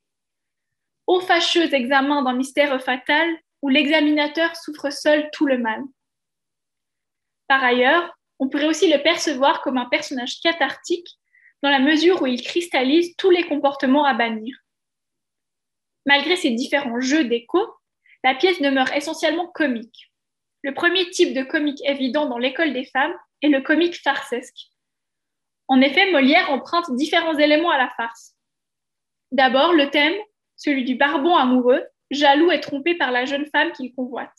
Ô 1.07 1.21
fâcheux 1.21 1.73
examen 1.73 2.23
d'un 2.23 2.33
mystère 2.33 2.83
fatal, 2.83 3.29
où 3.63 3.69
l'examinateur 3.69 4.57
souffre 4.57 4.91
seul 4.91 5.31
tout 5.33 5.47
le 5.47 5.59
mal. 5.59 5.81
Par 7.47 7.63
ailleurs, 7.63 8.15
on 8.39 8.49
pourrait 8.49 8.69
aussi 8.69 8.93
le 8.93 9.03
percevoir 9.03 9.63
comme 9.63 9.79
un 9.79 9.87
personnage 9.87 10.41
cathartique 10.43 11.09
dans 11.65 11.71
la 11.71 11.79
mesure 11.79 12.21
où 12.21 12.27
il 12.27 12.43
cristallise 12.43 13.17
tous 13.17 13.31
les 13.31 13.43
comportements 13.43 14.05
à 14.05 14.13
bannir. 14.13 14.55
Malgré 16.05 16.37
ces 16.37 16.51
différents 16.51 17.01
jeux 17.01 17.25
d'écho, 17.25 17.59
la 18.23 18.35
pièce 18.35 18.61
demeure 18.61 18.93
essentiellement 18.93 19.47
comique. 19.47 20.13
Le 20.63 20.75
premier 20.75 21.09
type 21.09 21.33
de 21.33 21.43
comique 21.43 21.81
évident 21.87 22.27
dans 22.27 22.37
l'école 22.37 22.75
des 22.75 22.85
femmes 22.85 23.15
est 23.41 23.49
le 23.49 23.63
comique 23.63 23.99
farcesque. 24.03 24.67
En 25.67 25.81
effet, 25.81 26.13
Molière 26.13 26.51
emprunte 26.51 26.95
différents 26.97 27.39
éléments 27.39 27.71
à 27.71 27.79
la 27.79 27.89
farce. 27.97 28.35
D'abord, 29.33 29.73
le 29.73 29.89
thème, 29.89 30.21
celui 30.57 30.85
du 30.85 30.97
barbon 30.97 31.35
amoureux, 31.35 31.83
jaloux 32.11 32.51
et 32.51 32.61
trompé 32.61 32.95
par 32.95 33.11
la 33.11 33.25
jeune 33.25 33.47
femme 33.47 33.73
qu'il 33.73 33.95
convoite. 33.95 34.37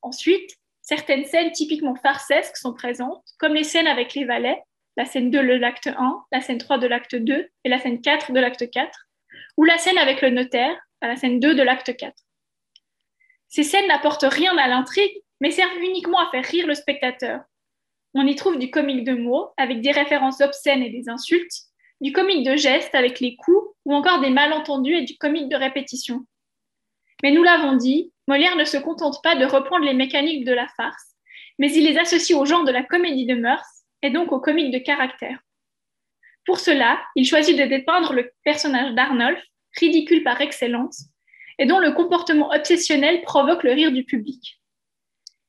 Ensuite, 0.00 0.58
Certaines 0.82 1.24
scènes 1.24 1.52
typiquement 1.52 1.94
farcesques 1.94 2.56
sont 2.56 2.74
présentes, 2.74 3.24
comme 3.38 3.54
les 3.54 3.62
scènes 3.62 3.86
avec 3.86 4.14
les 4.14 4.24
valets, 4.24 4.60
la 4.96 5.04
scène 5.04 5.30
2 5.30 5.38
de 5.38 5.54
l'acte 5.54 5.86
1, 5.86 6.24
la 6.32 6.40
scène 6.40 6.58
3 6.58 6.78
de 6.78 6.86
l'acte 6.86 7.16
2 7.16 7.48
et 7.64 7.68
la 7.68 7.78
scène 7.78 8.00
4 8.00 8.32
de 8.32 8.40
l'acte 8.40 8.70
4, 8.70 9.08
ou 9.56 9.64
la 9.64 9.78
scène 9.78 9.98
avec 9.98 10.20
le 10.22 10.30
notaire, 10.30 10.78
à 11.00 11.08
la 11.08 11.16
scène 11.16 11.40
2 11.40 11.54
de 11.54 11.62
l'acte 11.62 11.96
4. 11.96 12.14
Ces 13.48 13.62
scènes 13.62 13.88
n'apportent 13.88 14.24
rien 14.28 14.56
à 14.56 14.68
l'intrigue, 14.68 15.12
mais 15.40 15.50
servent 15.50 15.82
uniquement 15.82 16.18
à 16.18 16.30
faire 16.30 16.44
rire 16.44 16.66
le 16.66 16.74
spectateur. 16.74 17.40
On 18.14 18.26
y 18.26 18.36
trouve 18.36 18.58
du 18.58 18.70
comique 18.70 19.04
de 19.04 19.14
mots, 19.14 19.50
avec 19.56 19.80
des 19.80 19.92
références 19.92 20.40
obscènes 20.40 20.82
et 20.82 20.90
des 20.90 21.08
insultes, 21.08 21.62
du 22.00 22.12
comique 22.12 22.46
de 22.46 22.56
gestes 22.56 22.94
avec 22.94 23.20
les 23.20 23.36
coups, 23.36 23.74
ou 23.84 23.94
encore 23.94 24.20
des 24.20 24.30
malentendus 24.30 24.96
et 24.96 25.04
du 25.04 25.16
comique 25.16 25.48
de 25.48 25.56
répétition. 25.56 26.26
Mais 27.22 27.30
nous 27.30 27.42
l'avons 27.42 27.76
dit, 27.76 28.12
Molière 28.28 28.56
ne 28.56 28.64
se 28.64 28.76
contente 28.76 29.22
pas 29.22 29.36
de 29.36 29.44
reprendre 29.44 29.84
les 29.84 29.94
mécaniques 29.94 30.44
de 30.44 30.52
la 30.52 30.68
farce, 30.68 31.14
mais 31.58 31.72
il 31.72 31.84
les 31.84 31.98
associe 31.98 32.38
au 32.38 32.44
genre 32.44 32.64
de 32.64 32.72
la 32.72 32.82
comédie 32.82 33.26
de 33.26 33.34
mœurs, 33.34 33.81
et 34.02 34.10
donc 34.10 34.32
au 34.32 34.40
comique 34.40 34.72
de 34.72 34.78
caractère. 34.78 35.38
Pour 36.44 36.58
cela, 36.58 37.00
il 37.14 37.26
choisit 37.26 37.56
de 37.56 37.64
dépeindre 37.64 38.12
le 38.12 38.32
personnage 38.44 38.94
d'Arnolphe, 38.94 39.42
ridicule 39.78 40.22
par 40.24 40.40
excellence, 40.40 41.06
et 41.58 41.66
dont 41.66 41.78
le 41.78 41.92
comportement 41.92 42.50
obsessionnel 42.50 43.22
provoque 43.22 43.62
le 43.62 43.72
rire 43.72 43.92
du 43.92 44.04
public. 44.04 44.60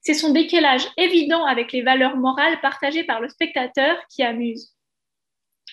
C'est 0.01 0.14
son 0.14 0.32
décalage 0.32 0.88
évident 0.97 1.45
avec 1.45 1.72
les 1.72 1.82
valeurs 1.82 2.18
morales 2.18 2.60
partagées 2.62 3.06
par 3.06 3.22
le 3.22 3.30
spectateur 3.30 3.97
qui 4.10 4.22
amuse. 4.22 4.76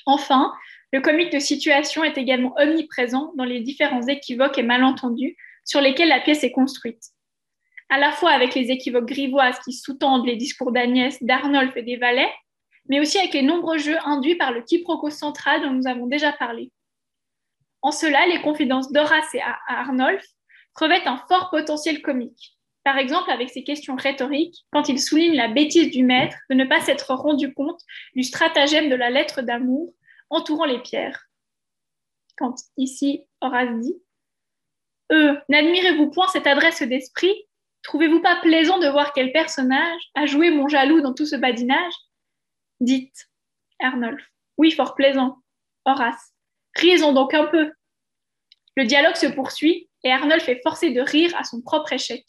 Enfin, 0.07 0.53
le 0.93 1.01
comique 1.01 1.33
de 1.33 1.39
situation 1.39 2.03
est 2.05 2.17
également 2.17 2.55
omniprésent 2.57 3.33
dans 3.37 3.45
les 3.45 3.61
différents 3.61 4.07
équivoques 4.07 4.59
et 4.59 4.63
malentendus 4.63 5.37
sur 5.65 5.81
lesquels 5.81 6.09
la 6.09 6.21
pièce 6.21 6.45
est 6.45 6.53
construite. 6.53 7.03
À 7.91 7.99
la 7.99 8.13
fois 8.13 8.31
avec 8.31 8.55
les 8.55 8.71
équivoques 8.71 9.09
grivoises 9.09 9.59
qui 9.61 9.73
sous-tendent 9.73 10.27
les 10.27 10.37
discours 10.37 10.73
d'Agnès, 10.73 11.21
d'Arnolphe 11.23 11.77
et 11.77 11.83
des 11.83 11.97
valets, 11.97 12.33
mais 12.91 12.99
aussi 12.99 13.19
avec 13.19 13.33
les 13.33 13.43
nombreux 13.43 13.79
jeux 13.79 13.97
induits 14.05 14.35
par 14.35 14.51
le 14.51 14.63
quiproquo 14.63 15.11
central 15.11 15.63
dont 15.63 15.71
nous 15.71 15.87
avons 15.87 16.09
déjà 16.09 16.33
parlé. 16.33 16.73
En 17.83 17.93
cela, 17.93 18.27
les 18.27 18.43
confidences 18.43 18.91
d'Horace 18.91 19.33
et 19.35 19.41
Arnolphe 19.69 20.27
revêtent 20.75 21.07
un 21.07 21.23
fort 21.29 21.51
potentiel 21.51 22.03
comique. 22.03 22.59
Par 22.83 22.99
exemple, 22.99 23.31
avec 23.31 23.51
ses 23.51 23.63
questions 23.63 23.95
rhétoriques, 23.95 24.67
quand 24.73 24.89
il 24.89 25.01
souligne 25.01 25.37
la 25.37 25.47
bêtise 25.47 25.93
du 25.93 26.03
maître 26.03 26.37
de 26.51 26.57
ne 26.57 26.65
pas 26.65 26.81
s'être 26.81 27.15
rendu 27.15 27.55
compte 27.55 27.81
du 28.17 28.25
stratagème 28.25 28.91
de 28.91 28.97
la 28.97 29.09
lettre 29.09 29.41
d'amour 29.41 29.95
entourant 30.29 30.65
les 30.65 30.81
pierres. 30.81 31.29
Quand 32.37 32.57
ici 32.77 33.23
Horace 33.41 33.81
dit 33.81 34.03
Eux, 35.13 35.39
n'admirez-vous 35.49 36.11
point 36.11 36.27
cette 36.29 36.49
adresse 36.49 36.83
d'esprit? 36.83 37.35
Trouvez-vous 37.83 38.21
pas 38.21 38.41
plaisant 38.41 38.81
de 38.81 38.89
voir 38.89 39.13
quel 39.13 39.31
personnage 39.31 40.03
a 40.15 40.27
joué 40.27 40.51
mon 40.51 40.67
jaloux 40.67 41.01
dans 41.01 41.15
tout 41.15 41.27
ce 41.27 41.37
badinage? 41.37 41.95
Dites, 42.81 43.29
Arnolphe. 43.79 44.27
Oui, 44.57 44.73
fort 44.73 44.95
plaisant. 44.95 45.39
Horace. 45.85 46.33
Riez-en 46.77 47.13
donc 47.13 47.35
un 47.35 47.47
peu. 47.47 47.73
Le 48.77 48.85
dialogue 48.85 49.17
se 49.17 49.27
poursuit 49.27 49.91
et 50.05 50.13
Arnolphe 50.13 50.49
est 50.49 50.63
forcé 50.63 50.91
de 50.91 51.01
rire 51.01 51.35
à 51.37 51.45
son 51.45 51.61
propre 51.61 51.93
échec. 51.93 52.25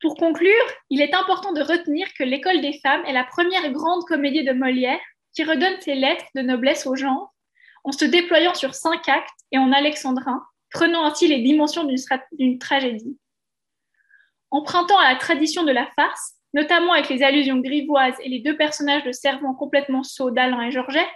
Pour 0.00 0.16
conclure, 0.16 0.52
il 0.90 1.02
est 1.02 1.12
important 1.12 1.52
de 1.52 1.60
retenir 1.60 2.06
que 2.14 2.22
L'École 2.22 2.60
des 2.60 2.78
femmes 2.80 3.04
est 3.04 3.12
la 3.12 3.24
première 3.24 3.70
grande 3.72 4.04
comédie 4.04 4.44
de 4.44 4.52
Molière 4.52 5.00
qui 5.34 5.42
redonne 5.44 5.80
ses 5.80 5.94
lettres 5.94 6.26
de 6.34 6.42
noblesse 6.42 6.86
au 6.86 6.94
genre 6.94 7.34
en 7.84 7.92
se 7.92 8.04
déployant 8.04 8.54
sur 8.54 8.74
cinq 8.74 9.08
actes 9.08 9.40
et 9.50 9.58
en 9.58 9.72
alexandrin, 9.72 10.44
prenant 10.70 11.04
ainsi 11.04 11.26
les 11.26 11.42
dimensions 11.42 11.88
d'une 12.32 12.58
tragédie. 12.58 13.18
Empruntant 14.50 14.98
à 14.98 15.12
la 15.12 15.16
tradition 15.16 15.64
de 15.64 15.72
la 15.72 15.86
farce, 15.96 16.37
notamment 16.54 16.92
avec 16.92 17.08
les 17.08 17.22
allusions 17.22 17.58
grivoises 17.58 18.16
et 18.22 18.28
les 18.28 18.40
deux 18.40 18.56
personnages 18.56 19.04
de 19.04 19.12
servants 19.12 19.54
complètement 19.54 20.02
sots 20.02 20.30
d'Alain 20.30 20.62
et 20.62 20.70
Georgette, 20.70 21.06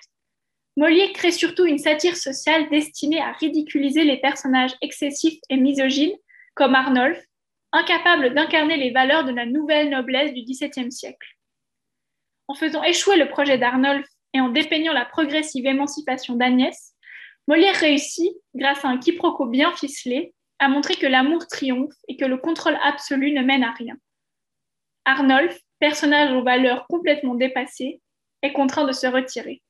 Molière 0.77 1.13
crée 1.13 1.33
surtout 1.33 1.67
une 1.67 1.79
satire 1.79 2.17
sociale 2.17 2.71
destinée 2.71 3.21
à 3.21 3.33
ridiculiser 3.33 4.05
les 4.05 4.19
personnages 4.19 4.75
excessifs 4.81 5.39
et 5.51 5.57
misogynes 5.57 6.17
comme 6.55 6.75
Arnolphe, 6.75 7.23
incapable 7.73 8.35
d'incarner 8.35 8.77
les 8.77 8.91
valeurs 8.91 9.25
de 9.25 9.33
la 9.33 9.47
nouvelle 9.47 9.91
noblesse 9.91 10.33
du 10.33 10.43
XVIIe 10.43 10.91
siècle. 10.91 11.37
En 12.49 12.55
faisant 12.55 12.83
échouer 12.83 13.17
le 13.17 13.29
projet 13.29 13.59
d'Arnolphe 13.59 14.09
et 14.35 14.41
en 14.41 14.49
dépeignant 14.49 14.93
la 14.93 15.05
progressive 15.05 15.67
émancipation 15.67 16.37
d'Agnès, 16.37 16.95
Molière 17.49 17.77
réussit, 17.77 18.33
grâce 18.55 18.85
à 18.85 18.89
un 18.89 18.99
quiproquo 18.99 19.47
bien 19.47 19.73
ficelé, 19.73 20.33
à 20.59 20.69
montrer 20.69 20.95
que 20.95 21.07
l'amour 21.07 21.47
triomphe 21.49 21.95
et 22.09 22.17
que 22.17 22.25
le 22.25 22.39
contrôle 22.39 22.79
absolu 22.83 23.33
ne 23.33 23.43
mène 23.43 23.65
à 23.65 23.73
rien. 23.73 23.97
Arnolphe, 25.05 25.59
personnage 25.79 26.33
aux 26.33 26.43
valeurs 26.43 26.87
complètement 26.89 27.35
dépassées, 27.35 28.01
est 28.43 28.53
contraint 28.53 28.85
de 28.85 28.93
se 28.93 29.07
retirer. 29.07 29.63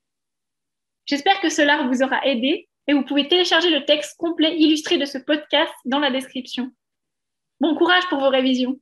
J'espère 1.07 1.41
que 1.41 1.49
cela 1.49 1.87
vous 1.87 2.03
aura 2.03 2.25
aidé 2.27 2.69
et 2.87 2.95
vous 2.95 3.05
pouvez 3.05 3.29
télécharger 3.29 3.71
le 3.71 3.85
texte 3.85 4.17
complet 4.19 4.57
illustré 4.59 4.99
de 4.99 5.05
ce 5.05 5.19
podcast 5.19 5.73
dans 5.85 5.99
la 5.99 6.11
description. 6.11 6.71
Bon 7.61 7.77
courage 7.77 8.09
pour 8.09 8.19
vos 8.19 8.29
révisions. 8.29 8.79